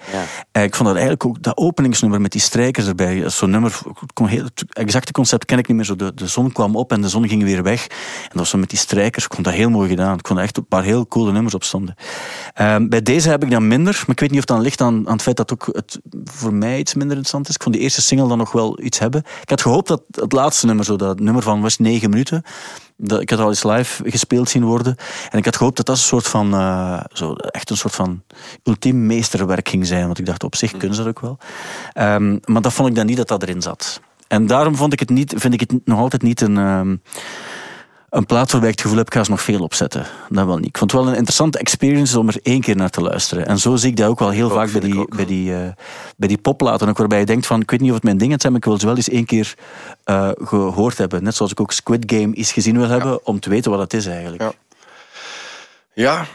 [0.53, 0.62] Ja.
[0.62, 3.28] Ik vond dat eigenlijk ook dat openingsnummer met die strijkers erbij.
[3.28, 3.78] Zo'n nummer,
[4.14, 5.86] heel, het exacte concept ken ik niet meer.
[5.86, 7.86] Zo de, de zon kwam op en de zon ging weer weg.
[7.86, 9.24] En dat was zo met die strijkers.
[9.24, 10.18] Ik vond dat heel mooi gedaan.
[10.18, 11.94] Ik vond echt een paar heel coole nummers op stonden.
[12.55, 13.94] Ehm, bij deze heb ik dan minder.
[14.01, 16.55] Maar ik weet niet of dat ligt aan, aan het feit dat ook het voor
[16.55, 17.55] mij iets minder interessant is.
[17.55, 19.22] Ik vond die eerste single dan nog wel iets hebben.
[19.42, 22.43] Ik had gehoopt dat het laatste nummer, zo dat nummer van was negen minuten.
[22.97, 24.97] Dat, ik had al eens live gespeeld zien worden.
[25.30, 28.22] En ik had gehoopt dat dat een soort van, eh, zo, echt een soort van
[28.64, 30.07] ultiem meesterwerk ging zijn.
[30.07, 31.39] Want ik dacht, op zich kunnen ze dat ook wel.
[31.93, 34.01] Ehm, maar dat vond ik dan niet dat dat erin zat.
[34.28, 36.97] En daarom vond ik het niet, vind ik het nog altijd niet een, ehm,
[38.11, 40.07] een plaat waarbij ik het gevoel heb, ik ga ze nog veel opzetten.
[40.28, 40.66] Dat wel niet.
[40.66, 43.46] Ik vond het wel een interessante experience om er één keer naar te luisteren.
[43.46, 45.68] En zo zie ik dat ook wel heel vaak bij die, bij, die, eh,
[46.16, 46.88] bij die popplaten.
[46.88, 48.68] Ook waarbij je denkt van, ik weet niet of het mijn dingen zijn, maar ik
[48.68, 49.54] wil ze wel eens één keer
[50.04, 51.22] eh, gehoord hebben.
[51.22, 53.92] Net zoals ik ook Squid Game eens gezien wil hebben, om te weten wat het
[53.94, 54.42] is eigenlijk.
[54.42, 54.52] Ja.
[55.94, 56.26] Ja.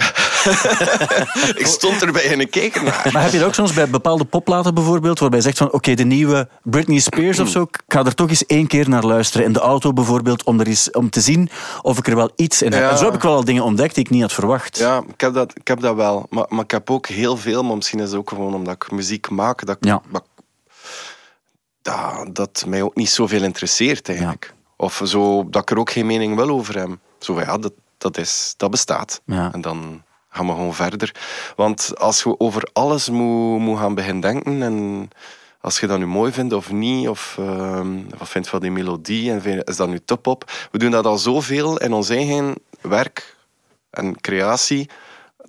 [1.62, 3.08] ik stond erbij en ik keek ernaar.
[3.12, 5.94] Maar heb je dat ook soms bij bepaalde popplaten bijvoorbeeld, waarbij je zegt van oké,
[5.94, 9.46] de nieuwe Britney Spears of zo, ik ga er toch eens één keer naar luisteren.
[9.46, 11.50] In de auto bijvoorbeeld, om, er eens, om te zien
[11.82, 12.82] of ik er wel iets in heb.
[12.82, 12.90] Ja.
[12.90, 14.78] En zo heb ik wel al dingen ontdekt die ik niet had verwacht.
[14.78, 16.26] Ja, ik heb dat, ik heb dat wel.
[16.30, 18.90] Maar, maar ik heb ook heel veel, maar misschien is het ook gewoon omdat ik
[18.90, 20.02] muziek maak, dat, ik- Ja.
[20.10, 20.24] dat,
[21.82, 24.54] dat, dat mij ook niet zoveel interesseert eigenlijk.
[24.76, 26.88] Of zo, dat ik er ook geen mening wil over heb.
[27.18, 29.20] Zo ja, dat, dat, is, dat bestaat.
[29.24, 29.52] Ja.
[29.52, 31.14] En dan gaan we gewoon verder.
[31.56, 35.08] Want als je over alles moet, moet gaan beginnen denken en
[35.60, 37.88] als je dat nu mooi vindt of niet, of ehm,
[38.18, 40.50] wat vindt van die melodie en vind- is dat nu top op?
[40.70, 43.36] We doen dat al zoveel in ons eigen werk
[43.90, 44.88] en creatie.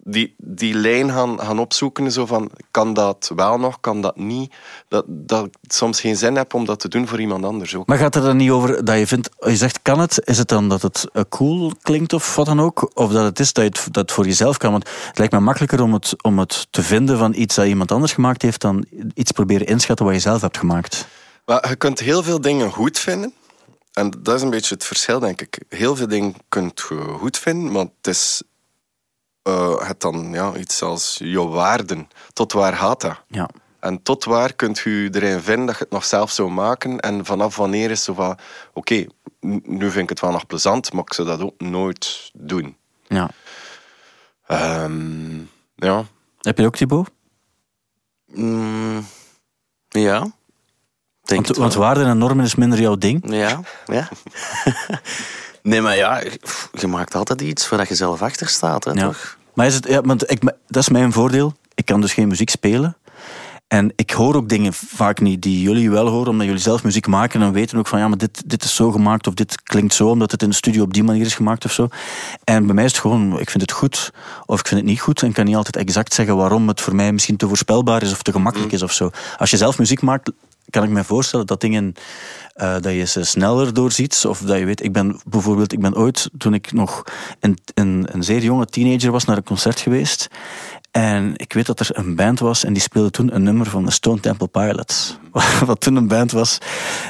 [0.03, 4.53] Die, die lijn gaan, gaan opzoeken, zo van, kan dat wel nog, kan dat niet?
[4.87, 7.87] Dat, dat ik soms geen zin heb om dat te doen voor iemand anders ook.
[7.87, 10.37] Maar gaat het er dan niet over dat je vindt, je zegt kan het, is
[10.37, 12.91] het dan dat het eh, cool klinkt of wat dan ook?
[12.93, 14.71] Of dat het is dat je het, dat voor jezelf kan?
[14.71, 17.91] Want het lijkt me makkelijker om het, om het te vinden van iets dat iemand
[17.91, 21.07] anders gemaakt heeft dan iets proberen inschatten wat je zelf hebt gemaakt.
[21.45, 23.33] Maar je kunt heel veel dingen goed vinden.
[23.93, 25.59] En dat is een beetje het verschil, denk ik.
[25.69, 28.41] Heel veel dingen kunt je goed vinden, maar het is
[29.43, 32.09] eh, het dan ja, iets als jouw waarden.
[32.33, 33.21] Tot waar gaat dat?
[33.27, 33.49] Ja.
[33.79, 36.99] En tot waar kunt je erin vinden dat je het nog zelf zou maken?
[36.99, 38.37] En vanaf wanneer is het zo van...
[38.73, 39.05] Oké,
[39.63, 42.77] nu vind ik het wel nog plezant, maar ik zou dat ook nooit doen.
[43.07, 43.29] ja.
[44.45, 45.39] Ehm,
[45.75, 46.03] ja.
[46.41, 47.09] Heb je ook, Thibaut?
[48.25, 49.05] Mm,
[49.87, 50.31] ja.
[51.21, 53.33] Denk Want, want waarden en normen is minder jouw ding.
[53.33, 54.09] Ja, ja.
[55.63, 56.21] nee, maar ja,
[56.79, 59.05] je maakt altijd iets waar je zelf achter staat, hè, Ja.
[59.05, 59.37] toch?
[59.53, 61.53] Maar is het, ja, want ik, dat is mijn voordeel.
[61.75, 62.95] Ik kan dus geen muziek spelen.
[63.67, 67.07] En ik hoor ook dingen vaak niet die jullie wel horen, omdat jullie zelf muziek
[67.07, 69.93] maken en weten ook van ja, maar dit, dit is zo gemaakt of dit klinkt
[69.93, 71.87] zo, omdat het in de studio op die manier is gemaakt of zo.
[72.43, 74.11] En bij mij is het gewoon, ik vind het goed
[74.45, 76.81] of ik vind het niet goed en ik kan niet altijd exact zeggen waarom het
[76.81, 79.09] voor mij misschien te voorspelbaar is of te gemakkelijk is of zo.
[79.37, 80.31] Als je zelf muziek maakt,
[80.71, 81.93] kan ik me voorstellen dat dingen
[82.53, 84.25] eh, dat je ze sneller doorziet.
[84.27, 87.03] Of dat je weet, ik ben bijvoorbeeld, ik ben ooit, toen ik nog
[87.39, 90.27] een, een, een zeer jonge teenager was, naar een concert geweest.
[90.91, 93.85] En ik weet dat er een band was en die speelde toen een nummer van
[93.85, 95.17] de Stone Temple Pilots.
[95.65, 96.57] Wat toen een band was,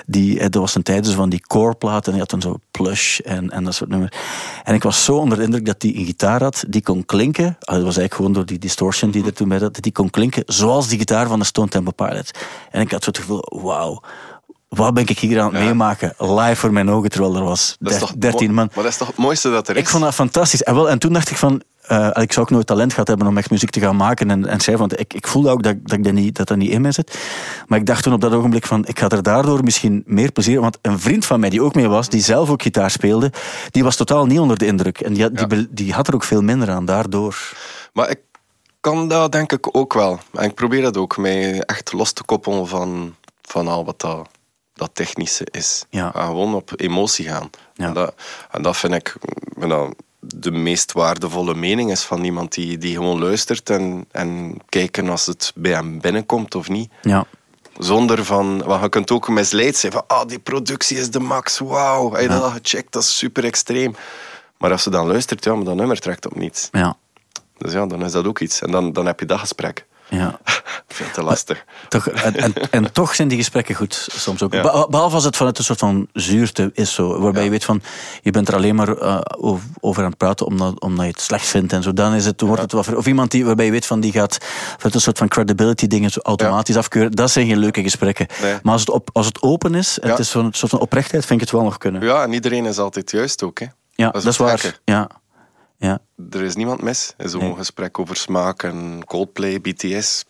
[0.06, 2.58] die, eh, dat was een tijd dus van die core-platen en die had dan zo
[2.72, 4.16] plush en, en dat soort nummers.
[4.64, 7.46] En ik was zo onder de indruk dat die een gitaar had, die kon klinken,
[7.46, 10.10] ah, dat was eigenlijk gewoon door die distortion die er toen bij zat, die kon
[10.10, 12.32] klinken zoals die gitaar van de Stone Temple Pilots.
[12.72, 14.02] En ik had zo het gevoel, wauw,
[14.70, 17.92] wat ben ik hier aan het meemaken, live voor mijn ogen, terwijl er was Dat
[17.94, 18.66] is der- toch 13 mo- man.
[18.76, 19.82] Maar dat is toch het mooiste dat er is?
[19.82, 20.64] Ik vond dat fantastisch.
[20.64, 23.28] En, wel, en toen dacht ik van, eh, ik zou ook nooit talent gehad hebben
[23.28, 25.76] om echt muziek te gaan maken en, en schrijven, want ik, ik voelde ook dat,
[25.84, 27.20] dat, ik dat, niet, dat dat niet in mij zit.
[27.68, 30.62] Maar ik dacht toen op dat ogenblik van, ik ga er daardoor misschien meer plezier,
[30.62, 33.32] want een vriend van mij die ook mee was, die zelf ook gitaar speelde,
[33.72, 35.00] die was totaal niet onder de indruk.
[35.02, 37.52] En die, had- die, die had er ook veel minder aan daardoor.
[37.94, 38.20] Maar ik
[38.80, 40.20] kan dat denk ik ook wel.
[40.34, 44.28] En ik probeer dat ook, mij echt los te koppelen van, van al wat dat
[44.74, 45.86] dat technische is.
[45.90, 46.12] Ja.
[46.16, 47.50] Gewoon op emotie gaan.
[47.74, 47.86] Ja.
[47.88, 48.14] En, dat,
[48.52, 49.16] en dat vind ik
[49.68, 55.10] dat de meest waardevolle mening is van iemand die, die gewoon luistert en, en kijken
[55.10, 56.92] als het bij hem binnenkomt of niet.
[57.02, 57.26] Ja.
[57.78, 61.60] Zonder van, want je kunt ook misleid zijn van, ah, die productie is de max,
[61.60, 63.96] wauw, heb je dat gecheckt, dat is super extreem.
[64.58, 66.70] Maar als ze dan luistert, ja, maar dat nummer trekt op niets.
[66.72, 66.98] Ja.
[67.58, 68.62] Dus ja, dan is dat ook iets.
[68.62, 69.86] En dan, dan heb je dat gesprek.
[70.12, 70.40] Ja.
[70.88, 71.66] Veel te lastig.
[71.90, 74.54] Toch, en, en, toch zijn die gesprekken goed, soms ook.
[74.54, 74.88] Ja.
[74.90, 77.46] Behalve als het vanuit een soort van zuurte is, zo, waarbij Ja.
[77.46, 77.82] je weet van,
[78.22, 79.20] je bent er alleen maar eh,
[79.80, 81.94] over, aan het praten omdat, omdat je het slecht vindt en zo.
[81.94, 84.38] Dan is het, wordt het wat Of iemand die, waarbij je weet van, die gaat
[84.76, 87.12] vanuit een soort van credibility dingen automatisch afkeuren.
[87.12, 88.28] Dat zijn geen leuke gesprekken.
[88.42, 88.56] Nee.
[88.64, 90.80] Maar als het, op, als het open is, en het is van een soort van
[90.80, 92.02] oprechtheid, vind ik het wel nog kunnen.
[92.02, 93.60] Ja, en iedereen is altijd juist ook.
[93.60, 93.66] Hè.
[93.96, 94.80] Ja, dat dat is waar.
[94.84, 95.10] Ja.
[95.82, 96.00] Ja.
[96.32, 97.56] Er is niemand mis in zo'n Nee.
[97.56, 100.26] gesprek over smaak en Coldplay, BTS.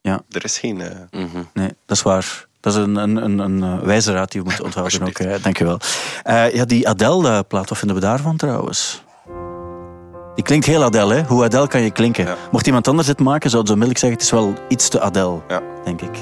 [0.00, 0.20] Ja.
[0.30, 0.80] Er is geen...
[0.80, 1.20] eh,
[1.54, 2.46] Nee, dat is waar.
[2.60, 5.42] Dat is een, een, een, een eh, wijze raad die we moeten onthouden ook.
[5.42, 5.78] dankjewel.
[6.22, 9.02] Eh ja, die Adele-plaat, wat vinden we daarvan trouwens?
[10.34, 11.22] Die klinkt heel Adele, hè?
[11.22, 12.24] Hoe Adele kan je klinken?
[12.24, 12.36] Ja.
[12.50, 15.00] Mocht iemand anders dit maken, zou het zo onmiddellijk zeggen, het is wel iets te
[15.00, 15.62] Adele, Ja.
[15.84, 16.16] denk ik.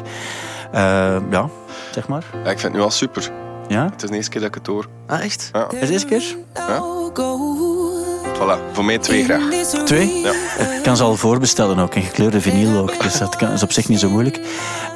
[0.73, 1.49] Eh, ja,
[1.93, 2.25] zeg maar.
[2.33, 3.31] ja, ik vind het nu al super.
[3.69, 3.85] Ja?
[3.85, 4.87] Het is de eerste keer dat ik het hoor.
[5.07, 5.51] Ah, echt?
[5.53, 5.71] Ja.
[5.71, 6.37] Is deze keer?
[8.41, 9.43] Voilà, voor mij twee graag.
[9.85, 10.21] Twee?
[10.21, 10.31] Ja.
[10.77, 13.03] Ik kan ze al voorbestellen ook, in gekleurde vinyl ook.
[13.03, 14.41] Dus dat kan, is op zich niet zo moeilijk.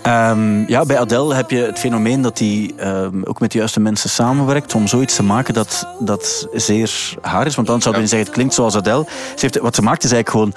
[0.02, 3.80] Ehm, ja, bij Adele heb je het fenomeen dat hij ehm, ook met de juiste
[3.80, 7.54] mensen samenwerkt om zoiets te maken dat, dat zeer haar is.
[7.54, 8.06] Want dan zou je Ja.
[8.06, 9.04] zeggen, het klinkt zoals Adele.
[9.08, 10.54] Ze heeft, wat ze maakt is eigenlijk gewoon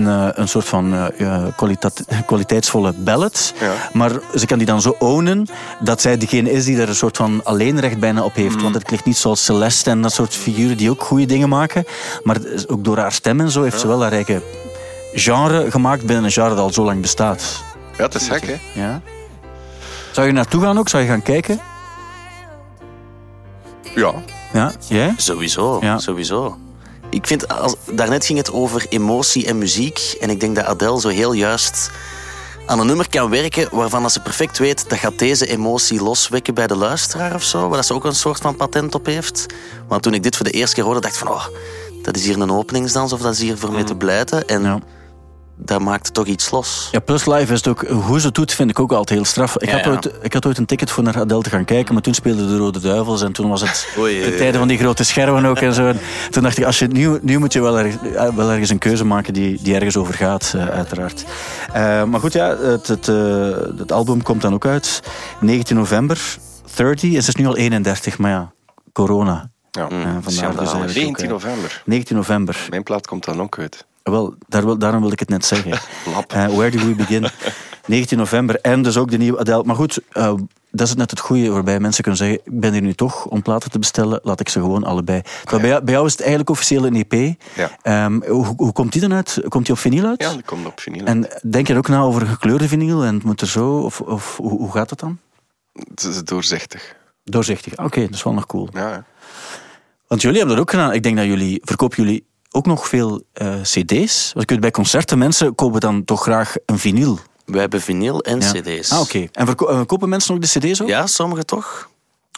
[0.00, 3.52] een, eh, een soort van eh, eh, kwaliteit, kwaliteitsvolle ballad.
[3.60, 3.72] Ja.
[3.92, 5.46] Maar ze kan die dan zo ownen
[5.80, 8.62] dat zij degene is die er een soort van alleenrecht bijna op heeft.
[8.62, 11.84] Want het klinkt niet zoals Celeste en dat soort figuren die ook goede dingen maken.
[12.22, 14.42] Maar het is ook door haar stem en zo heeft ze wel haar eigen
[15.12, 17.62] genre gemaakt binnen een genre dat al zo lang bestaat.
[17.96, 18.80] Ja, het is gek, hè?
[18.80, 19.00] Ja.
[20.12, 20.88] Zou je naartoe gaan ook?
[20.88, 21.60] Zou je gaan kijken?
[23.94, 24.12] Ja.
[24.52, 25.14] Ja, jij?
[25.16, 25.98] Sowieso, Ja.
[25.98, 26.58] sowieso.
[27.10, 30.16] Ik vind, als, daarnet ging het over emotie en muziek.
[30.20, 31.90] En ik denk dat Adele zo heel juist
[32.66, 36.54] aan een nummer kan werken waarvan dat ze perfect weet dat gaat deze emotie loswekken
[36.54, 37.68] bij de luisteraar of zo.
[37.68, 39.46] Waar dat ze ook een soort van patent op heeft.
[39.88, 41.28] Want toen ik dit voor de eerste keer hoorde, dacht ik van...
[41.32, 41.46] Oh,
[42.02, 44.46] dat is hier een openingsdans of dat is hier voor mij te blijten.
[44.48, 44.78] En Ja.
[45.56, 46.88] dat maakt toch iets los.
[46.92, 49.24] Ja, plus live is het ook, hoe ze het doet, vind ik ook altijd heel
[49.28, 49.56] straf.
[49.58, 49.90] Ik, Ja, had, ja.
[49.90, 52.48] Ooit, ik had ooit een ticket voor naar Adele te gaan kijken, maar toen speelden
[52.48, 55.58] de Rode Duivels en toen was het Oei, de tijden van die grote schermen ook
[55.60, 55.86] en zo.
[55.88, 58.70] En toen dacht ik, als je, nu, nu moet je wel, erg- eh, wel ergens
[58.70, 61.24] een keuze maken die, die ergens over gaat, eh, uiteraard.
[61.72, 63.06] Eh, maar goed, ja, het, het,
[63.78, 65.00] het album komt dan ook uit.
[65.40, 66.36] 19 november,
[66.74, 68.52] 30, het is nu al 31, maar ja,
[68.92, 69.50] corona.
[69.70, 69.82] Ja.
[69.82, 70.72] Eh, vandaar dus schandalig.
[70.72, 71.82] eigenlijk ook, 19 eh, november.
[71.84, 72.66] 19 november.
[72.70, 73.86] Mijn plaat komt dan ook uit.
[74.02, 75.72] Wel, daar wil, daarom wil ik het net zeggen.
[76.28, 77.26] Eh, where do we begin?
[77.86, 79.64] 19 november en dus ook de nieuwe Adele.
[79.64, 80.34] Maar goed, eh,
[80.70, 83.42] dat is net het goede waarbij mensen kunnen zeggen: Ik ben hier nu toch om
[83.42, 85.22] platen te bestellen, laat ik ze gewoon allebei.
[85.50, 87.34] Bij, jou, bij jou is het eigenlijk officieel een EP.
[87.54, 87.70] Ja.
[87.82, 89.42] Ehm, hoe, hoe komt die dan uit?
[89.48, 90.22] Komt die op vinyl uit?
[90.22, 91.04] Ja, die komt op vinyl.
[91.04, 93.78] En denk je ook na over gekleurde vinyl en het moet er zo?
[93.78, 95.18] Of, of hoe, hoe gaat dat dan?
[95.72, 96.96] Het is doorzichtig.
[97.24, 97.78] Doorzichtig.
[97.78, 98.68] Oké, dat is wel nog cool.
[98.72, 99.04] Ja, ja.
[100.10, 100.92] Want jullie hebben dat ook gedaan.
[100.92, 104.30] Ik denk dat jullie, verkopen jullie ook nog veel eh, cd's?
[104.32, 107.18] Want ik weet, bij concerten, mensen kopen dan toch graag een vinyl.
[107.44, 108.52] Wij hebben vinyl en Ja.
[108.52, 108.90] cd's.
[108.92, 109.26] Ah, oké.
[109.32, 110.88] En verko- eh, kopen mensen ook de cd's ook?
[110.88, 111.90] Ja, sommigen toch?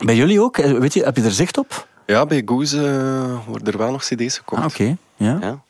[0.05, 0.59] Bij jullie ook?
[0.59, 1.89] Eh, Weet je, heb je er zicht op?
[2.07, 4.63] ja, bij Goose eh, worden er wel nog cd's gekocht.
[4.63, 4.97] Ah, oké.
[5.17, 5.39] Ja.
[5.41, 5.63] Ja.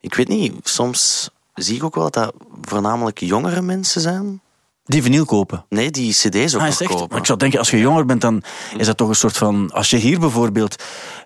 [0.00, 4.40] Ik weet niet, soms zie ik ook wel dat dat voornamelijk jongere mensen zijn.
[4.84, 5.64] Die vinyl kopen.
[5.68, 6.90] Nee, die cd's ook Ah, nog is echt?
[6.90, 7.06] kopen.
[7.10, 8.42] Maar ik zou denken, als je jonger bent, dan
[8.76, 9.70] is dat toch een soort van...
[9.72, 10.82] Als je hier bijvoorbeeld...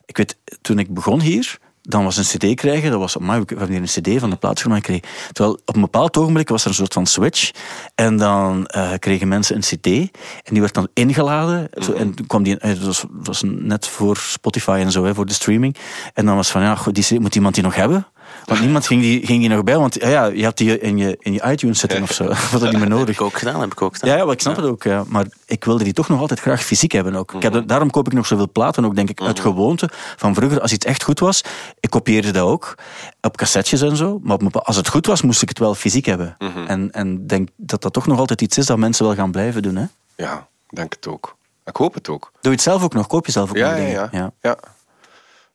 [0.07, 3.17] Ik weet, toen ik begon hier, dan was een cd krijgen, dat was...
[3.17, 5.09] Maar we hebben hier een cd van de plaatsfirma gekregen.
[5.33, 7.51] Terwijl op een bepaald ogenblik was er een soort van switch.
[7.95, 9.87] En dan eh, kregen mensen een cd.
[9.87, 10.11] En
[10.53, 11.69] die werd dan ingeladen.
[11.83, 12.59] Zo, en toen kwam die...
[12.59, 15.77] eh, Dat was, was net voor Spotify en zo, hè, voor de streaming.
[16.15, 18.07] En dan was van, ja, goed, die CD moet iemand die nog hebben?
[18.47, 20.99] Want niemand ging die, ging die nog bij, want ja, ja, je had die in
[20.99, 22.25] je, in je iTunes zitten of zo.
[22.51, 23.15] Was dat niet meer Heb nodig.
[23.15, 24.17] ik ook gedaan, heb ik ook gedaan.
[24.19, 24.83] Ja, ja, ik snap het ook.
[24.83, 25.05] Ja.
[25.07, 27.15] Maar ik wilde die toch nog altijd graag fysiek hebben.
[27.15, 27.33] Ook.
[27.33, 28.85] Ik heb, er- daarom koop ik nog zoveel platen.
[28.85, 30.61] Ook denk ik uit gewoonte van vroeger.
[30.61, 31.43] Als iets echt goed was,
[31.81, 32.75] ik kopieerde dat ook.
[33.21, 34.21] Op cassettes en zo.
[34.23, 36.37] Maar op als het goed was, moest ik het wel fysiek hebben.
[36.67, 39.63] En en denk dat dat toch nog altijd iets is dat mensen wel gaan blijven
[39.63, 39.77] doen.
[39.77, 39.85] Hè?
[40.17, 41.37] Doe Ja, ik denk het ook.
[41.65, 42.33] Ik hoop het ook.
[42.41, 43.07] je het zelf ook nog?
[43.07, 44.09] Koop je zelf ook Ja, nog ja, dingen?
[44.13, 44.31] ja.
[44.41, 44.57] ja.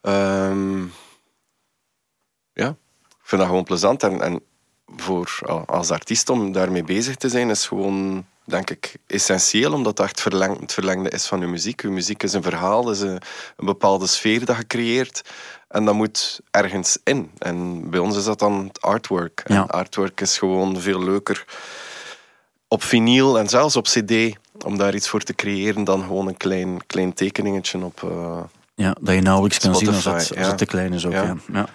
[0.02, 0.80] Ehm,
[2.54, 2.68] ja,
[3.10, 4.04] ik vind dat gewoon plezant.
[4.04, 4.42] En, en
[4.96, 9.74] voor al- als artiest om daarmee bezig te zijn, is gewoon, denk ik, essentieel.
[9.74, 11.82] Omdat dat echt verleng, het verlengde is van je muziek.
[11.82, 13.22] Je muziek is een verhaal, is een,
[13.58, 15.22] een bepaalde sfeer dat je creëert.
[15.68, 17.32] En dat moet ergens in.
[17.38, 19.42] En bij ons is dat dan het artwork.
[19.46, 21.46] En artwork is gewoon veel leuker
[22.68, 26.38] op vinyl en zelfs op cd om daar iets voor te creëren dan gewoon een
[26.38, 28.04] klein, klein tekeningetje op.
[28.04, 28.42] eh,
[28.76, 30.48] Ja, dat je nauwelijks kan zien als het, als ja.
[30.48, 31.12] het te klein is ook.
[31.12, 31.68] Ja.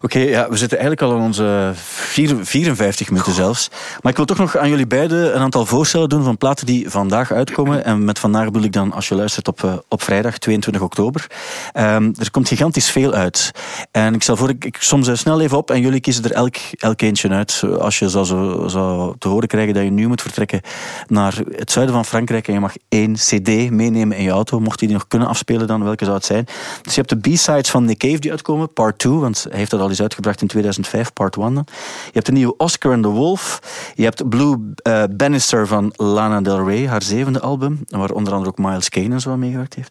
[0.00, 3.68] Oké, ja, we zitten eigenlijk al aan onze vier, 54 minuten zelfs.
[4.02, 6.90] Maar ik wil toch nog aan jullie beiden een aantal voorstellen doen van platen die
[6.90, 7.84] vandaag uitkomen.
[7.84, 11.26] En met vandaag bedoel ik dan als je luistert op, eh, op vrijdag 22 oktober.
[11.72, 13.50] Ehm, er komt gigantisch veel uit.
[13.90, 16.32] En ik stel voor, ik, ik som ze snel even op en jullie kiezen er
[16.32, 17.62] elk, elk eentje uit.
[17.78, 20.60] Als je zou, zo, zou te horen krijgen dat je nu moet vertrekken
[21.06, 24.80] naar het zuiden van Frankrijk en je mag één cd meenemen in je auto, mocht
[24.80, 26.35] je die nog kunnen afspelen dan, welke zou het zijn?
[26.82, 29.70] Dus je hebt de B-sides van Nick Cave die uitkomen, part 2, want hij heeft
[29.70, 31.66] dat al eens uitgebracht in 2005, part 1 dan.
[32.04, 33.60] Je hebt de nieuwe Oscar and the Wolf.
[33.94, 38.50] Je hebt Blue eh, Bannister van Lana Del Rey, haar zevende album, waar onder andere
[38.50, 39.90] ook Miles Kane en zo aan meegewerkt heeft.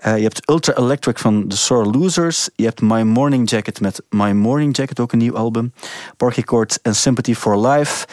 [0.00, 2.48] Eh, je hebt Ultra Electric van The Sore Losers.
[2.54, 5.72] Je hebt My Morning Jacket met My Morning Jacket, ook een nieuw album.
[6.16, 8.06] Porky Court en Sympathy for Life.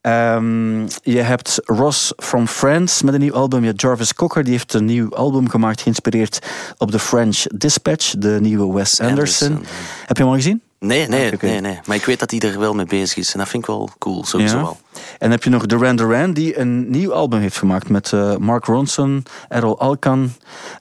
[0.00, 3.60] Ehm, je hebt Ross from Friends met een nieuw album.
[3.60, 6.46] Je hebt Jarvis Cocker, die heeft een nieuw album gemaakt, geïnspireerd
[6.78, 9.48] op The French Dispatch, de nieuwe Wes Anderson.
[9.48, 9.76] Anderson.
[10.06, 10.60] Heb je hem al gezien?
[10.78, 11.78] Nee, nee, Ah, nee, nee.
[11.86, 13.32] Maar ik weet dat hij er wel mee bezig is.
[13.32, 14.62] En dat vind ik wel cool, sowieso Ja.
[14.62, 14.78] wel.
[14.92, 18.36] En dan heb je nog Duran Duran, die een nieuw album heeft gemaakt met eh,
[18.36, 20.32] Mark Ronson, Errol Alkan,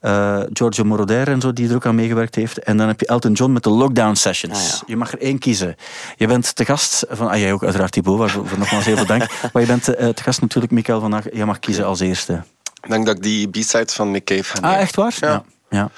[0.01, 2.57] eh, Giorgio Moroder en zo, die er ook aan meegewerkt heeft.
[2.59, 4.57] En dan heb je Elton John met de Lockdown Sessions.
[4.73, 4.83] Ah, ja.
[4.85, 5.75] Je mag er één kiezen.
[6.17, 9.05] Je bent te gast van, ah jij ook uiteraard Thibaut, waarvoor voor nogmaals heel veel
[9.05, 9.25] dank.
[9.53, 11.25] maar je bent eh, te gast natuurlijk, Michael vandaag.
[11.33, 12.43] Je mag kiezen als eerste.
[12.83, 15.15] Ik denk dat ik die B-sides van Nick Cave ga Ah, echt waar?
[15.19, 15.43] Ja.
[15.69, 15.89] ja.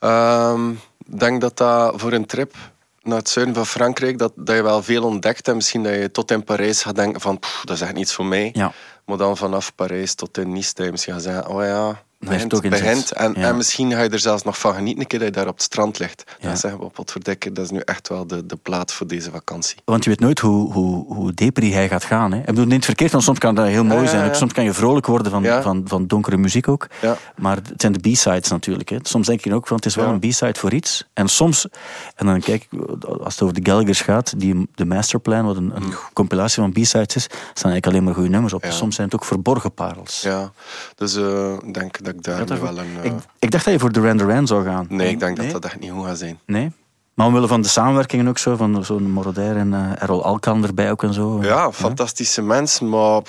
[0.00, 2.54] Ik denk dat dat voor een trip
[3.02, 5.48] naar het zuiden van Frankrijk, dat, dat je wel veel ontdekt.
[5.48, 8.14] En misschien dat je tot in Parijs gaat denken van, "Pff, dat is echt niets
[8.14, 8.50] voor mij.
[8.52, 8.72] Ja.
[9.04, 13.12] Maar dan vanaf Parijs tot in Nice, dat je misschien gaat zeggen, oh ja, begint.
[13.12, 13.48] En, Ja.
[13.48, 15.54] en misschien ga je er zelfs nog van genieten, een keer dat je daar op
[15.54, 16.24] het strand ligt.
[16.40, 16.48] Ja.
[16.48, 19.06] Dan zeggen we, op wat verdikken, dat is nu echt wel de, de plaat voor
[19.06, 19.76] deze vakantie.
[19.84, 22.32] Want je weet nooit hoe, hoe, hoe depri hij gaat gaan.
[22.32, 22.38] Hè.
[22.38, 24.22] Ik bedoel, niet verkeerd, want soms kan dat heel mooi Ja, ja, zijn.
[24.22, 24.28] ja.
[24.28, 25.62] Ook Soms kan je vrolijk worden van, Ja.
[25.62, 26.86] van, van donkere muziek ook.
[27.02, 27.16] Ja.
[27.36, 28.88] Maar het zijn de B-sides natuurlijk.
[28.88, 28.96] Hè.
[29.02, 30.12] Soms denk je ook, van het is wel Ja.
[30.12, 31.04] een B-side voor iets.
[31.14, 31.66] En soms,
[32.14, 32.80] en dan kijk ik,
[33.22, 37.16] als het over de Gallagher's gaat, die, de Masterplan, wat een, een compilatie van B-sides
[37.16, 37.40] is, staan
[37.70, 38.64] eigenlijk alleen maar goede nummers op.
[38.64, 38.70] Ja.
[38.70, 40.20] Soms zijn het ook verborgen parels.
[40.22, 40.52] Ja,
[40.96, 42.86] dus eh, ik denk dat ik daar Ja, nu dat- wel een...
[43.02, 44.86] eh, ik, ik dacht dat je voor Duran Duran zou gaan.
[44.88, 45.52] nee, ik denk nee?
[45.52, 46.38] dat dat echt niet goed gaat zijn.
[46.46, 46.72] Nee?
[47.14, 50.90] Maar omwille van de samenwerkingen ook zo, van zo'n Moroder en eh Errol Alkan erbij
[50.90, 51.42] ook en zo.
[51.42, 53.22] Ja, fantastische mensen, maar...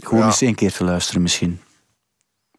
[0.00, 0.26] Gewoon ja.
[0.26, 1.60] eens één keer te luisteren misschien.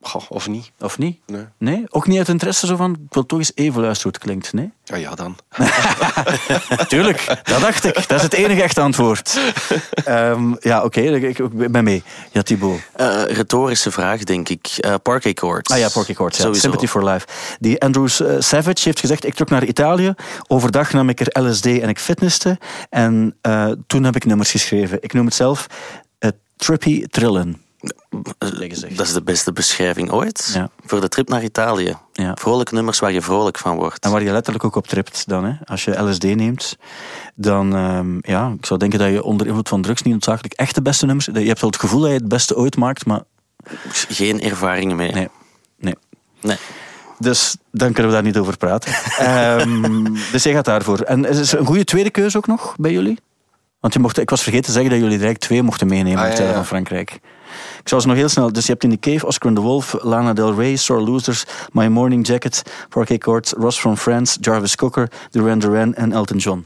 [0.02, 0.72] Goh, of niet.
[0.80, 1.20] Of niet?
[1.26, 1.46] Nee.
[1.58, 1.84] Nee?
[1.90, 4.54] Ook niet uit interesse zo van, ik wil toch eens even luisteren hoe het klinkt,
[4.54, 4.72] nee?
[4.84, 5.36] Ja, ja dan.
[6.88, 8.08] Tuurlijk, dat dacht ik.
[8.08, 9.40] Dat is het enige echte antwoord.
[10.04, 12.04] Ehm, ja, oké, ik, ik ben mee.
[12.32, 12.80] Ja, Thibaut.
[12.96, 14.68] Eh, retorische vraag, denk ik.
[14.78, 15.72] Eh Parquet Courts.
[15.72, 16.42] Ah ja, Porky Court, ja.
[16.42, 16.62] Sowieso.
[16.62, 17.28] Sympathy for Life.
[17.60, 20.14] Die Andrew eh, Savage heeft gezegd, ik trok naar Italië.
[20.48, 22.58] Overdag nam ik er LSD en ik fitnesste.
[22.90, 24.98] En eh, toen heb ik nummers geschreven.
[25.02, 25.68] Ik noem het zelf
[26.62, 27.62] Trippy Trillen.
[28.96, 30.52] Dat is de beste beschrijving ooit.
[30.54, 30.70] Ja.
[30.86, 31.96] Voor de trip naar Italië.
[32.14, 32.36] Ja.
[32.40, 34.04] Vrolijke nummers waar je vrolijk van wordt.
[34.06, 35.44] En waar je letterlijk ook op tript dan.
[35.46, 35.54] Hè.
[35.66, 36.78] Als je LSD neemt,
[37.36, 37.76] dan...
[37.76, 40.82] ehm, ja, ik zou denken dat je onder invloed van drugs niet noodzakelijk echt de
[40.82, 41.26] beste nummers...
[41.26, 43.22] Je hebt wel het gevoel dat je het beste ooit maakt, maar
[44.10, 45.12] Geen ervaringen mee.
[45.12, 45.28] nee.
[45.80, 45.96] nee.
[46.42, 46.58] Nee.
[47.20, 48.94] Dus dan kunnen we daar niet over praten.
[49.18, 51.00] Ehm, dus jij gaat daarvoor.
[51.00, 53.20] En is een goede tweede keuze ook nog bij jullie?
[53.80, 56.24] Want je mocht, ik was vergeten te zeggen dat jullie er eigenlijk twee mochten meenemen
[56.24, 56.54] Ah, ja, ja.
[56.54, 57.20] van Frankrijk.
[57.80, 58.54] Ik zou ze nog heel snel...
[58.54, 61.44] Dus je hebt in The Cave, Oscar and the Wolf, Lana Del Rey, Sore Losers,
[61.72, 66.66] My Morning Jacket, Parquet Court, Ross from Friends, Jarvis Cocker, Duran Duran en Elton John.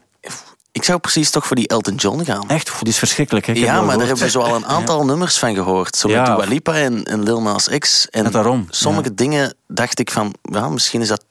[0.72, 2.50] Ik zou precies toch voor die Elton John gaan.
[2.50, 3.46] Echt, die is verschrikkelijk.
[3.46, 3.54] Hè?
[3.54, 5.96] Ja, maar daar hebben we zo al een aantal nummers van gehoord.
[5.96, 6.36] Zo met Ja.
[6.36, 8.08] Dua Lipa en, en Lil Nas X.
[8.10, 9.16] En daarom, sommige ja.
[9.16, 10.34] dingen dacht ik van...
[10.42, 11.24] Ja, misschien is dat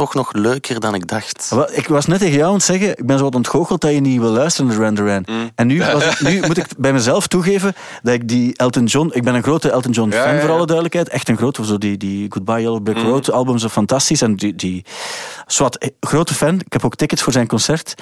[0.00, 1.52] toch nog leuker dan ik dacht.
[1.72, 4.00] Ik was net tegen jou aan het zeggen, ik ben zo wat ontgoocheld dat je
[4.00, 5.24] niet wil luisteren naar Duran Duran.
[5.26, 5.50] Mm.
[5.54, 9.10] En nu, was ik- nu moet ik bij mezelf toegeven dat ik die Elton John...
[9.12, 11.08] Ik ben een grote Elton John Ja, fan, ja, voor alle duidelijkheid.
[11.08, 12.84] Echt een grote, zo die, die Goodbye Yellow Mm.
[12.84, 14.22] Brick Road albums zijn fantastisch.
[14.22, 14.84] En die, die
[15.46, 16.54] zwart, eh, grote fan.
[16.54, 17.94] Ik heb ook tickets voor zijn concert.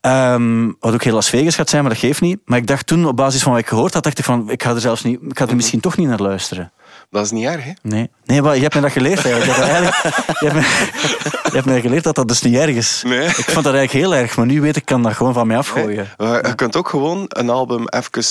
[0.00, 2.38] Ehm, wat ook heel Las Vegas gaat zijn, maar dat geeft niet.
[2.44, 4.62] Maar ik dacht toen, op basis van wat ik gehoord had, dacht ik van, ik
[4.62, 6.72] ga er zelfs niet, ik ga er misschien toch niet naar luisteren.
[7.14, 7.72] Dat is niet erg, hè?
[7.82, 9.56] Nee, nee maar je hebt me dat geleerd eigenlijk.
[9.56, 12.54] Je hebt, me eigenlijk- je hebt, me, je hebt me geleerd dat dat dus niet
[12.54, 13.02] erg is.
[13.06, 13.26] Nee.
[13.26, 15.56] Ik vond dat eigenlijk heel erg, maar nu weet ik, kan dat gewoon van mij
[15.56, 16.08] afgooien.
[16.18, 18.24] Je, je kunt ook gewoon een album even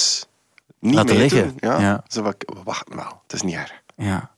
[0.79, 1.79] niet Laten liggen, Ja?
[1.79, 2.03] ja.
[2.07, 2.21] Zo
[2.63, 3.71] wacht wel, het is niet erg.
[3.95, 4.29] Ja.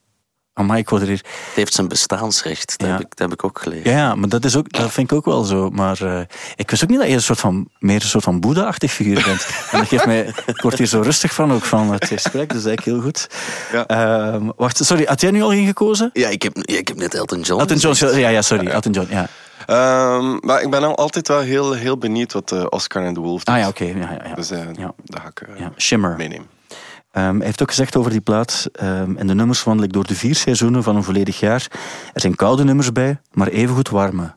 [0.57, 1.17] Amai, ik word er hier...
[1.17, 2.73] Het heeft zijn bestaansrecht.
[2.77, 2.93] Dat, Ja.
[2.93, 3.85] heb, ik, dat heb ik ook geleerd.
[3.85, 5.69] Ja, ja, maar dat, is ook, dat vind ik ook wel zo.
[5.69, 6.19] Maar eh,
[6.55, 9.23] ik wist ook niet dat je een soort van, meer een soort van Boeddha-achtig figuur
[9.25, 9.47] bent.
[9.71, 10.33] En dat geeft mij...
[10.45, 12.53] Ik word hier zo rustig van, ook van het gesprek.
[12.53, 13.27] Dus eigenlijk heel goed.
[13.71, 13.85] Ja.
[13.87, 16.09] Ehm, wacht, sorry, had jij nu al ingekozen?
[16.13, 17.59] Ja, ik heb, ja, ik heb net Elton John.
[17.61, 18.67] Elton John, ja, ja, sorry.
[18.67, 19.27] Elton John, ja.
[19.65, 23.19] Ehm, maar ik ben al altijd wel heel, heel benieuwd wat eh, Oscar en de
[23.19, 23.55] Wolf doet.
[23.55, 23.83] Ah ja, oké.
[23.83, 24.33] Ja, ja, ja.
[24.35, 24.93] Dus eh, Ja.
[25.03, 25.71] dat ga ik ja.
[25.77, 26.15] Shimmer.
[26.17, 26.47] meenemen.
[27.15, 28.69] Ehm, hij heeft ook gezegd over die plaat.
[28.81, 31.67] Um, in de nummers wandel ik door de vier seizoenen van een volledig jaar.
[32.13, 34.35] Er zijn koude nummers bij, maar evengoed warme.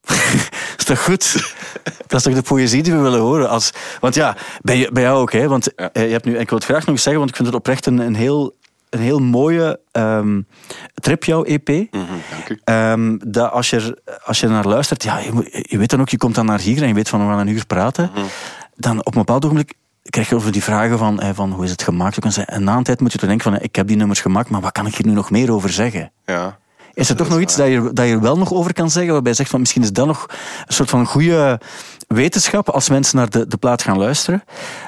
[0.78, 1.54] is toch goed?
[2.06, 3.48] Dat is toch de poëzie die we willen horen?
[3.48, 5.48] Als, want ja, bij, bij jou ook, hè?
[5.48, 5.92] Want ja.
[5.92, 7.56] Eh, je hebt nu, ik wil het graag nog eens zeggen, want ik vind het
[7.56, 8.54] oprecht een, een heel
[8.90, 10.46] een heel mooie um,
[10.94, 11.68] trip, jouw EP.
[11.68, 12.60] Mm -hmm, dank u.
[12.64, 16.16] Um, dat als je, als je naar luistert, ja, je, je, weet dan ook, je
[16.16, 18.10] komt dan naar hier en je weet van we gaan een uur praten.
[18.14, 18.28] Mm -hmm.
[18.76, 19.74] Dan op een bepaald ogenblik
[20.10, 22.44] krijg je over die vragen van, van hoe is het gemaakt.
[22.44, 24.60] En na een tijd moet je dan denken van ik heb die nummers gemaakt, maar
[24.60, 26.12] wat kan ik hier nu nog meer over zeggen?
[26.24, 26.58] Ja.
[26.94, 29.30] Is er toch nog iets dat je, dat je wel nog over kan zeggen, waarbij
[29.30, 30.26] je zegt van misschien is dat nog
[30.66, 31.60] een soort van goede
[32.06, 34.44] wetenschap als mensen naar de, de plaat gaan luisteren?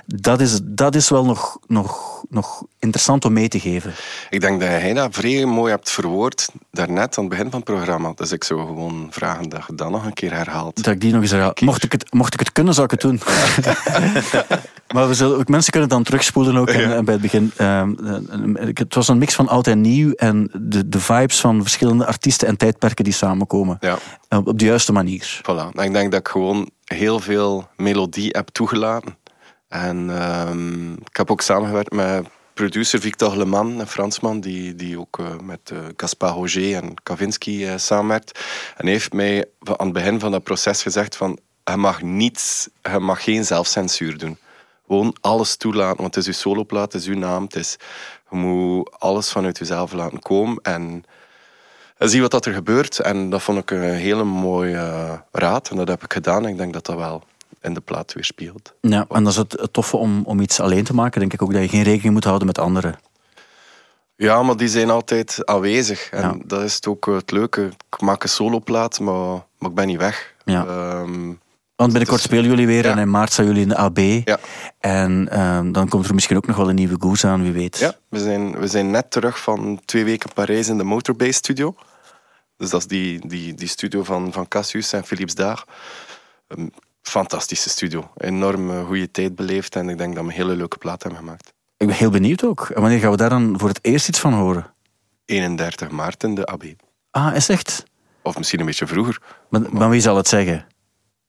[0.06, 3.94] Dat is, dat is wel nog, nog, nog interessant om mee te geven.
[4.30, 7.74] Ik denk dat jij dat vrij mooi hebt verwoord daarnet aan het begin van het
[7.74, 8.12] programma.
[8.14, 10.84] Dus ik zou gewoon vragen dat je dat nog een keer herhaalt.
[10.84, 11.52] Dat ik die nog eens herhaal.
[11.60, 13.20] Mocht ik het, mocht ik het kunnen, zou ik het doen.
[14.94, 17.52] maar we zullen, ook mensen kunnen dan terugspoelen ook en, en bij het begin.
[17.60, 17.82] Uh,
[18.74, 22.48] het was een mix van oud en nieuw en de, de vibes van verschillende artiesten
[22.48, 23.76] en tijdperken die samenkomen.
[23.80, 23.98] Ja.
[24.44, 25.40] Op de juiste manier.
[25.42, 25.72] Voilà.
[25.72, 29.16] En ik denk dat ik gewoon heel veel melodie heb toegelaten.
[29.68, 29.96] En
[30.48, 35.26] um, ik heb ook samengewerkt met producer Victor Leman, een Fransman, die, die ook uh,
[35.42, 38.40] met uh, Gaspar Roger en Kavinsky uh, samenwerkt.
[38.76, 42.98] En heeft mij aan het begin van dat proces gezegd van je mag niets, je
[42.98, 44.38] mag geen zelfcensuur doen.
[44.86, 47.76] Gewoon alles toelaten, want het is uw soloplaat, het is uw naam, het is,
[48.30, 51.04] je moet alles vanuit jezelf laten komen en
[51.98, 52.98] zie wat dat er gebeurt.
[52.98, 56.44] En dat vond ik een hele mooie raad en dat heb ik gedaan.
[56.44, 57.22] En ik denk dat dat wel
[57.62, 58.74] in de plaat weerspiegelt.
[58.80, 61.52] Ja, en dat is het toffe om, om iets alleen te maken, denk ik ook,
[61.52, 62.98] dat je geen rekening moet houden met anderen.
[64.16, 66.10] Ja, maar die zijn altijd aanwezig.
[66.10, 66.36] En ja.
[66.44, 67.70] dat is ook het leuke.
[67.90, 70.34] Ik maak een soloplaat, maar, maar ik ben niet weg.
[70.44, 70.66] Ja.
[71.00, 71.40] Um,
[71.76, 72.90] want binnenkort spelen jullie weer ja.
[72.90, 73.98] en in maart zijn jullie in de AB.
[73.98, 74.38] Ja.
[74.78, 77.78] En um, dan komt er misschien ook nog wel een nieuwe Goose aan, wie weet.
[77.78, 81.74] Ja, we zijn, we zijn net terug van twee weken Parijs in de Motorbase Studio.
[82.58, 85.64] Dus dat is die, die, die studio van, van Cassius en Philips Daar.
[86.48, 86.70] Um,
[87.02, 88.10] fantastische studio.
[88.16, 91.52] Enorm goede tijd beleefd en ik denk dat we een hele leuke plaat hebben gemaakt.
[91.76, 92.68] Ik ben heel benieuwd ook.
[92.74, 94.72] En wanneer gaan we daar dan voor het eerst iets van horen?
[95.24, 96.64] 31 maart in de AB.
[97.10, 97.84] Ah, is echt?
[98.22, 99.22] Of misschien een beetje vroeger.
[99.48, 100.66] Maar, maar wie zal het zeggen?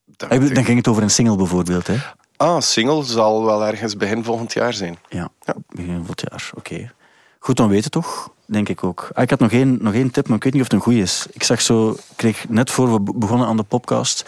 [0.06, 1.96] Dat Dan ging het over een single bijvoorbeeld, hè?
[2.38, 4.98] Ah, single zal wel ergens begin volgend jaar zijn.
[5.10, 5.54] Ja, ja.
[5.68, 6.74] begin volgend jaar, oké.
[6.74, 6.92] Okay.
[7.40, 8.34] Goed, dan weten toch?
[8.52, 9.10] Denk ik ook.
[9.14, 10.84] Ah, ik had nog één, nog één tip, maar ik weet niet of het een
[10.84, 11.26] goede is.
[11.32, 14.26] Ik zag zo, kreeg net voor we begonnen aan de podcast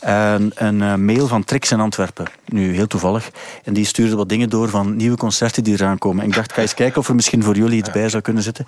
[0.00, 2.26] een, een uh, mail van Trix in Antwerpen.
[2.44, 3.30] Nu heel toevallig.
[3.64, 6.22] En die stuurde wat dingen door van nieuwe concerten die eraan komen.
[6.22, 7.92] En ik dacht, ga eens kijken of er misschien voor jullie iets ja.
[7.94, 8.66] bij zou kunnen zitten.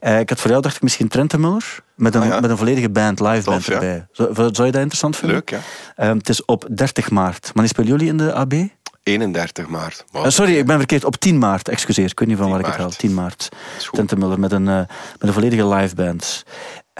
[0.00, 1.82] Uh, ik had voor jou dacht ik misschien Trentemuller.
[1.94, 2.40] Met een, ah, ja.
[2.40, 3.72] met een volledige band, live Tof, band ja.
[3.72, 4.06] erbij.
[4.12, 5.36] Zou, zou je dat interessant vinden?
[5.36, 5.60] Leuk, ja.
[6.04, 7.50] Uh, het is op 30 maart.
[7.52, 8.54] Wanneer spelen jullie in de AB?
[9.08, 10.04] 31 maart.
[10.10, 10.24] Wow.
[10.24, 11.04] Uh, sorry, ik ben verkeerd.
[11.04, 12.10] Op 10 maart, excuseer.
[12.10, 12.90] Ik weet niet van 10 waar ik het haal.
[12.90, 13.48] 10 maart.
[13.92, 14.88] Tentemuller met een, uh, met
[15.20, 16.44] een volledige live band.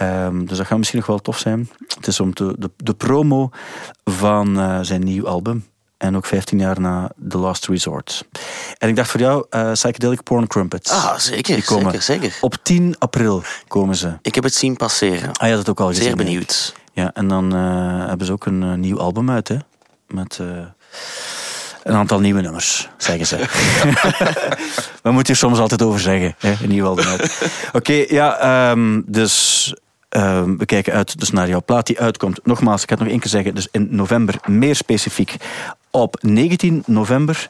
[0.01, 1.69] Um, dus dat gaat misschien nog wel tof zijn.
[1.95, 3.49] Het is om te, de, de promo
[4.03, 5.65] van uh, zijn nieuw album.
[5.97, 8.25] En ook 15 jaar na The Last Resort.
[8.77, 10.91] En ik dacht voor jou, uh, Psychedelic Porn Crumpets.
[10.91, 12.37] Ah, zeker, Die komen zeker, zeker.
[12.41, 14.17] Op 10 april komen ze.
[14.21, 15.31] Ik heb het zien passeren.
[15.33, 16.03] Ah, je had het ook al gezien.
[16.03, 16.73] Zeer benieuwd.
[16.93, 19.57] Ja, en dan uh, hebben ze ook een uh, nieuw album uit, hè?
[20.07, 20.47] Met uh,
[21.89, 23.37] een aantal nieuwe nummers, zeggen ze.
[25.03, 26.67] We moeten er soms altijd over zeggen, hè?
[26.67, 27.21] nieuw album uit.
[27.67, 29.73] Oké, okay, ja, um, dus
[30.09, 32.39] um, we kijken uit dus naar jouw plaat die uitkomt.
[32.43, 35.35] Nogmaals, ik ga het nog één keer zeggen, dus in november, meer specifiek
[35.91, 37.47] op 19 november.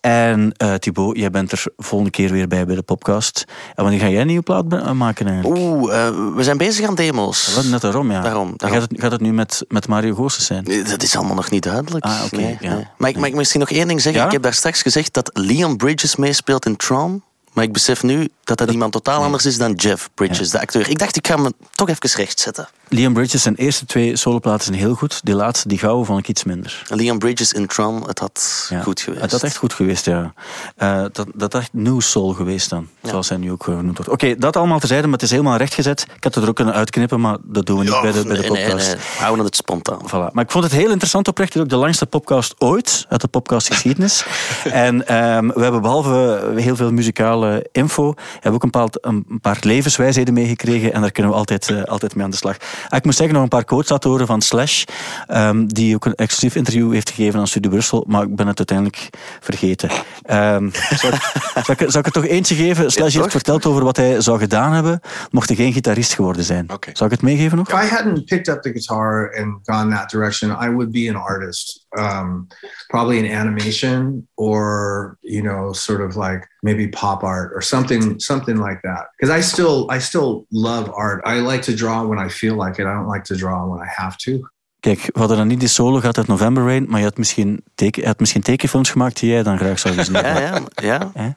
[0.00, 3.44] En uh, Thibaut, jij bent er volgende keer weer bij bij de podcast.
[3.74, 5.60] En wanneer ga jij een nieuwe plaat maken eigenlijk?
[5.60, 7.54] Oeh, uh, we zijn bezig aan demo's.
[7.54, 8.20] Wat, net daarom, ja.
[8.20, 8.80] Daarom, daarom.
[8.80, 10.64] Gaat, het, gaat het nu met, met Mario Goossens zijn?
[10.64, 12.04] Dat is allemaal nog niet duidelijk.
[12.04, 12.36] Ah, oké.
[12.36, 12.74] Nee, ja.
[12.74, 12.86] nee.
[12.96, 14.20] Maar ik mag ik misschien nog één ding zeggen?
[14.20, 14.26] Ja?
[14.26, 17.22] Ik heb daar straks gezegd dat Leon Bridges meespeelt in Tron.
[17.52, 20.88] Maar ik besef nu dat dat iemand totaal anders is dan Jeff Bridges, de acteur.
[20.88, 22.68] Ik dacht, ik ga me toch even rechtzetten.
[22.92, 25.20] Liam Bridges, zijn eerste twee soloplaten zijn heel goed.
[25.24, 26.82] Die laatste, die gouden, vond ik iets minder.
[26.88, 28.80] Leon Bridges in Tron, het had Ja.
[28.80, 29.22] goed geweest.
[29.22, 30.32] Het had echt goed geweest, ja.
[30.76, 33.08] Eh, dat, dat echt new soul geweest dan, Ja.
[33.08, 34.12] zoals hij nu ook genoemd wordt.
[34.12, 36.00] Oké, dat allemaal terzijde, maar het is helemaal rechtgezet.
[36.16, 38.36] Ik had het er ook kunnen uitknippen, maar dat doen we niet bij de, bij
[38.36, 38.86] de nee, nee, podcast.
[38.86, 39.04] nee.
[39.18, 40.08] Houden het spontaan.
[40.08, 40.32] Voilà.
[40.32, 41.48] Maar ik vond het heel interessant oprecht.
[41.48, 44.24] Het is ook de langste podcast ooit uit de podcastgeschiedenis.
[44.64, 49.38] en ehm, we hebben behalve heel veel muzikale info, hebben we ook een paar, een
[49.40, 50.92] paar levenswijsheden meegekregen.
[50.92, 52.56] En daar kunnen we altijd, eh, altijd mee aan de slag.
[52.88, 54.84] Ah, ik moet zeggen, nog een paar quotes laten horen van Slash,
[55.26, 58.58] ehm, die ook een exclusief interview heeft gegeven aan Studio Brussel, maar ik ben het
[58.58, 59.10] uiteindelijk
[59.40, 59.90] vergeten.
[60.22, 60.70] Ehm,
[61.00, 61.20] zal, ik,
[61.64, 62.90] zal, ik, zal ik er toch eentje geven?
[62.90, 65.00] Slash heeft verteld over wat hij zou gedaan hebben,
[65.30, 66.66] mocht hij geen gitarist geworden zijn.
[66.92, 67.68] Zal ik het meegeven nog?
[67.68, 71.22] If I hadn't picked up the guitar and gone that direction, I would be an
[71.22, 71.79] artist.
[71.96, 72.48] Um,
[72.88, 78.58] probably in animation or you know sort of like maybe pop art or something something
[78.58, 82.28] like that because i still i still love art i like to draw when i
[82.28, 84.42] feel like it i don't like to draw when i have to
[84.80, 87.64] Kijk, we hadden dan niet die solo gehad uit November Rain, maar je had misschien,
[87.74, 90.14] teken, je had misschien tekenfilms gemaakt die jij dan graag zou zien.
[90.14, 91.36] Ja, ja, ja.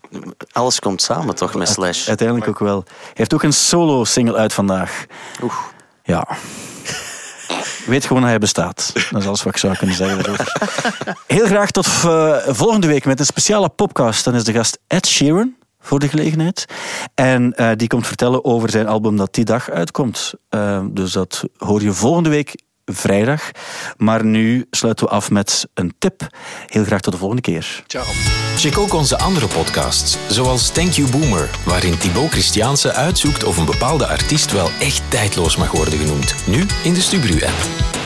[0.51, 2.07] Alles komt samen toch met Slash.
[2.07, 2.83] Uiteindelijk ook wel.
[2.85, 5.05] Hij heeft ook een solo-single uit vandaag.
[5.41, 5.53] Oeh.
[6.03, 6.27] Ja.
[7.85, 8.91] Weet gewoon dat hij bestaat.
[9.11, 10.35] Dat is alles wat ik zou kunnen zeggen.
[11.27, 14.23] Heel graag tot eh, volgende week met een speciale podcast.
[14.23, 16.65] Dan is de gast Ed Sheeran voor de gelegenheid.
[17.15, 20.33] En eh, die komt vertellen over zijn album dat die dag uitkomt.
[20.49, 22.55] Eh, dus dat hoor je volgende week
[22.85, 23.51] vrijdag.
[23.97, 26.27] Maar nu sluiten we af met een tip.
[26.67, 27.83] Heel graag tot de volgende keer.
[27.87, 28.05] Ciao.
[28.57, 33.65] Check ook onze andere podcasts, zoals Thank You Boomer, waarin Thibaut Christiaanse uitzoekt of een
[33.65, 36.35] bepaalde artiest wel echt tijdloos mag worden genoemd.
[36.47, 38.02] Nu in de Stubru-app.